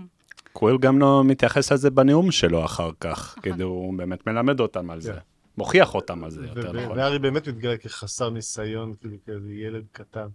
קוויל 0.52 0.78
גם 0.78 0.98
לא 0.98 1.22
מתייחס 1.24 1.72
לזה 1.72 1.90
בנאום 1.90 2.30
שלו 2.30 2.64
אחר 2.64 2.82
נכון. 2.82 2.94
כך, 3.00 3.34
כאילו 3.42 3.66
הוא 3.66 3.94
באמת 3.98 4.26
מלמד 4.26 4.60
אותם 4.60 4.90
על 4.90 5.00
זה, 5.00 5.12
כן. 5.12 5.18
מוכיח 5.56 5.94
אותם 5.94 6.24
על 6.24 6.30
זה 6.30 6.46
יותר 6.46 6.72
נכון. 6.72 6.98
והארי 6.98 7.18
באמת 7.18 7.48
מתגלה 7.48 7.76
כחסר 7.76 8.30
ניסיון, 8.30 8.94
כאילו 9.00 9.16
כאיזה 9.26 9.52
ילד 9.52 9.84
קטן. 9.92 10.26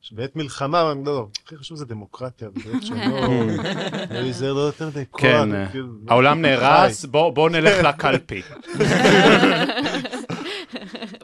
שבעת 0.00 0.36
מלחמה, 0.36 0.82
לא, 0.82 0.94
לא, 1.04 1.28
הכי 1.44 1.56
חשוב 1.56 1.78
זה 1.78 1.84
דמוקרטיה, 1.84 2.48
ובעת 2.48 2.82
שלום, 2.82 3.48
לא 4.10 4.18
ייזהר 4.18 4.52
לא 4.52 4.60
יותר 4.60 4.88
מדי 4.88 5.04
כוח. 5.10 5.20
כן, 5.22 5.70
כאילו, 5.70 5.86
העולם 6.08 6.36
חי. 6.36 6.42
נהרס, 6.42 7.04
בואו 7.04 7.32
בוא 7.32 7.50
נלך 7.50 7.84
לקלפי. 7.84 8.42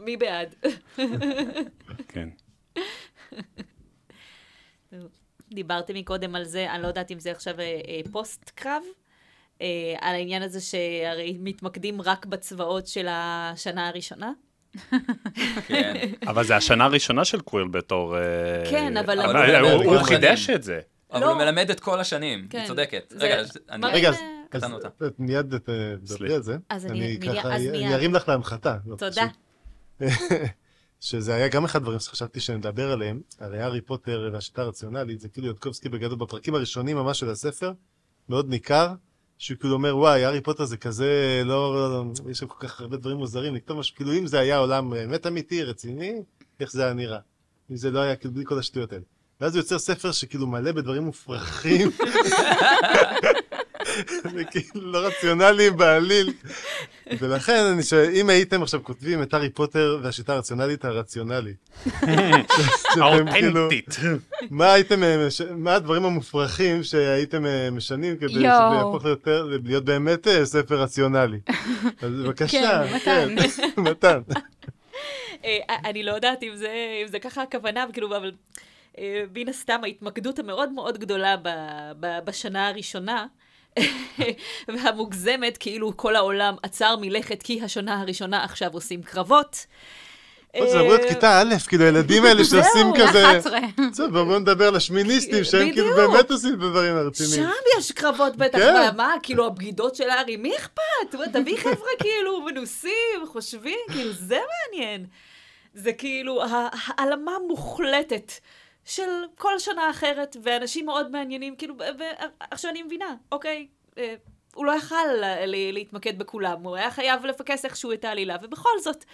מי 0.04 0.16
בעד? 0.16 0.54
כן. 2.08 2.28
דיברתם 5.52 5.94
מקודם 5.94 6.34
על 6.34 6.44
זה, 6.44 6.72
אני 6.72 6.82
לא 6.82 6.88
יודעת 6.88 7.10
אם 7.10 7.18
זה 7.18 7.30
עכשיו 7.30 7.60
אה, 7.60 7.80
אה, 7.88 8.00
פוסט 8.12 8.50
קרב, 8.54 8.82
אה, 9.60 9.66
על 10.00 10.14
העניין 10.14 10.42
הזה 10.42 10.60
שהרי 10.60 11.36
מתמקדים 11.40 12.02
רק 12.02 12.26
בצבאות 12.26 12.86
של 12.86 13.06
השנה 13.10 13.88
הראשונה. 13.88 14.32
כן. 15.66 15.94
אבל 16.30 16.44
זה 16.44 16.56
השנה 16.56 16.84
הראשונה 16.84 17.24
של 17.24 17.40
קווירל 17.40 17.68
בתור... 17.68 18.16
אה, 18.18 18.22
כן, 18.70 18.96
אבל 18.96 19.20
אבל 19.20 19.64
הוא 19.84 19.98
חידש. 19.98 20.50
את 20.50 20.62
זה. 20.62 20.80
אבל 21.12 21.20
לא. 21.20 21.30
הוא 21.30 21.38
מלמד 21.38 21.70
את 21.70 21.80
כל 21.80 22.00
השנים, 22.00 22.46
כן. 22.50 22.58
היא 22.58 22.66
צודקת. 22.66 23.04
זה- 23.08 23.24
רגע, 23.24 23.42
אני... 23.70 23.86
רגע, 23.86 24.08
אז 24.08 24.16
קטענו 24.50 24.74
אותה. 24.74 24.88
מיד 25.18 25.54
את, 25.54 25.68
דברי 26.02 26.16
סליחה. 26.16 26.34
על 26.34 26.42
זה. 26.42 26.56
אז 26.68 26.86
אני-. 26.86 27.94
ארים 27.94 28.14
לך 28.14 28.28
להנחתה. 28.28 28.76
לא, 28.86 28.96
תודה. 28.96 29.26
שזה 31.02 31.34
היה 31.34 31.48
גם 31.48 31.64
אחד 31.64 31.78
הדברים 31.78 31.98
שחשבתי 31.98 32.40
שנדבר 32.40 32.92
עליהם, 32.92 33.20
הרי 33.40 33.60
הארי 33.60 33.80
פוטר 33.80 34.30
והשיטה 34.32 34.62
הרציונלית, 34.62 35.20
זה 35.20 35.28
כאילו 35.28 35.46
יודקובסקי 35.46 35.88
בגדול, 35.88 36.18
בפרקים 36.18 36.54
הראשונים 36.54 36.96
ממש 36.96 37.20
של 37.20 37.30
הספר, 37.30 37.72
מאוד 38.28 38.48
ניכר, 38.48 38.88
שהוא 39.38 39.58
כאילו 39.58 39.74
אומר, 39.74 39.96
וואי, 39.96 40.24
הארי 40.24 40.40
פוטר 40.40 40.64
זה 40.64 40.76
כזה, 40.76 41.42
לא, 41.44 41.74
לא, 41.74 42.04
יש 42.30 42.38
שם 42.38 42.46
כל 42.46 42.66
כך 42.66 42.80
הרבה 42.80 42.96
דברים 42.96 43.16
מוזרים, 43.16 43.54
נכתוב 43.54 43.78
משהו, 43.78 43.96
כאילו 43.96 44.12
אם 44.12 44.26
זה 44.26 44.38
היה 44.38 44.58
עולם 44.58 44.90
באמת 44.90 45.26
אמיתי, 45.26 45.62
רציני, 45.62 46.22
איך 46.60 46.72
זה 46.72 46.84
היה 46.84 46.94
נראה. 46.94 47.18
אם 47.70 47.76
זה 47.76 47.90
לא 47.90 47.98
היה 47.98 48.16
כאילו 48.16 48.34
בלי 48.34 48.44
כל 48.46 48.58
השטויות 48.58 48.92
האלה. 48.92 49.04
ואז 49.40 49.54
הוא 49.54 49.60
יוצר 49.60 49.78
ספר 49.78 50.12
שכאילו 50.12 50.46
מלא 50.46 50.72
בדברים 50.72 51.02
מופרכים. 51.02 51.90
כאילו 54.50 54.92
לא 54.92 54.98
רציונליים 54.98 55.76
בעליל. 55.76 56.32
ולכן, 57.18 57.64
אני 57.72 57.82
שואל, 57.82 58.10
אם 58.14 58.30
הייתם 58.30 58.62
עכשיו 58.62 58.80
כותבים 58.82 59.22
את 59.22 59.34
הארי 59.34 59.50
פוטר 59.50 59.98
והשיטה 60.02 60.32
הרציונלית 60.32 60.84
הרציונלי, 60.84 61.52
שאתם 61.84 63.30
כאילו, 63.32 63.60
האותנטית. 63.60 63.96
מה 64.50 64.72
הייתם, 64.72 65.02
אה, 65.02 65.28
מה 65.56 65.74
הדברים 65.74 66.04
המופרכים 66.04 66.82
שהייתם 66.82 67.46
אה, 67.46 67.70
משנים 67.70 68.16
כדי 68.16 68.28
שזה. 68.28 68.42
יהפוך 68.42 69.04
ליותר, 69.04 69.48
להיות 69.64 69.84
באמת 69.84 70.28
אה, 70.28 70.46
ספר 70.46 70.82
רציונלי? 70.82 71.38
אז 72.02 72.10
בבקשה, 72.24 72.82
כן, 72.88 72.94
מתן. 72.94 73.36
כן, 73.46 73.82
מתן. 73.82 74.20
אה, 75.44 75.58
אני 75.84 76.02
לא 76.02 76.12
יודעת 76.12 76.42
אם 76.42 76.56
זה, 76.56 76.74
אם 77.02 77.08
זה 77.08 77.18
ככה 77.18 77.42
הכוונה, 77.42 77.84
כאילו, 77.92 78.16
אבל 78.16 78.32
מן 79.34 79.48
הסתם 79.48 79.80
ההתמקדות 79.84 80.38
המאוד 80.38 80.72
מאוד 80.72 80.98
גדולה 80.98 81.36
ב, 81.36 81.48
ב, 82.00 82.18
בשנה 82.24 82.68
הראשונה, 82.68 83.26
והמוגזמת, 84.68 85.56
כאילו 85.56 85.96
כל 85.96 86.16
העולם 86.16 86.54
עצר 86.62 86.96
מלכת 87.00 87.42
כי 87.42 87.62
השנה 87.62 88.00
הראשונה 88.00 88.44
עכשיו 88.44 88.70
עושים 88.72 89.02
קרבות. 89.02 89.66
זה 90.58 90.80
אמור 90.80 90.88
להיות 90.88 91.00
אה, 91.00 91.08
כיתה 91.08 91.40
א', 91.40 91.54
כאילו 91.68 91.84
הילדים 91.84 92.24
האלה 92.24 92.44
שעושים 92.44 92.82
זהו, 92.82 92.94
כזה... 93.08 93.30
11. 93.30 93.58
טוב, 93.96 94.18
בואו 94.18 94.38
נדבר 94.38 94.68
על 94.68 94.76
השמיניסטים, 94.76 95.44
שהם 95.44 95.72
כאילו. 95.72 95.96
באמת 95.96 96.30
עושים 96.30 96.54
את 96.54 96.62
הדברים 96.62 96.96
הרציניים. 96.96 97.42
שם 97.42 97.78
יש 97.78 97.92
קרבות 97.92 98.36
בטח, 98.36 98.58
כן. 98.58 98.96
מה, 98.96 99.14
כאילו 99.22 99.46
הבגידות 99.46 99.96
של 99.96 100.10
הארי, 100.10 100.36
מי 100.36 100.56
אכפת? 100.56 101.32
תביא 101.32 101.56
חבר'ה 101.56 101.90
כאילו 102.02 102.40
מנוסים, 102.40 103.26
חושבים, 103.26 103.78
כאילו 103.92 104.12
זה 104.12 104.38
מעניין. 104.72 105.06
זה 105.74 105.92
כאילו 105.92 106.42
העלמה 106.98 107.32
מוחלטת 107.48 108.32
של 108.84 109.10
כל 109.38 109.58
שנה 109.58 109.90
אחרת, 109.90 110.36
ואנשים 110.42 110.86
מאוד 110.86 111.10
מעניינים, 111.10 111.56
כאילו, 111.56 111.74
ו- 111.78 111.98
ו- 111.98 112.26
עכשיו 112.40 112.70
אני 112.70 112.82
מבינה, 112.82 113.14
אוקיי, 113.32 113.66
אה, 113.98 114.14
הוא 114.54 114.66
לא 114.66 114.72
יכל 114.72 115.06
להתמקד 115.46 116.18
בכולם, 116.18 116.62
הוא 116.62 116.76
היה 116.76 116.90
חייב 116.90 117.26
לפקס 117.26 117.64
איכשהו 117.64 117.92
את 117.92 118.04
העלילה, 118.04 118.36
ובכל 118.42 118.78
זאת, 118.82 119.04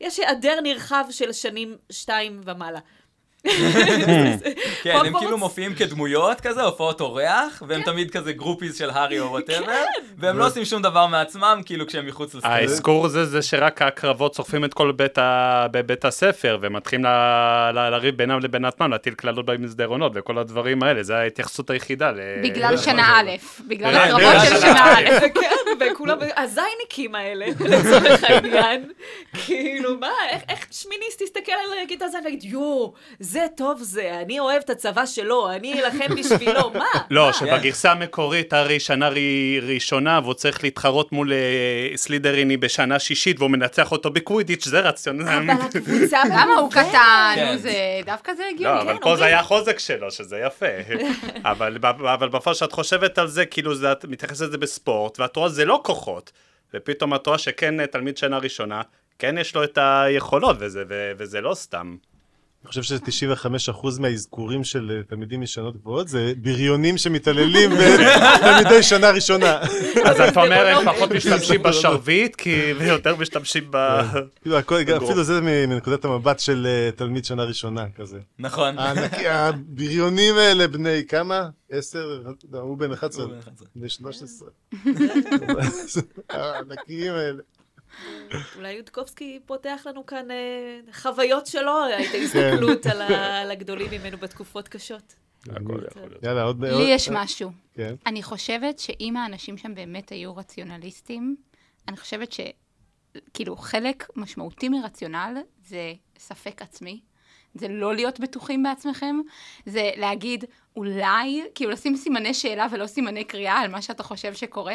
יש 0.00 0.18
היעדר 0.18 0.60
נרחב 0.60 1.04
של 1.10 1.32
שנים 1.32 1.76
שתיים 1.90 2.40
ומעלה. 2.44 2.80
כן, 4.82 4.96
הם 5.06 5.18
כאילו 5.18 5.38
מופיעים 5.38 5.74
כדמויות 5.74 6.40
כזה, 6.40 6.62
הופעות 6.62 7.00
אורח, 7.00 7.62
והם 7.68 7.82
כן. 7.82 7.90
תמיד 7.90 8.10
כזה 8.10 8.32
גרופיז 8.32 8.78
של 8.78 8.90
הארי 8.90 9.20
או 9.20 9.26
whatever, 9.30 9.72
והם 10.18 10.38
לא 10.38 10.46
עושים 10.46 10.64
שום 10.64 10.82
דבר 10.82 11.06
מעצמם, 11.06 11.60
כאילו 11.64 11.86
כשהם 11.86 12.06
מחוץ 12.06 12.34
לסרט. 12.34 12.50
האזכור 12.50 13.08
זה 13.08 13.24
זה 13.24 13.42
שרק 13.42 13.82
הקרבות 13.82 14.34
שורפים 14.34 14.64
את 14.64 14.74
כל 14.74 14.92
בית, 15.86 16.04
הספר 16.04 16.58
ומתחילים. 16.60 17.04
לריב 17.74 18.16
בינם 18.16 18.40
לבין 18.40 18.64
עצמם, 18.64 18.90
להטיל 18.90 19.14
קללות 19.14 19.46
במסדרונות 19.46 20.12
וכל 20.14 20.38
הדברים 20.38 20.82
האלה, 20.82 21.02
זה 21.02 21.16
ההתייחסות 21.16 21.70
היחידה. 21.70 22.12
בגלל 22.42 22.76
שנה 22.76 23.20
א', 23.20 23.30
בגלל 23.68 23.92
כן, 23.92 23.98
הקרבות 23.98 24.42
של 24.48 24.60
שנה 24.60 24.60
שנה 24.60 24.98
א'. 24.98 25.26
כן, 25.96 26.02
וכולם, 26.02 26.18
הזייניקים 26.36 27.14
האלה, 27.14 27.46
לצורך 27.70 28.24
העניין, 28.24 28.92
כאילו, 29.46 29.98
מה, 29.98 30.10
איך, 30.30 30.42
איך 30.48 30.66
שמיניסט 30.70 31.20
יסתכל 31.20 31.52
על 31.52 31.86
כיתה 31.88 32.08
זין 32.08 32.20
ויגיד, 32.24 32.44
יואו, 32.44 32.92
זה 33.20 33.46
טוב 33.56 33.78
זה, 33.82 34.18
אני 34.22 34.38
אוהב 34.40 34.62
את 34.64 34.70
הצבא 34.70 35.06
שלו, 35.06 35.50
אני 35.50 35.82
אלחם 35.82 36.14
בשבילו, 36.18 36.70
מה? 36.78 36.84
לא, 37.10 37.26
מה? 37.26 37.32
שבגרסה 37.32 37.92
המקורית 37.92 38.52
הרי 38.52 38.80
שנה 38.80 39.08
ר... 39.08 39.14
ראשונה 39.62 40.20
והוא 40.22 40.34
צריך 40.34 40.64
להתחרות 40.64 41.12
מול 41.12 41.32
אה, 41.32 41.36
סלידריני 41.96 42.56
בשנה 42.56 42.98
שישית 42.98 43.38
והוא 43.38 43.50
מנצח 43.50 43.92
אותו 43.92 44.10
בקווידיץ', 44.10 44.64
זה 44.64 44.80
רציונל. 44.80 45.28
אבל 45.28 45.50
הקבוצה 45.66 46.22
למה 46.24 46.54
הוא 46.54 46.68
מגוונת. 46.68 46.88
קטן? 46.88 47.32
כן. 47.34 47.56
זה 47.56 47.72
דווקא 48.06 48.34
זה 48.34 48.42
לא, 48.42 48.48
הגיוני. 48.48 48.80
אבל 48.80 48.92
כן, 48.92 49.02
פה 49.02 49.16
זה. 49.16 49.24
היה 49.24 49.40
החוזק 49.40 49.78
שלו, 49.78 50.10
שזה 50.10 50.38
יפה. 50.46 50.66
אבל 51.44 51.76
אבל 52.12 52.28
בפועל 52.28 52.54
שאת 52.56 52.72
חושבת 52.72 53.18
על 53.18 53.28
זה, 53.28 53.46
כאילו 53.46 53.74
זה- 53.74 53.92
את 53.92 54.04
מתייחסת 54.04 54.46
לזה 54.46 54.58
בספורט, 54.58 55.20
ואת 55.20 55.36
רואה 55.36 55.48
זה 55.48 55.64
לא 55.64 55.80
כוחות, 55.86 56.32
ופתאום 56.74 57.14
את 57.14 57.26
רואה 57.26 57.38
שכן 57.38 57.80
אה, 57.80 57.86
תלמיד 57.86 58.16
שנה 58.16 58.38
ראשונה, 58.38 58.82
כן 59.18 59.38
יש 59.38 59.54
לו 59.54 59.64
את 59.64 59.78
היכולות, 59.78 60.56
וזה- 60.60 60.84
ו- 60.88 61.12
וזה 61.18 61.40
לא 61.40 61.54
סתם. 61.54 61.96
אני 62.66 62.82
חושב 62.82 62.82
ש-95% 62.82 63.86
מהאזכורים 64.00 64.64
של 64.64 64.92
אה, 64.96 65.02
תלמידים 65.02 65.40
משנות 65.40 65.76
גבוהות 65.76 66.08
זה 66.08 66.32
בריונים 66.42 66.98
שמתעללים 66.98 67.70
בתלמידי 67.70 68.82
שנה 68.90 69.10
ראשונה. 69.10 69.60
אז 70.04 70.20
את 70.20 70.36
אומרת, 70.36 70.84
לא- 70.84 70.92
פחות 70.92 71.12
משתמשים 71.12 71.62
בשרביט, 71.62 72.36
כי 72.36 72.72
ויותר 72.78 73.16
משתמשים 73.16 73.64
ב... 73.70 74.00
כאילו. 74.42 74.58
אפילו 75.06 75.24
זה 75.24 75.40
מנקודת 75.42 76.04
המבט 76.04 76.40
של 76.40 76.66
אה, 76.66 76.90
תלמיד 76.96 77.24
שנה 77.24 77.44
ראשונה 77.44 77.84
כזה. 77.96 78.18
נכון. 78.38 78.76
הבריונים 79.28 80.34
האלה 80.36 80.68
בני 80.68 81.02
כמה? 81.08 81.48
עשר? 81.70 82.22
לא, 82.52 82.58
הוא 82.58 82.78
בן 82.78 82.92
11. 82.92 83.24
הוא 83.24 83.32
בן 83.32 83.38
11. 83.38 83.68
בני 83.76 83.88
13. 83.88 84.48
הענקיים 86.30 87.12
האלה. 87.14 87.42
אולי 88.56 88.72
יודקובסקי 88.72 89.40
פותח 89.46 89.82
לנו 89.86 90.06
כאן 90.06 90.30
אה, 90.30 90.36
חוויות 90.92 91.46
שלו, 91.46 91.72
את 91.88 92.14
ההסתכלות 92.14 92.86
על 92.86 93.02
ה- 93.02 93.40
על 93.40 93.50
הגדולים 93.50 93.90
ממנו 93.90 94.18
בתקופות 94.18 94.68
קשות. 94.68 95.14
הכל 95.50 95.82
יכול 95.90 96.02
להיות. 96.08 96.22
יאללה, 96.22 96.42
עוד... 96.42 96.64
לי 96.64 96.70
עוד- 96.70 96.82
יש 96.88 97.08
משהו. 97.08 97.50
כן. 97.74 97.94
אני 98.06 98.22
חושבת 98.22 98.78
שאם 98.78 99.16
האנשים 99.16 99.56
שם 99.58 99.74
באמת 99.74 100.08
היו 100.12 100.36
רציונליסטים, 100.36 101.36
אני 101.88 101.96
חושבת 101.96 102.32
שכאילו 102.32 103.56
חלק 103.56 104.08
משמעותי 104.16 104.68
מרציונל 104.68 105.36
זה 105.66 105.92
ספק 106.18 106.62
עצמי. 106.62 107.00
זה 107.58 107.68
לא 107.68 107.94
להיות 107.94 108.20
בטוחים 108.20 108.62
בעצמכם, 108.62 109.20
זה 109.66 109.90
להגיד 109.96 110.44
אולי, 110.76 111.42
כאילו 111.54 111.70
לשים 111.70 111.96
סימני 111.96 112.34
שאלה 112.34 112.66
ולא 112.70 112.86
סימני 112.86 113.24
קריאה 113.24 113.58
על 113.58 113.70
מה 113.70 113.82
שאתה 113.82 114.02
חושב 114.02 114.34
שקורה, 114.34 114.74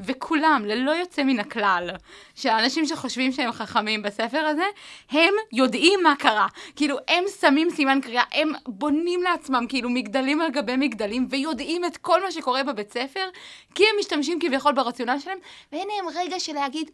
וכולם, 0.00 0.62
ללא 0.66 0.90
יוצא 0.90 1.22
מן 1.22 1.38
הכלל, 1.38 1.90
שהאנשים 2.34 2.86
שחושבים 2.86 3.32
שהם 3.32 3.52
חכמים 3.52 4.02
בספר 4.02 4.38
הזה, 4.38 4.64
הם 5.10 5.34
יודעים 5.52 6.00
מה 6.02 6.16
קרה. 6.16 6.46
כאילו, 6.76 6.96
הם 7.08 7.24
שמים 7.40 7.70
סימן 7.70 8.00
קריאה, 8.00 8.22
הם 8.32 8.52
בונים 8.66 9.22
לעצמם 9.22 9.66
כאילו 9.68 9.90
מגדלים 9.90 10.40
על 10.40 10.50
גבי 10.50 10.76
מגדלים, 10.76 11.26
ויודעים 11.30 11.84
את 11.84 11.96
כל 11.96 12.22
מה 12.22 12.30
שקורה 12.30 12.62
בבית 12.62 12.92
ספר, 12.92 13.28
כי 13.74 13.84
הם 13.84 13.94
משתמשים 14.00 14.40
כביכול 14.40 14.72
ברציונל 14.72 15.18
שלהם, 15.18 15.38
ואין 15.72 15.88
להם 15.88 16.14
רגע 16.16 16.40
של 16.40 16.54
להגיד, 16.54 16.90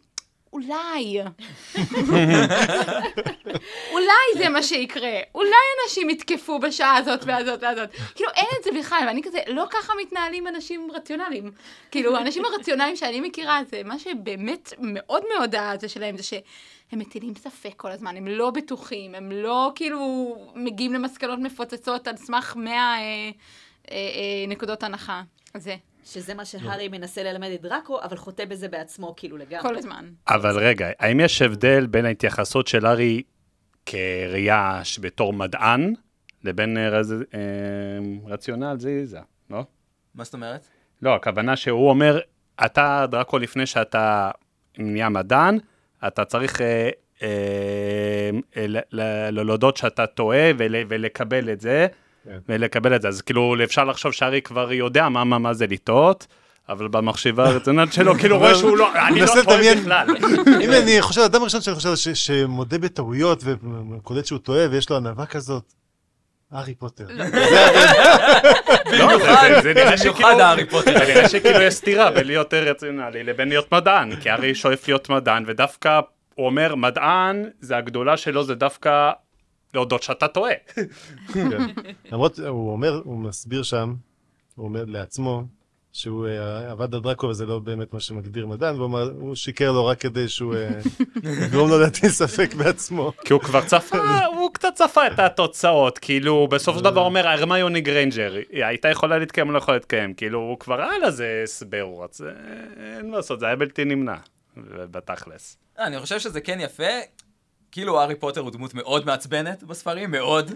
אולי. 0.53 1.21
אולי 3.93 4.25
זה 4.37 4.49
מה 4.49 4.63
שיקרה, 4.63 5.19
אולי 5.35 5.49
אנשים 5.83 6.09
יתקפו 6.09 6.59
בשעה 6.59 6.97
הזאת 6.97 7.19
והזאת 7.25 7.63
והזאת. 7.63 7.89
כאילו, 8.15 8.29
אין 8.35 8.47
את 8.59 8.63
זה 8.63 8.69
בכלל, 8.79 9.03
ואני 9.07 9.23
כזה, 9.23 9.39
לא 9.47 9.65
ככה 9.69 9.93
מתנהלים 10.01 10.47
אנשים 10.47 10.87
רציונליים. 10.93 11.51
כאילו, 11.91 12.15
האנשים 12.17 12.45
הרציונליים 12.45 12.95
שאני 12.95 13.21
מכירה, 13.21 13.59
זה 13.71 13.81
מה 13.85 13.99
שבאמת 13.99 14.73
מאוד 14.79 15.23
מאוד 15.35 15.55
הזה 15.55 15.89
שלהם, 15.89 16.17
זה 16.17 16.23
שהם 16.23 16.99
מטילים 16.99 17.35
ספק 17.35 17.73
כל 17.77 17.91
הזמן, 17.91 18.17
הם 18.17 18.27
לא 18.27 18.49
בטוחים, 18.49 19.15
הם 19.15 19.31
לא 19.31 19.71
כאילו 19.75 20.35
מגיעים 20.55 20.93
למסקנות 20.93 21.39
מפוצצות 21.39 22.07
על 22.07 22.17
סמך 22.17 22.55
100 22.55 22.73
אה, 22.73 22.97
אה, 22.97 23.29
אה, 23.91 24.47
נקודות 24.47 24.83
הנחה. 24.83 25.21
זה, 25.53 25.75
שזה 26.05 26.33
מה 26.33 26.45
שהארי 26.45 26.87
מנסה 26.87 27.23
ללמד 27.23 27.49
את 27.55 27.61
דראקו, 27.61 28.01
אבל 28.03 28.17
חוטא 28.17 28.45
בזה 28.45 28.67
בעצמו, 28.67 29.13
כאילו 29.17 29.37
לגמרי. 29.37 29.61
כל 29.61 29.77
הזמן. 29.77 30.05
אבל 30.27 30.59
רגע, 30.59 30.89
האם 30.99 31.19
יש 31.19 31.41
הבדל 31.41 31.85
בין 31.85 32.05
ההתייחסות 32.05 32.67
של 32.67 32.85
הארי 32.85 33.23
כראייה 33.85 34.81
בתור 35.01 35.33
מדען, 35.33 35.93
לבין 36.43 36.77
אה, 36.77 36.89
רז... 36.89 37.15
אה, 37.33 37.39
רציונל 38.25 38.75
זיזה, 38.79 39.19
לא? 39.49 39.63
מה 40.15 40.23
זאת 40.23 40.33
אומרת? 40.33 40.67
לא, 41.01 41.15
הכוונה 41.15 41.55
שהוא 41.55 41.89
אומר, 41.89 42.19
אתה, 42.65 43.05
דראקו, 43.11 43.37
לפני 43.37 43.65
שאתה 43.65 44.31
נהיה 44.77 45.09
מדען, 45.09 45.57
אתה 46.07 46.25
צריך 46.25 46.61
אה, 46.61 46.89
להודות 49.31 49.77
שאתה 49.77 50.07
טועה 50.07 50.51
ול, 50.57 50.75
ולקבל 50.87 51.51
את 51.51 51.61
זה, 51.61 51.87
כן. 52.25 52.37
ולקבל 52.49 52.95
את 52.95 53.01
זה. 53.01 53.07
אז 53.07 53.21
כאילו, 53.21 53.55
אפשר 53.63 53.83
לחשוב 53.83 54.11
שארי 54.11 54.41
כבר 54.41 54.73
יודע 54.73 55.09
מה, 55.09 55.23
מה, 55.23 55.37
מה 55.39 55.53
זה 55.53 55.65
לטעות. 55.67 56.27
אבל 56.69 56.87
במחשבה 56.87 57.47
הרציונלית 57.49 57.93
שלו, 57.93 58.15
כאילו 58.19 58.37
רואה 58.37 58.55
שהוא 58.55 58.77
לא, 58.77 59.07
אני 59.07 59.19
לא 59.21 59.27
טועה. 59.43 59.75
בכלל. 59.75 60.07
אם 60.63 60.69
אני 60.71 61.01
חושב, 61.01 61.21
האדם 61.21 61.41
הראשון 61.41 61.61
שאני 61.61 61.75
חושב 61.75 61.95
ש- 61.95 62.09
שמודה 62.27 62.77
בטעויות 62.77 63.43
וקולט 63.97 64.25
שהוא 64.25 64.39
טועה 64.39 64.65
ויש 64.71 64.89
לו 64.89 64.95
ענווה 64.95 65.25
כזאת, 65.25 65.63
הארי 66.51 66.75
פוטר. 66.75 67.05
לא, 68.91 69.17
זה- 69.19 69.25
זה- 69.25 69.61
זה 69.61 69.73
נראה 69.73 69.97
שכאילו, 69.97 70.13
במיוחד 70.13 70.39
הארי 70.39 70.65
פוטר. 70.65 70.99
זה 70.99 71.13
נראה 71.13 71.29
שכאילו 71.29 71.61
יש 71.61 71.73
סתירה 71.73 72.11
בין 72.11 72.27
להיות 72.27 72.53
רציונלי 72.53 73.23
לבין 73.23 73.49
להיות 73.49 73.71
מדען, 73.73 74.15
כי 74.15 74.29
הארי 74.29 74.55
שואף 74.55 74.87
להיות 74.87 75.09
מדען, 75.09 75.43
ודווקא 75.47 75.99
הוא 76.35 76.45
אומר, 76.45 76.75
מדען, 76.75 77.43
זה 77.59 77.77
הגדולה 77.77 78.17
שלו, 78.17 78.43
זה 78.43 78.55
דווקא 78.55 79.11
להודות 79.75 80.03
שאתה 80.03 80.27
טועה. 80.27 80.53
כן. 81.33 81.61
למרות, 82.11 82.39
הוא 82.39 82.71
אומר, 82.71 83.01
הוא 83.03 83.19
מסביר 83.19 83.63
שם, 83.63 83.93
הוא 84.55 84.65
אומר 84.65 84.83
לעצמו, 84.87 85.43
שהוא 85.95 86.27
אה, 86.27 86.71
עבד 86.71 86.95
על 86.95 87.01
דראקו 87.01 87.27
וזה 87.27 87.45
לא 87.45 87.59
באמת 87.59 87.93
מה 87.93 87.99
שמגדיר 87.99 88.47
מדען, 88.47 88.75
והוא 88.75 88.85
אמר, 88.85 89.11
הוא 89.19 89.35
שיקר 89.35 89.71
לו 89.71 89.85
רק 89.85 89.99
כדי 89.99 90.29
שהוא 90.29 90.55
אה, 90.55 90.69
יגרום 91.45 91.69
לו 91.69 91.79
להטיל 91.79 92.09
ספק 92.09 92.53
בעצמו. 92.53 93.11
כי 93.25 93.33
הוא 93.33 93.41
כבר 93.41 93.65
צפה, 93.65 93.97
הוא 94.37 94.53
קצת 94.53 94.73
צפה 94.75 95.07
את 95.07 95.19
התוצאות, 95.19 95.99
כאילו, 95.99 96.47
בסופו 96.47 96.77
של 96.77 96.83
דבר 96.83 97.01
אומר, 97.01 97.27
הרמיוני 97.27 97.81
גריינג'ר, 97.81 98.33
היא 98.49 98.65
הייתה 98.65 98.89
יכולה 98.89 99.17
להתקיים 99.17 99.47
או 99.47 99.53
לא 99.53 99.57
יכולה 99.57 99.77
להתקיים, 99.77 100.13
כאילו, 100.13 100.39
הוא 100.39 100.59
כבר 100.59 100.81
היה 100.81 101.07
לזה 101.07 101.41
הסבר, 101.43 101.87
אז 102.03 102.21
אה, 102.21 102.97
אין 102.97 103.11
מה 103.11 103.17
לעשות, 103.17 103.39
זה 103.39 103.45
היה 103.45 103.55
בלתי 103.55 103.85
נמנע, 103.85 104.15
בתכלס. 104.91 105.57
אני 105.79 105.99
חושב 105.99 106.19
שזה 106.19 106.41
כן 106.41 106.59
יפה, 106.61 106.83
כאילו 107.75 108.01
הארי 108.01 108.15
פוטר 108.15 108.41
הוא 108.41 108.51
דמות 108.51 108.73
מאוד 108.73 109.05
מעצבנת 109.05 109.63
בספרים, 109.63 110.11
מאוד, 110.11 110.51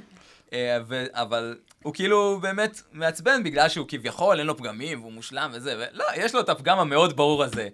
אה, 0.53 0.77
ו- 0.87 1.05
אבל 1.13 1.57
הוא 1.83 1.93
כאילו 1.93 2.39
באמת 2.41 2.81
מעצבן 2.91 3.43
בגלל 3.43 3.69
שהוא 3.69 3.85
כביכול 3.89 4.39
אין 4.39 4.47
לו 4.47 4.57
פגמים 4.57 5.01
והוא 5.01 5.11
מושלם 5.11 5.51
וזה, 5.53 5.75
ולא, 5.77 6.05
יש 6.15 6.35
לו 6.35 6.39
את 6.39 6.49
הפגם 6.49 6.79
המאוד 6.79 7.15
ברור 7.15 7.43
הזה, 7.43 7.67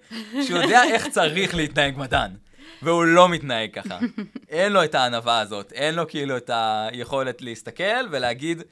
שהוא 0.47 0.61
יודע 0.61 0.83
איך 0.83 1.07
צריך 1.07 1.55
להתנהג 1.55 1.97
מדען. 1.97 2.31
והוא 2.81 3.05
לא 3.05 3.29
מתנהג 3.29 3.73
ככה. 3.73 3.99
אין 4.49 4.71
לו 4.71 4.83
את 4.83 4.95
הענווה 4.95 5.39
הזאת, 5.39 5.71
אין 5.71 5.95
לו 5.95 6.07
כאילו 6.07 6.37
את 6.37 6.49
היכולת 6.53 7.41
להסתכל 7.41 8.07
ולהגיד, 8.11 8.63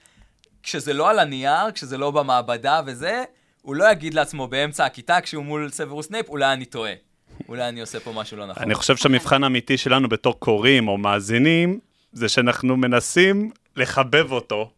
כשזה 0.63 0.93
לא 0.93 1.09
על 1.09 1.19
הנייר, 1.19 1.71
כשזה 1.73 1.97
לא 1.97 2.11
במעבדה 2.11 2.81
וזה, 2.85 3.23
הוא 3.61 3.75
לא 3.75 3.91
יגיד 3.91 4.13
לעצמו 4.13 4.47
באמצע 4.47 4.85
הכיתה 4.85 5.21
כשהוא 5.21 5.45
מול 5.45 5.69
סוורוס 5.69 6.07
סנייפ, 6.07 6.29
אולי 6.29 6.53
אני 6.53 6.65
טועה. 6.65 6.93
אולי 7.49 7.69
אני 7.69 7.81
עושה 7.81 7.99
פה 7.99 8.11
משהו 8.15 8.37
לא 8.37 8.45
נכון. 8.45 8.63
אני 8.63 8.75
חושב 8.75 8.95
שהמבחן 8.95 9.43
האמיתי 9.43 9.77
שלנו 9.77 10.09
בתור 10.09 10.39
קוראים 10.39 10.87
או 10.87 10.97
מאזינים, 10.97 11.79
זה 12.13 12.29
שאנחנו 12.29 12.77
מנסים 12.77 13.51
לחבב 13.75 14.31
אותו, 14.31 14.69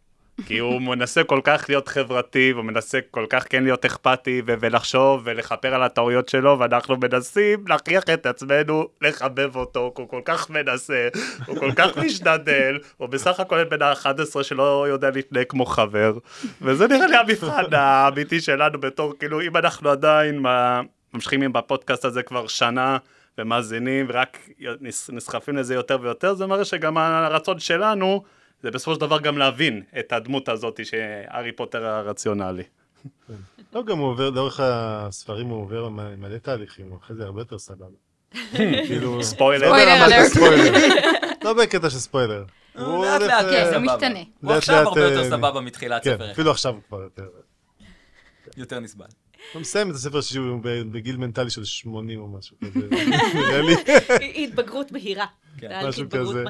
כי 0.46 0.58
הוא 0.58 0.82
מנסה 0.82 1.24
כל 1.24 1.40
כך 1.44 1.66
להיות 1.70 1.88
חברתי, 1.88 2.54
והוא 2.54 2.66
מנסה 2.66 3.00
כל 3.12 3.26
כך 3.30 3.46
כן 3.50 3.64
להיות 3.64 3.86
אכפתי, 3.86 4.42
ו- 4.48 4.54
ולחשוב 4.60 5.22
ולכפר 5.26 5.76
על 5.76 5.84
הטעויות 5.84 6.30
שלו, 6.30 6.60
ואנחנו 6.60 6.98
מנסים 6.98 7.64
להכריח 7.68 8.04
את 8.14 8.26
עצמנו 8.26 8.88
לחבב 9.02 9.56
אותו, 9.56 9.92
כי 9.96 10.02
הוא 10.02 10.10
כל 10.10 10.22
כך 10.26 10.50
מנסה, 10.50 11.08
הוא 11.46 11.58
כל 11.58 11.72
כך 11.76 11.98
משתדל, 11.98 12.80
הוא 12.98 13.08
בסך 13.08 13.40
הכל 13.40 13.64
בן 13.64 13.82
ה-11 13.82 14.44
שלא 14.44 14.86
יודע 14.88 15.10
להתנהג 15.10 15.46
כמו 15.50 15.66
חבר, 15.66 16.14
וזה 16.62 16.88
נראה 16.88 17.08
לי 17.08 17.18
המבחן 17.18 17.74
האמיתי 17.74 18.42
שלנו 18.42 18.80
בתור, 18.80 19.14
כאילו, 19.20 19.42
אם 19.42 19.58
אנחנו 19.58 19.90
עדיין 19.90 20.40
מה, 20.40 20.82
ממשיכים 21.16 21.42
עם 21.42 21.54
בפודקאסט 21.54 22.06
הזה 22.06 22.24
כבר 22.24 22.48
שנה, 22.48 22.98
ומאזינים, 23.38 24.06
ורק 24.10 24.50
נס- 24.82 25.10
נסחפים 25.10 25.58
לזה 25.58 25.74
יותר 25.76 25.98
ויותר, 26.02 26.34
זה 26.34 26.46
מראה 26.46 26.66
שגם 26.66 26.98
הרצון 26.98 27.60
שלנו, 27.60 28.24
זה 28.64 28.72
בסופו 28.72 28.94
של 28.96 29.02
דבר 29.02 29.20
גם 29.20 29.38
להבין 29.38 29.84
את 30.00 30.14
הדמות 30.14 30.50
הזאת 30.50 30.86
שהארי 30.86 31.52
פוטר 31.52 31.86
הרציונלי. 31.86 32.64
לא, 33.74 33.84
גם 33.84 33.98
הוא 33.98 34.08
עובר, 34.08 34.30
לאורך 34.30 34.60
הספרים 34.64 35.48
הוא 35.48 35.62
עובר 35.62 35.90
מלא 35.90 36.38
תהליכים, 36.38 36.90
הוא 36.90 36.98
אחרי 37.04 37.16
זה 37.16 37.24
הרבה 37.24 37.42
יותר 37.42 37.60
סבבה. 37.60 37.86
כאילו... 38.88 39.24
ספוילר. 39.24 39.72
לא. 39.72 39.78
לא 41.44 41.54
בקטע 41.54 41.90
של 41.90 41.98
ספוילר. 41.98 42.44
הוא 42.78 43.06
לאט 43.06 43.22
לאט, 43.22 43.32
אה, 43.46 43.50
כן, 43.52 43.70
זה. 43.70 43.80
משתנה. 43.80 44.20
הוא 44.42 44.52
לאט 44.52 44.58
עכשיו 44.58 44.76
לאט, 44.76 44.88
הרבה 44.88 45.02
יותר 45.02 45.24
אה, 45.24 45.30
סבבה 45.30 45.62
מתחילת 45.62 46.04
כן, 46.04 46.14
ספר 46.16 46.24
אחד. 46.26 46.32
אפילו 46.34 46.52
עכשיו 46.52 46.74
הוא 46.74 46.82
כבר 46.88 47.02
יותר. 47.02 47.28
יותר 48.58 48.80
נסבל. 48.80 49.06
הוא 49.54 49.62
מסיים 49.62 49.90
את 49.90 49.96
הספר 49.96 50.18
השלישי 50.18 50.38
הוא 50.38 50.62
בגיל 50.92 51.18
מנטלי 51.18 51.50
של 51.50 51.66
80 51.66 52.20
או 52.20 52.28
משהו 52.28 52.58
כזה. 52.60 52.88
נראה 53.36 53.62
לי. 53.62 53.76
התבגרות 54.44 54.92
מהירה. 54.92 55.26
כן. 55.58 55.88
משהו 55.88 56.10
כזה. 56.10 56.44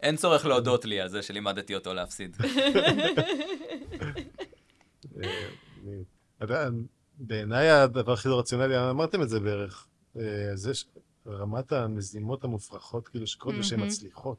אין 0.00 0.16
צורך 0.16 0.46
להודות 0.46 0.84
לי 0.84 1.00
על 1.00 1.08
זה 1.08 1.22
שלימדתי 1.22 1.74
אותו 1.74 1.94
להפסיד. 1.94 2.36
אה, 6.42 6.68
בעיניי 7.18 7.70
הדבר 7.70 8.12
הכי 8.12 8.28
לא 8.28 8.38
רציונלי, 8.38 8.90
אמרתם 8.90 9.22
את 9.22 9.28
זה 9.28 9.40
בערך, 9.40 9.86
אה, 10.18 10.22
זה 10.54 10.72
שרמת 10.74 11.72
המזימות 11.72 12.44
המופרכות, 12.44 13.08
כאילו 13.08 13.26
שקורות 13.26 13.58
ושהן. 13.58 13.80
מצליחות. 13.80 14.38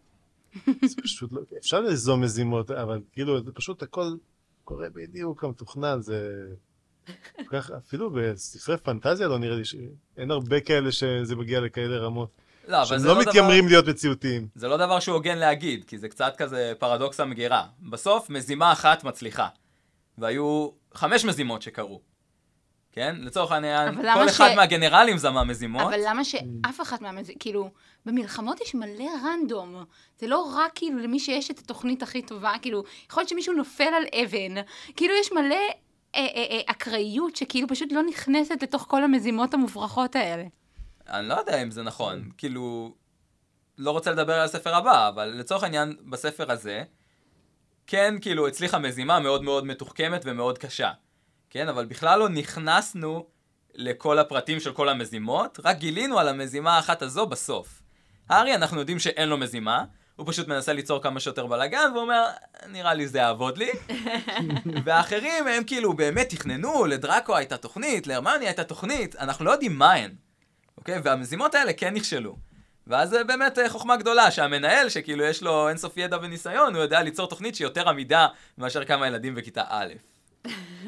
זה 0.65 0.95
פשוט 1.03 1.31
לא, 1.31 1.41
אפשר 1.57 1.81
ליזום 1.81 2.21
מזימות, 2.21 2.71
אבל 2.71 3.01
כאילו, 3.11 3.43
זה 3.43 3.51
פשוט 3.51 3.83
הכל 3.83 4.15
קורה 4.63 4.89
בדיוק 4.89 5.41
כמתוכנן, 5.41 6.01
זה... 6.01 6.47
כך, 7.51 7.71
אפילו 7.77 8.09
בספרי 8.09 8.77
פנטזיה 8.77 9.27
לא 9.27 9.37
נראה 9.39 9.55
לי 9.55 9.65
שאין 9.65 10.31
הרבה 10.31 10.59
כאלה 10.59 10.91
שזה 10.91 11.35
מגיע 11.35 11.59
לכאלה 11.59 11.97
רמות. 11.97 12.29
לא, 12.67 12.77
אבל 12.77 12.85
שהם 12.85 12.97
זה 12.97 13.07
לא 13.07 13.13
לא 13.15 13.21
דבר... 13.21 13.29
מתיימרים 13.29 13.67
להיות 13.67 13.87
מציאותיים. 13.87 14.47
זה 14.55 14.67
לא 14.67 14.77
דבר 14.77 14.99
שהוא 14.99 15.15
הוגן 15.15 15.37
להגיד, 15.37 15.83
כי 15.87 15.97
זה 15.97 16.09
קצת 16.09 16.33
כזה 16.37 16.73
פרדוקס 16.79 17.19
המגירה. 17.19 17.65
בסוף, 17.81 18.29
מזימה 18.29 18.71
אחת 18.71 19.03
מצליחה. 19.03 19.47
והיו 20.17 20.69
חמש 20.93 21.25
מזימות 21.25 21.61
שקרו. 21.61 22.01
כן? 22.91 23.15
לצורך 23.19 23.51
העניין, 23.51 23.87
אבל 23.87 23.95
כל 24.01 24.07
למה 24.07 24.25
אחד 24.25 24.49
ש- 24.53 24.55
מהגנרלים 24.55 25.17
זמה 25.17 25.43
מזימות. 25.43 25.81
אבל 25.81 25.99
למה 26.05 26.23
שאף 26.23 26.81
אחת 26.81 27.01
מהמז... 27.01 27.31
כאילו, 27.39 27.69
במלחמות 28.05 28.61
יש 28.61 28.75
מלא 28.75 29.09
רנדום. 29.25 29.83
זה 30.19 30.27
לא 30.27 30.53
רק 30.55 30.71
כאילו 30.75 30.99
למי 30.99 31.19
שיש 31.19 31.51
את 31.51 31.59
התוכנית 31.59 32.03
הכי 32.03 32.21
טובה, 32.21 32.53
כאילו, 32.61 32.83
יכול 33.09 33.21
להיות 33.21 33.29
שמישהו 33.29 33.53
נופל 33.53 33.83
על 33.83 34.03
אבן. 34.23 34.61
כאילו, 34.95 35.13
יש 35.21 35.31
מלא 35.31 35.55
אקראיות 36.66 37.36
שכאילו 37.36 37.68
פשוט 37.68 37.91
לא 37.91 38.03
נכנסת 38.03 38.63
לתוך 38.63 38.86
כל 38.89 39.03
המזימות 39.03 39.53
המופרכות 39.53 40.16
האלה. 40.16 40.43
אני 41.09 41.28
לא 41.28 41.34
יודע 41.34 41.63
אם 41.63 41.72
זה 41.72 41.84
נכון. 41.84 42.30
כאילו, 42.38 42.95
לא 43.78 43.91
רוצה 43.91 44.11
לדבר 44.11 44.34
על 44.34 44.45
הספר 44.45 44.76
הבא, 44.76 45.07
אבל 45.09 45.26
לצורך 45.26 45.63
העניין, 45.63 45.95
בספר 46.09 46.51
הזה, 46.51 46.84
כן, 47.88 48.16
כאילו, 48.22 48.47
הצליחה 48.47 48.80
מזימה 48.80 49.20
מאוד 49.20 49.43
מאוד 49.43 49.66
מתוחכמת 49.66 50.22
ומאוד 50.26 50.57
קשה. 50.57 50.91
כן, 51.49 51.68
אבל 51.70 51.86
בכלל 51.86 52.20
לא 52.20 52.30
נכנסנו 52.30 53.26
לכל 53.76 54.20
הפרטים 54.20 54.59
של 54.59 54.74
כל 54.74 54.89
המזימות, 54.89 55.59
רק 55.63 55.78
גילינו 55.78 56.20
על 56.20 56.28
המזימה 56.28 56.76
האחת 56.76 57.01
הזו 57.01 57.26
בסוף. 57.26 57.82
הארי, 58.30 58.55
אנחנו 58.55 58.80
יודעים 58.80 58.99
שאין 58.99 59.30
לו 59.30 59.38
מזימה, 59.38 59.84
הוא 60.16 60.28
פשוט 60.28 60.47
מנסה 60.47 60.74
ליצור 60.74 61.01
כמה 61.01 61.20
שיותר 61.20 61.47
בלאגן, 61.47 61.91
ואומר, 61.95 62.24
נראה 62.68 62.93
לי 62.93 63.07
זה 63.07 63.18
יעבוד 63.18 63.57
לי. 63.57 63.70
והאחרים, 64.86 65.47
הם 65.47 65.63
כאילו 65.63 65.93
באמת 65.93 66.30
תכננו, 66.30 66.86
לדראקו 66.86 67.36
הייתה 67.36 67.57
תוכנית, 67.57 68.07
להרמני 68.07 68.45
הייתה 68.45 68.63
תוכנית, 68.63 69.16
אנחנו 69.16 69.45
לא 69.45 69.51
יודעים 69.51 69.76
מה 69.76 69.93
הן. 69.93 70.11
אוקיי? 70.78 70.99
והמזימות 71.03 71.55
האלה 71.55 71.74
כן 71.74 71.93
נכשלו. 71.93 72.38
ואז 72.88 73.09
זה 73.09 73.24
באמת 73.24 73.59
אה, 73.59 73.70
חוכמה 73.70 73.97
גדולה, 73.97 74.32
שהמנהל, 74.32 74.89
שכאילו 74.89 75.24
יש 75.24 75.43
לו 75.43 75.70
אינסוף 75.70 75.97
ידע 75.97 76.18
וניסיון, 76.22 76.76
הוא 76.76 76.82
יודע 76.82 77.01
ליצור 77.01 77.28
תוכנית 77.28 77.55
שהיא 77.55 77.66
יותר 77.66 77.89
עמידה 77.89 78.28
מאשר 78.57 78.86
כמה 78.86 79.07
ילדים 79.07 79.36
בכיתה 79.36 79.63
א'. 79.68 79.93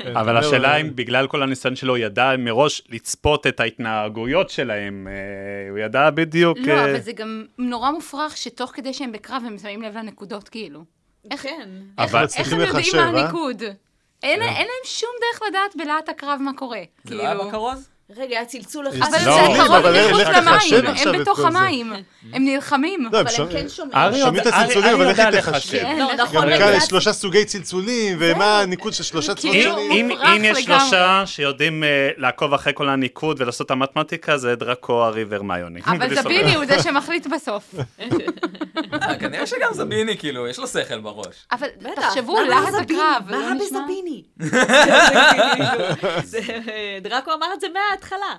כן, 0.03 0.17
אבל 0.17 0.37
השאלה 0.37 0.75
אם 0.77 0.95
בגלל 0.95 1.27
כל 1.27 1.43
הניסיון 1.43 1.75
שלו 1.75 1.97
ידע 1.97 2.31
מראש 2.37 2.81
לצפות 2.89 3.47
את 3.47 3.59
ההתנהגויות 3.59 4.49
שלהם, 4.49 5.07
אה, 5.07 5.69
הוא 5.69 5.77
ידע 5.79 6.09
בדיוק... 6.09 6.57
לא, 6.57 6.73
אה, 6.73 6.83
אבל 6.83 6.99
זה 6.99 7.11
גם 7.11 7.45
נורא 7.57 7.91
מופרך 7.91 8.37
שתוך 8.37 8.71
כדי 8.73 8.93
שהם 8.93 9.11
בקרב 9.11 9.43
הם 9.47 9.57
שמים 9.57 9.81
לב 9.81 9.97
לנקודות, 9.97 10.49
כאילו. 10.49 10.83
איך- 11.31 11.41
כן. 11.43 11.69
איך 11.99 12.15
איך 12.37 12.53
הם 12.53 12.59
יודעים 12.59 12.85
מה? 12.95 13.01
הניקוד? 13.21 13.61
אין 14.23 14.41
אין 14.41 14.41
להם 14.41 14.85
שום 14.85 15.09
דרך 15.21 15.41
לדעת 15.49 15.75
בלהט 15.75 16.09
הקרב 16.09 16.39
מה 16.41 16.51
קורה. 16.53 16.81
זה 17.03 17.15
לא 17.15 17.21
היה 17.21 17.31
כאילו. 17.35 17.47
בכרוז? 17.47 17.89
רגע, 18.15 18.37
היה 18.37 18.45
צלצול 18.45 18.87
אחד. 18.87 18.97
אבל 19.09 19.17
לא, 19.25 19.33
זה 19.35 19.45
אבל 19.45 19.67
קרוב 19.67 20.11
מחוץ 20.11 20.27
למים, 20.35 20.85
הם 21.13 21.21
בתוך? 21.21 21.39
המים, 21.39 21.93
הם 22.33 22.45
נלחמים. 22.45 23.09
לא, 23.11 23.19
אבל 23.19 23.29
הם 23.39 23.47
כן 23.51 23.69
שומעים. 23.69 24.11
שומעים 24.19 24.41
את 24.41 24.47
הצלצולים, 24.47 24.93
אבל 24.93 25.07
איך 25.09 25.19
היא 25.19 25.29
תחשב? 25.31 25.49
לחשב. 25.49 25.71
כן, 25.81 25.95
לא, 25.99 26.13
נכון, 26.13 26.41
גם 26.41 26.49
יכול 26.49 26.57
כאן? 26.57 26.73
יש 26.77 26.83
שלושה 26.83 27.13
סוגי 27.13 27.45
צלצולים, 27.45 28.17
ומה 28.19 28.59
הניקוד 28.61 28.93
של 28.93 29.03
שלושה 29.03 29.35
כאילו, 29.35 29.71
שונים? 29.71 30.11
אם, 30.11 30.43
יש. 30.45 30.63
שלושה 30.63 31.23
שיודעים 31.25 31.83
אה, 31.83 32.09
לעקוב 32.17 32.53
אחרי 32.53 32.73
כל 32.75 32.89
הניקוד 32.89 33.41
ולעשות 33.41 33.65
את 33.65 33.71
המתמטיקה, 33.71 34.37
זה 34.37 34.55
דרקו, 34.55 35.05
ארי 35.05 35.23
והרמיוני. 35.23 35.81
אבל. 35.85 36.15
זביני 36.15 36.55
הוא 36.55 36.65
זה 36.65 36.79
שמחליט 36.83 37.27
בסוף. 37.27 37.75
אה, 38.93 39.15
כנראה 39.19 39.47
שגם 39.47 39.69
זביני, 39.73 40.17
כאילו, 40.17 40.47
יש 40.47 40.59
לו 40.59 40.67
שכל 40.67 40.99
בראש. 40.99 41.35
אבל 41.51 41.67
תחשבו, 41.95 42.33
מה 42.33 42.41
להט 42.41 42.67
בזביני? 42.67 43.01
הקרב. 43.01 43.23
מה 43.29 43.37
לא 43.37 43.53
נשמע- 43.53 43.79
בזביני? 43.81 44.23
כאילו- 46.31 46.41
דראקו 47.01 47.33
אמר 47.33 47.47
את 47.53 47.61
זה 47.61 47.67
מההתחלה. 47.97 48.35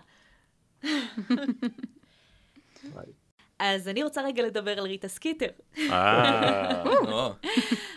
אז 3.59 3.89
אני 3.89 4.03
רוצה 4.03 4.23
רגע 4.23 4.43
לדבר 4.43 4.79
על 4.79 4.87
ריטה 4.87 5.09
סקיטר. 5.09 5.47
אה, 5.79 6.83
או, 6.87 7.31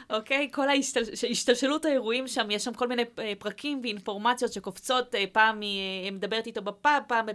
אוקיי? 0.10 0.50
כל 0.52 0.68
ההשתל- 0.70 1.30
השתלשלות 1.32 1.86
האירועים 1.86 2.28
שם, 2.28 2.52
יש 2.52 2.64
שם 2.64 2.74
כל 2.74 2.88
מיני 2.88 3.04
אה, 3.20 3.34
פרקים 3.40 3.80
ואינפורמציות 3.84 4.54
שקופצות, 4.54 5.16
אה, 5.16 5.24
פעם 5.32 5.62
היא 5.62 6.12
מדברת 6.12 6.48
איתו 6.48 6.62
בפאב, 6.62 7.04
פעם 7.08 7.26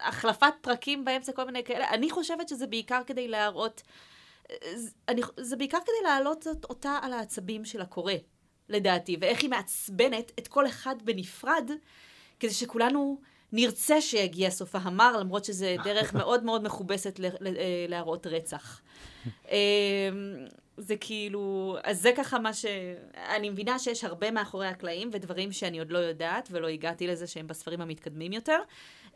החלפת 0.00 0.52
פרקים 0.60 1.04
באמצע, 1.04 1.32
כל 1.32 1.44
מיני 1.44 1.64
כאלה. 1.64 1.90
אני 1.90 2.10
חושבת 2.10 2.48
שזה 2.48 2.66
בעיקר 2.66 3.00
כדי 3.06 3.28
להראות, 3.28 3.82
זה 5.36 5.56
בעיקר 5.56 5.78
כדי 5.84 6.02
להעלות 6.04 6.46
אות- 6.46 6.64
אותה 6.64 6.98
על 7.02 7.12
העצבים 7.12 7.64
של 7.64 7.80
הקורא, 7.80 8.12
לדעתי, 8.68 9.16
ואיך 9.20 9.42
היא 9.42 9.50
מעצבנת 9.50 10.32
את 10.38 10.48
כל 10.48 10.66
אחד 10.66 10.94
בנפרד, 11.04 11.70
כדי 12.40 12.52
שכולנו 12.52 13.20
נרצה 13.52 14.00
שיגיע 14.00 14.50
סוף 14.50 14.76
ההמר, 14.76 15.16
למרות 15.16 15.44
שזה 15.44 15.76
דרך 15.84 16.14
מאוד 16.14 16.44
מאוד 16.44 16.62
מכובסת 16.62 17.18
ל- 17.18 17.26
ל- 17.26 17.56
אה, 17.56 17.86
להראות 17.88 18.26
רצח. 18.26 18.80
אמ, 19.50 19.56
זה 20.76 20.96
כאילו, 20.96 21.76
אז 21.84 22.02
זה 22.02 22.12
ככה 22.16 22.38
מה 22.38 22.54
ש... 22.54 22.64
אני 23.14 23.50
מבינה 23.50 23.78
שיש 23.78 24.04
הרבה 24.04 24.30
מאחורי 24.30 24.66
הקלעים 24.66 25.10
ודברים 25.12 25.52
שאני 25.52 25.78
עוד 25.78 25.90
לא 25.90 25.98
יודעת 25.98 26.48
ולא 26.52 26.68
הגעתי 26.68 27.06
לזה 27.06 27.26
שהם 27.26 27.46
בספרים 27.46 27.80
המתקדמים 27.80 28.32
יותר, 28.32 28.58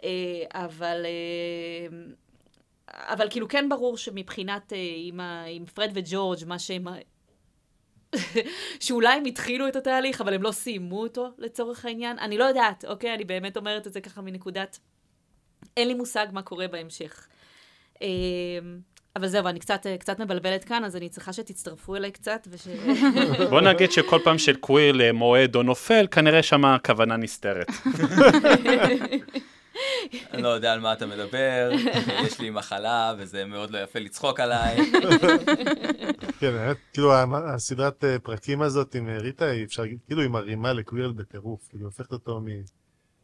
אה, 0.05 0.11
אבל 0.53 1.07
אה, 1.07 1.97
אבל 2.89 3.31
כאילו 3.31 3.49
כן 3.49 3.68
ברור 3.68 3.97
שמבחינת 3.97 4.72
אה, 4.72 4.79
עם, 4.97 5.20
ה, 5.20 5.45
עם 5.45 5.66
פרד 5.66 5.91
וג'ורג', 5.95 6.39
מה 6.47 6.59
שהם... 6.59 6.87
שאולי 8.81 9.15
הם 9.15 9.25
התחילו 9.25 9.69
את 9.69 9.77
התהליך, 9.77 10.21
אבל 10.21 10.35
הם 10.35 10.43
לא 10.43 10.53
סיימו 10.53 11.01
אותו 11.01 11.29
לצורך 11.39 11.85
העניין. 11.85 12.19
אני 12.19 12.39
לא 12.39 12.45
יודעת, 12.45 12.85
אוקיי? 12.85 13.15
אני 13.15 13.25
באמת 13.25 13.57
אומרת 13.57 13.87
את 13.87 13.93
זה 13.93 14.01
ככה 14.01 14.21
מנקודת... 14.21 14.79
אין 15.77 15.89
לי 15.89 15.95
מושג 15.95 16.27
מה 16.33 16.43
קורה 16.43 16.69
בהמשך. 16.69 17.27
אה, 18.03 18.09
אבל 19.17 19.27
זהו, 19.27 19.47
אני 19.47 19.61
קצת, 19.61 19.87
אה, 19.87 19.99
קצת 19.99 20.19
מבלבלת 20.19 20.65
כאן, 20.65 20.85
אז 20.85 20.97
אני 20.97 21.09
צריכה 21.09 21.33
שתצטרפו 21.33 21.97
אליי 21.97 22.11
קצת, 22.11 22.49
וש... 22.51 22.69
בוא 23.51 23.61
נגיד 23.61 23.93
שכל 23.93 24.19
פעם 24.25 24.39
של 24.39 24.57
קוויר 24.57 24.93
למועד 24.93 25.57
או 25.57 25.62
נופל, 25.62 26.07
כנראה 26.11 26.43
שמה 26.43 26.75
הכוונה 26.75 27.17
נסתרת. 27.17 27.67
אני 30.33 30.43
לא 30.43 30.49
יודע 30.49 30.72
על 30.72 30.81
מה 30.81 30.93
אתה 30.93 31.07
מדבר, 31.07 31.70
יש 32.27 32.41
לי 32.41 32.51
מחלה, 32.51 33.14
וזה 33.18 33.45
מאוד 33.45 33.70
לא 33.70 33.79
יפה 33.79 33.99
לצחוק 33.99 34.41
עליי. 34.41 34.77
כן, 36.41 36.55
האמת, 36.55 36.77
כאילו 36.93 37.14
הסדרת 37.55 38.05
אה, 38.05 38.18
פרקים 38.18 38.62
הזאת 38.62 38.95
עם 38.95 39.09
אה, 39.09 39.18
ריטה, 39.18 39.45
היא 39.45 39.64
אפשר 39.64 39.83
להגיד, 39.83 39.99
כאילו 40.07 40.22
היא 40.22 40.31
מרימה 40.31 40.72
לקווירל 40.72 41.12
בטירוף, 41.12 41.68
כאילו 41.68 41.85
הופכת 41.85 42.12
אותו 42.12 42.41
מ... 42.41 42.47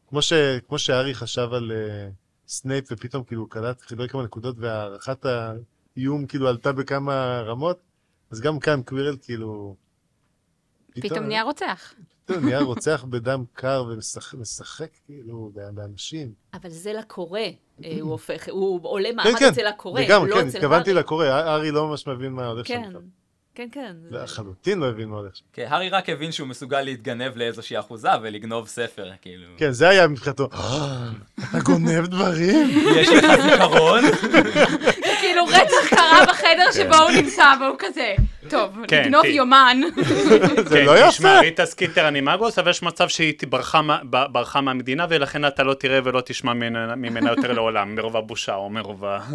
כמו, 0.09 0.23
ש... 0.23 0.33
כמו 0.69 0.79
שהארי 0.79 1.15
חשב 1.15 1.49
על 1.53 1.73
אה, 1.73 2.09
סנייפ 2.49 2.85
ופתאום 2.91 3.25
כאילו 3.25 3.49
קלט 3.49 3.81
חיבר 3.81 4.09
כמה 4.09 4.23
נקודות 4.23 4.57
והערכת 4.59 5.27
האיום 5.27 6.27
כאילו 6.27 6.49
עלתה 6.49 6.73
בכמה 6.73 7.43
רמות, 7.47 7.79
אז 8.31 8.41
גם 8.41 8.59
כאן 8.59 8.83
קווירל 8.83 9.17
כאילו... 9.23 9.77
פתאום 10.95 11.25
נהיה 11.25 11.43
רוצח. 11.43 11.95
פתאום 12.25 12.45
נהיה 12.45 12.61
רוצח 12.61 13.05
בדם 13.09 13.45
קר 13.53 13.85
ומשחק 14.33 14.89
כאילו 15.07 15.51
באנשים. 15.75 16.33
אבל 16.55 16.71
זה 16.71 16.93
לקורא, 16.93 17.41
אה, 17.85 17.97
הוא 18.01 18.11
הופך, 18.13 18.49
הוא 18.51 18.81
עולה 18.83 19.09
כן, 19.09 19.17
מעמד 19.17 19.39
כן, 19.39 19.49
אצל 19.49 19.67
הקורא, 19.67 20.01
וגם, 20.05 20.21
הוא 20.21 20.29
לא 20.29 20.35
כן, 20.35 20.49
אצל 20.49 20.59
התכוונתי 20.59 20.91
הארי. 20.91 21.01
לקורא, 21.01 21.27
הארי 21.27 21.71
לא 21.71 21.87
ממש 21.89 22.07
מבין 22.07 22.33
מה 22.33 22.47
הולך 22.47 22.67
שם. 22.67 22.75
כן. 22.75 22.99
כן, 23.55 23.69
כן. 23.73 23.97
לחלוטין 24.11 24.79
לא 24.79 24.89
הבין 24.89 25.09
מה 25.09 25.17
הולך 25.17 25.37
שם. 25.37 25.45
כן, 25.53 25.67
הארי 25.69 25.89
רק 25.89 26.09
הבין 26.09 26.33
שהוא 26.33 26.49
מסוגל 26.49 26.81
להתגנב 26.81 27.37
לאיזושהי 27.37 27.79
אחוזה 27.79 28.09
ולגנוב 28.23 28.69
ספר, 28.69 29.11
כאילו. 29.23 29.47
כן, 29.57 29.71
זה 29.73 29.89
היה 29.89 30.09
מבחינתו, 30.09 30.49
"אה, 30.53 31.11
אתה 31.51 31.59
גונב 31.65 32.07
דברים? 32.07 32.69
יש 33.01 33.09
לך 33.09 33.25
זיכרון? 33.43 34.01
כאילו 35.21 35.45
רצח 35.45 35.89
קרה 35.91 36.27
בחדר 36.29 36.73
שבו 36.75 36.97
הוא 36.97 37.11
נמצא, 37.11 37.45
והוא 37.61 37.77
כזה, 37.79 38.15
טוב, 38.51 38.77
כן, 38.89 39.03
לגנוב 39.03 39.23
כן. 39.23 39.29
יומן. 39.31 39.81
זה 40.69 40.83
לא 40.85 41.09
תשמע, 41.09 41.29
יפה. 41.31 41.41
ריטה 41.41 41.67
סקיטר 41.67 42.09
אנימגוס, 42.09 42.59
אבל 42.59 42.71
יש 42.71 42.83
מצב 42.83 43.09
שהיא 43.09 43.35
ברחה 44.31 44.61
מהמדינה, 44.61 45.07
ולכן 45.11 45.45
אתה 45.47 45.63
לא 45.63 45.75
תראה 45.75 45.99
ולא 46.05 46.21
תשמע 46.21 46.53
ממנה- 46.53 47.31
יותר 47.31 47.53
לעולם, 47.53 47.91
מרוב 47.95 48.17
הבושה 48.17 48.55
או 48.55 48.71
מרוב 48.71 49.05
ה... 49.05 49.21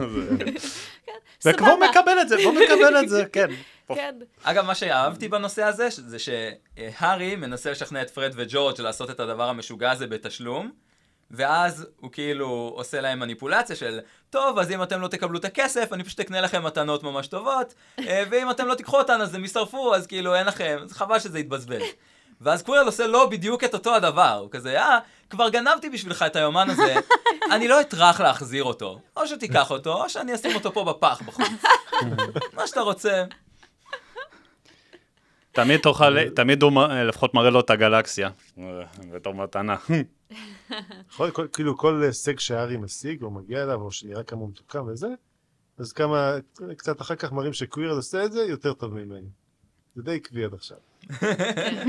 זה- 1.39 1.51
וכבר 1.51 1.67
סבבה. 1.75 1.89
מקבל 1.89 2.21
את 2.21 2.29
זה, 2.29 2.35
בוא 2.43 2.53
מקבל 2.53 2.97
את 2.99 3.09
זה, 3.09 3.23
כן. 3.33 3.47
כן. 3.95 4.15
אגב, 4.43 4.65
מה 4.65 4.75
שאהבתי 4.75 5.27
בנושא 5.27 5.63
הזה, 5.63 5.87
זה 5.89 6.17
שהארי 6.19 7.35
מנסה 7.35 7.71
לשכנע 7.71 8.01
את 8.01 8.09
פרד 8.09 8.31
וג'ורג' 8.35 8.81
לעשות 8.81 9.09
את 9.09 9.19
הדבר 9.19 9.49
המשוגע 9.49 9.91
הזה 9.91 10.07
בתשלום, 10.07 10.71
ואז 11.31 11.87
הוא 11.99 12.11
כאילו 12.11 12.73
עושה 12.75 13.01
להם 13.01 13.19
מניפולציה 13.19 13.75
של, 13.75 13.99
טוב, 14.29 14.59
אז 14.59 14.71
אם 14.71 14.83
אתם 14.83 15.01
לא 15.01 15.07
תקבלו 15.07 15.39
את 15.39 15.45
הכסף, 15.45 15.93
אני 15.93 16.03
פשוט 16.03 16.19
אקנה 16.19 16.41
לכם 16.41 16.63
מתנות 16.63 17.03
ממש 17.03 17.27
טובות, 17.27 17.73
אה, 17.99 18.23
ואם 18.29 18.51
אתם 18.51 18.67
לא 18.67 18.75
תיקחו 18.75 18.97
אותן, 18.97 19.21
אז 19.21 19.35
הם 19.35 19.41
יישרפו, 19.41 19.95
אז 19.95 20.07
כאילו 20.07 20.35
אין 20.35 20.47
לכם, 20.47 20.77
חבל 20.91 21.19
שזה 21.19 21.39
יתבזבז. 21.39 21.81
ואז 22.41 22.63
קווירל 22.63 22.85
עושה 22.85 23.07
לו 23.07 23.29
בדיוק 23.29 23.63
את 23.63 23.73
אותו 23.73 23.95
הדבר, 23.95 24.37
הוא 24.41 24.51
כזה, 24.51 24.81
אה, 24.81 24.99
כבר 25.29 25.49
גנבתי 25.49 25.89
בשבילך 25.89 26.25
את 26.27 26.35
היומן 26.35 26.69
הזה, 26.69 26.95
אני 27.51 27.67
לא 27.67 27.81
אטרח 27.81 28.21
להחזיר 28.21 28.63
אותו. 28.63 28.99
או 29.17 29.27
שתיקח 29.27 29.71
אותו, 29.71 30.03
או 30.03 30.09
שאני 30.09 30.35
אשים 30.35 30.55
אותו 30.55 30.73
פה 30.73 30.83
בפח 30.83 31.21
בחוץ. 31.25 31.47
מה 32.53 32.67
שאתה 32.67 32.81
רוצה. 32.81 33.23
תמיד 35.55 35.79
תוכל, 35.79 36.29
תמיד 36.29 36.63
הוא 36.63 36.71
לפחות 36.87 37.33
מראה 37.33 37.49
לו 37.49 37.59
את 37.59 37.69
הגלקסיה. 37.69 38.29
בתור 39.13 39.33
מתנה. 39.33 39.75
כל, 41.17 41.29
כאילו 41.53 41.77
כל 41.77 42.03
הישג 42.03 42.39
שהארי 42.39 42.77
משיג 42.77 43.23
או 43.23 43.31
מגיע 43.31 43.63
אליו, 43.63 43.81
או 43.81 43.91
שנראה 43.91 44.23
כמה 44.23 44.39
הוא 44.39 44.49
מתוחכם 44.49 44.87
וזה, 44.87 45.07
אז 45.77 45.93
כמה, 45.93 46.35
קצת 46.77 47.01
אחר 47.01 47.15
כך 47.15 47.31
מראים 47.31 47.53
שקווירל 47.53 47.95
עושה 47.95 48.25
את 48.25 48.31
זה 48.31 48.39
יותר 48.43 48.73
טוב 48.73 48.93
ממני. 48.93 49.21
זה 49.95 50.03
די 50.03 50.15
עקבי 50.15 50.45
עד 50.45 50.53
עכשיו. 50.53 50.77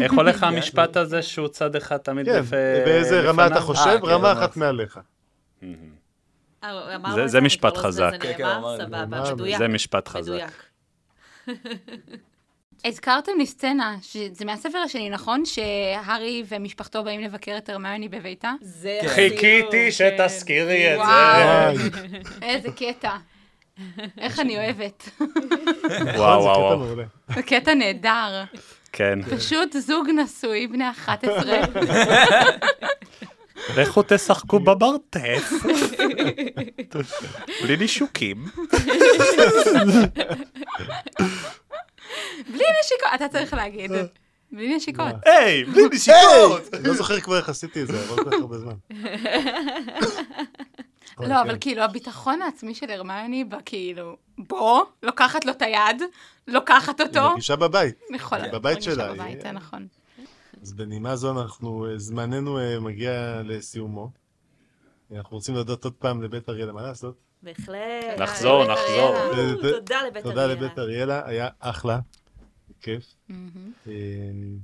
איך 0.02 0.12
הולך 0.12 0.42
המשפט 0.42 0.96
הזה 0.96 1.22
שהוא 1.22 1.48
צד 1.48 1.76
אחד 1.76 1.96
תמיד 1.96 2.26
כן, 2.26 2.38
לפ- 2.38 2.50
באיזה 2.84 3.20
רמה 3.20 3.46
אתה 3.46 3.54
לפניו? 3.54 3.66
חושב? 3.66 3.80
אה, 3.90 4.00
כן, 4.00 4.06
רמה. 4.06 4.32
אחת 4.32 4.56
מעליך. 4.56 5.00
זה- 7.26 7.40
משפט 7.40 7.76
חזק. 7.76 8.12
כן, 8.20 8.32
כן. 8.36 8.48
זה 9.58 9.68
משפט 9.68 10.08
חזק. 10.08 10.50
הזכרתם 12.86 13.32
לי 13.38 13.46
סצנה, 13.46 13.96
שזה 14.02 14.44
מהספר 14.44 14.78
השני, 14.78 15.10
נכון? 15.10 15.44
שהארי 15.44 16.44
ומשפחתו 16.48 17.04
באים 17.04 17.20
לבקר 17.20 17.54
את 17.58 17.68
הרמיוני 17.68 18.08
בביתה? 18.08 18.52
זה 18.60 18.98
כן. 19.02 19.08
חיכיתי 19.08 19.90
כן. 19.90 19.90
שתזכירי 19.90 20.94
את. 20.94 20.98
זה. 20.98 21.04
וואי, 21.04 21.76
איזה 22.48 22.68
קטע. 22.72 23.10
איך 24.18 24.38
אני 24.40 24.56
אוהבת. 24.56 25.08
וואו, 25.20 26.42
זה 26.42 26.48
וואו, 26.48 26.80
וואו. 26.80 26.94
זה 27.34 27.42
קטע 27.42 27.74
נהדר. 27.74 28.44
כן. 28.92 29.18
פשוט 29.22 29.76
זוג 29.76 30.08
נשוי, 30.08 30.66
בני 30.66 30.90
11. 30.90 31.60
לכו 33.76 34.02
תשחקו 34.08 34.58
בברטף. 34.58 35.52
בלי 37.62 37.76
נישוקים. 37.76 38.44
בלי 42.52 42.64
נשיקות, 42.80 43.08
אתה 43.14 43.28
צריך 43.28 43.52
להגיד. 43.54 43.90
בלי 44.52 44.76
נשיקות. 44.76 45.06
היי, 45.24 45.64
בלי 45.64 45.82
נשיקות. 45.92 46.62
לא 46.84 46.94
זוכר 46.94 47.20
כבר 47.20 47.36
איך 47.36 47.48
עשיתי 47.48 47.82
את 47.82 47.86
זה, 47.88 48.00
עבר 48.02 48.16
כל 48.16 48.30
כך 48.30 48.36
הרבה 48.40 48.58
זמן. 48.58 48.74
לא, 51.20 51.42
אבל. 51.42 51.56
כאילו, 51.60 51.82
הביטחון 51.82 52.42
העצמי 52.42 52.74
של 52.74 52.90
הרמיוני, 52.90 53.44
בה 53.44 53.58
כאילו, 53.64 54.16
בוא, 54.38 54.84
לוקחת 55.02 55.44
לו 55.44 55.52
את 55.52 55.62
היד, 55.62 56.02
לוקחת 56.48 57.00
היא 57.00 57.06
אותו. 57.08 57.20
מרגישה 57.20 57.56
בבית. 57.56 57.94
יכול 58.14 58.38
להיות, 58.38 58.54
בבית 58.54 58.82
שלה, 58.82 59.12
בבית, 59.14 59.20
היא- 59.34 59.42
זה 59.42 59.52
נכון. 59.52 59.86
אז 60.62 60.72
בנימה 60.72 61.16
זו 61.16 61.42
אנחנו, 61.42 61.86
אה, 61.86 61.98
זמננו 61.98 62.58
אה, 62.58 62.80
מגיע 62.80 63.12
לסיומו. 63.44 64.10
אנחנו 65.16 65.36
רוצים 65.36 65.54
להודות 65.54 65.84
עוד 65.84 65.92
פעם 65.92 66.22
לבית 66.22 66.48
אריאלה, 66.48 66.72
מה 66.72 66.82
לעשות? 66.82 67.14
בהחלט. 67.42 68.20
נחזור, 68.20 68.64
נחזור. 68.64 69.14
תודה 69.62 70.02
לבית 70.06 70.22
תודה 70.22 70.44
אריאלה. 70.44 70.54
לבית 70.54 70.78
אריאלה, 70.78 71.22
היה 71.26 71.48
אחלה. 71.60 71.98
כיף. 72.80 73.04
אה, 73.30 73.92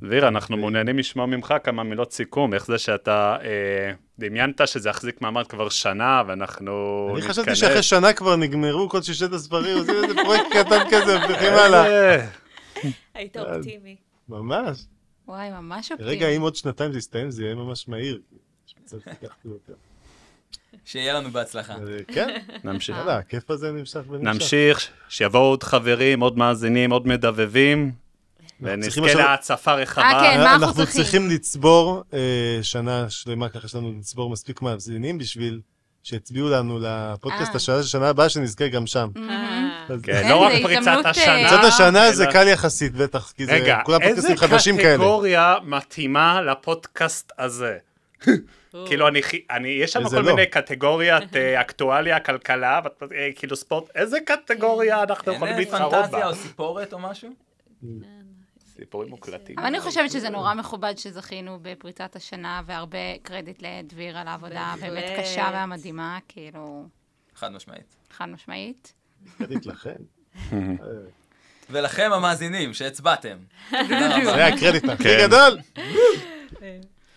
דביר, 0.02 0.28
אנחנו 0.28 0.56
מעוניינים 0.56 0.98
לשמוע 0.98 1.26
ממך 1.26 1.54
כמה 1.64 1.82
מילות 1.82 2.12
סיכום, 2.12 2.54
איך 2.54 2.66
זה 2.66 2.78
שאתה 2.78 3.36
אה, 3.44 3.92
דמיינת 4.18 4.60
שזה 4.68 4.88
יחזיק 4.88 5.22
מעמד 5.22 5.46
כבר 5.46 5.68
שנה, 5.68 6.22
ואנחנו 6.26 7.08
אני 7.12 7.22
חשבתי 7.22 7.40
נתכנס. 7.40 7.58
שאחרי 7.58 7.82
שנה 7.82 8.12
כבר 8.12 8.36
נגמרו 8.36 8.88
כל 8.88 9.02
ששת 9.02 9.32
הספרים, 9.32 9.78
עושים 9.78 9.94
איזה 9.94 10.14
פרויקט 10.24 10.46
קטן 10.52 10.84
כזה, 10.90 11.18
ממשיכים 11.18 11.52
הלאה. 11.52 11.86
אה, 11.86 12.26
היית 13.14 13.36
אופטימי. 13.36 13.96
ממש. 14.28 14.84
וואי, 15.28 15.50
ממש 15.50 15.92
אופטימי. 15.92 16.10
רגע, 16.10 16.28
אם 16.28 16.40
עוד 16.42 16.56
שנתיים 16.56 16.92
זה 16.92 16.98
יסתיים, 16.98 17.30
זה 17.30 17.44
יהיה 17.44 17.54
ממש 17.54 17.88
מהיר. 17.88 18.20
יותר. 19.44 19.74
שיהיה 20.84 21.14
לנו 21.14 21.30
בהצלחה. 21.30 21.72
אה, 21.72 21.78
כן, 22.14 22.28
נמשיך. 22.64 22.96
יאללה, 22.96 23.18
הכיף 23.18 23.50
הזה 23.50 23.72
נמשך 23.72 24.00
ונמשך. 24.09 24.34
נמשיך, 24.34 24.88
שיבואו 25.09 25.42
עוד 25.42 25.62
חברים, 25.62 26.20
עוד 26.20 26.38
מאזינים, 26.38 26.90
עוד 26.90 27.07
מדבבים, 27.07 27.92
צריכים 28.80 29.03
ונזכה 29.03 29.18
להצפה 29.18 29.74
רחבה. 29.74 30.05
אה, 30.05 30.11
כן, 30.11 30.38
מה 30.40 30.53
אנחנו 30.53 30.66
אנחנו 30.66 30.84
צריכים? 30.84 31.03
צריכים 31.03 31.30
לצבור 31.30 32.03
אה, 32.14 32.59
שנה 32.62 33.11
שלמה, 33.11 33.48
ככה 33.48 33.66
יש 33.66 33.74
לנו 33.74 33.92
לצבור 33.98 34.30
מספיק 34.30 34.62
מאזינים 34.62 35.18
בשביל 35.18 35.61
שיצביעו 36.03 36.50
לנו 36.50 36.78
לפודקאסט 36.82 37.50
אה. 37.50 37.57
השנה, 37.57 37.82
שנה 37.82 38.09
הבאה 38.09 38.28
שנזכה 38.28 38.68
גם 38.68 38.86
שם. 38.86 39.09
אה, 39.16 39.96
כן, 40.03 40.28
לא 40.28 40.36
רק 40.36 40.53
פריצת 40.62 40.98
השנה. 41.05 41.42
אה, 41.42 41.46
קצת 41.46 41.64
השנה 41.64 42.12
זה 42.12 42.26
קל 42.26 42.48
יחסית, 42.48 42.94
בטח, 42.94 43.32
כי 43.36 43.46
זה 43.46 43.53
רגע, 43.53 43.80
כולם 43.84 44.03
איזה 44.03 44.14
פודקאסטים 44.14 44.36
חדשים 44.36 44.76
כאלה. 44.76 44.94
קטגוריה 44.96 45.57
מתאימה 45.64 46.40
לפודקאסט 46.42 47.32
הזה? 47.38 47.78
כאילו, 48.86 49.08
אני, 49.08 49.20
אני, 49.50 49.68
יש 49.68 49.92
שם 49.92 50.08
כל 50.08 50.16
לא. 50.20 50.34
מיני 50.34 50.46
קטגוריית 50.46 51.36
אה, 51.36 51.60
אקטואליה, 51.60 52.20
כלכלה, 52.20 52.80
ואת- 52.84 53.02
אה, 53.12 53.28
כאילו 53.36 53.56
ספורט, 53.56 53.90
איזה 53.96 54.18
קטגוריה 54.20 55.02
אנחנו 55.02 55.32
יכולים 55.32 55.54
אין 55.54 55.62
להתחרות 55.62 55.92
פנטזיה 55.94 56.18
בה? 56.18 56.26
או 56.26 56.34
סיפורת 56.34 56.92
או 56.92 56.98
משהו? 56.98 57.30
סיפורים 58.76 59.08
מוקלטים. 59.10 59.58
אבל 59.58 59.66
אני 59.66 59.80
חושבת 59.80 60.10
שזה 60.10 60.28
נורא 60.30 60.54
מכובד 60.54 60.94
שזכינו 60.98 61.58
בפריצת 61.62 62.16
השנה, 62.16 62.62
והרבה 62.66 62.98
קרדיט 63.22 63.62
לדביר 63.62 64.18
על 64.18 64.28
העבודה. 64.28 64.74
באמת 64.80 65.04
קשה 65.18 65.50
והמדהימה, 65.52 66.18
כאילו, 66.28 66.84
חד 67.34 67.52
משמעית. 67.52 67.96
חד 68.10 68.26
משמעית. 68.28 68.92
קרדיט 69.38 69.66
לכם. 69.66 69.94
ולכם 71.70 72.10
המאזינים 72.14 72.74
שהצבעתם. 72.74 73.36
זה 74.24 74.46
הקרדיט 74.46 74.84
הכי 74.88 75.02
כן. 75.04 75.18
גדול. 75.26 75.58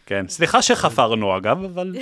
כן, 0.05 0.25
סליחה 0.27 0.61
שחפרנו 0.61 1.37
אגב, 1.37 1.63
אבל... 1.63 1.95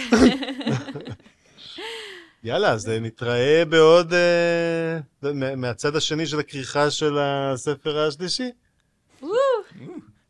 יאללה, 2.44 2.72
אז 2.72 2.90
אה, 2.90 3.00
נתראה 3.00 3.64
בעוד... 3.70 4.14
אה, 4.14 5.00
מה- 5.34 5.56
מהצד 5.56 5.96
השני 5.96 6.28
של 6.28 6.40
הכריכה 6.40 6.92
של 6.92 7.18
הספר 7.22 8.08
השלישי. 8.08 8.50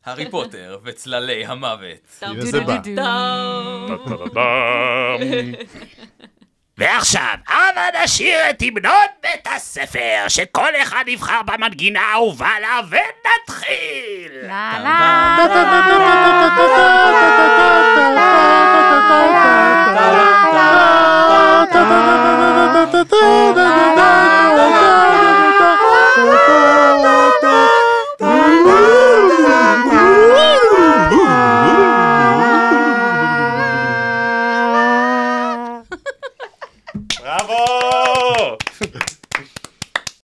הארי 0.06 0.30
פוטר 0.32 0.80
וצללי 0.84 1.46
המוות. 1.46 2.24
ועכשיו, 6.78 7.36
הבה 7.48 8.04
נשיר 8.04 8.50
את 8.50 8.62
המנון 8.62 9.06
בית 9.22 9.48
הספר, 9.56 10.26
שכל 10.28 10.70
אחד 10.82 11.04
יבחר 11.08 11.42
במנגינה 11.46 12.02
האהובה 12.02 12.60
לה, 12.62 12.80
ונתחיל! 12.90 14.32
לה 14.48 14.80
לה 14.84 15.36
בראבו! 15.38 16.94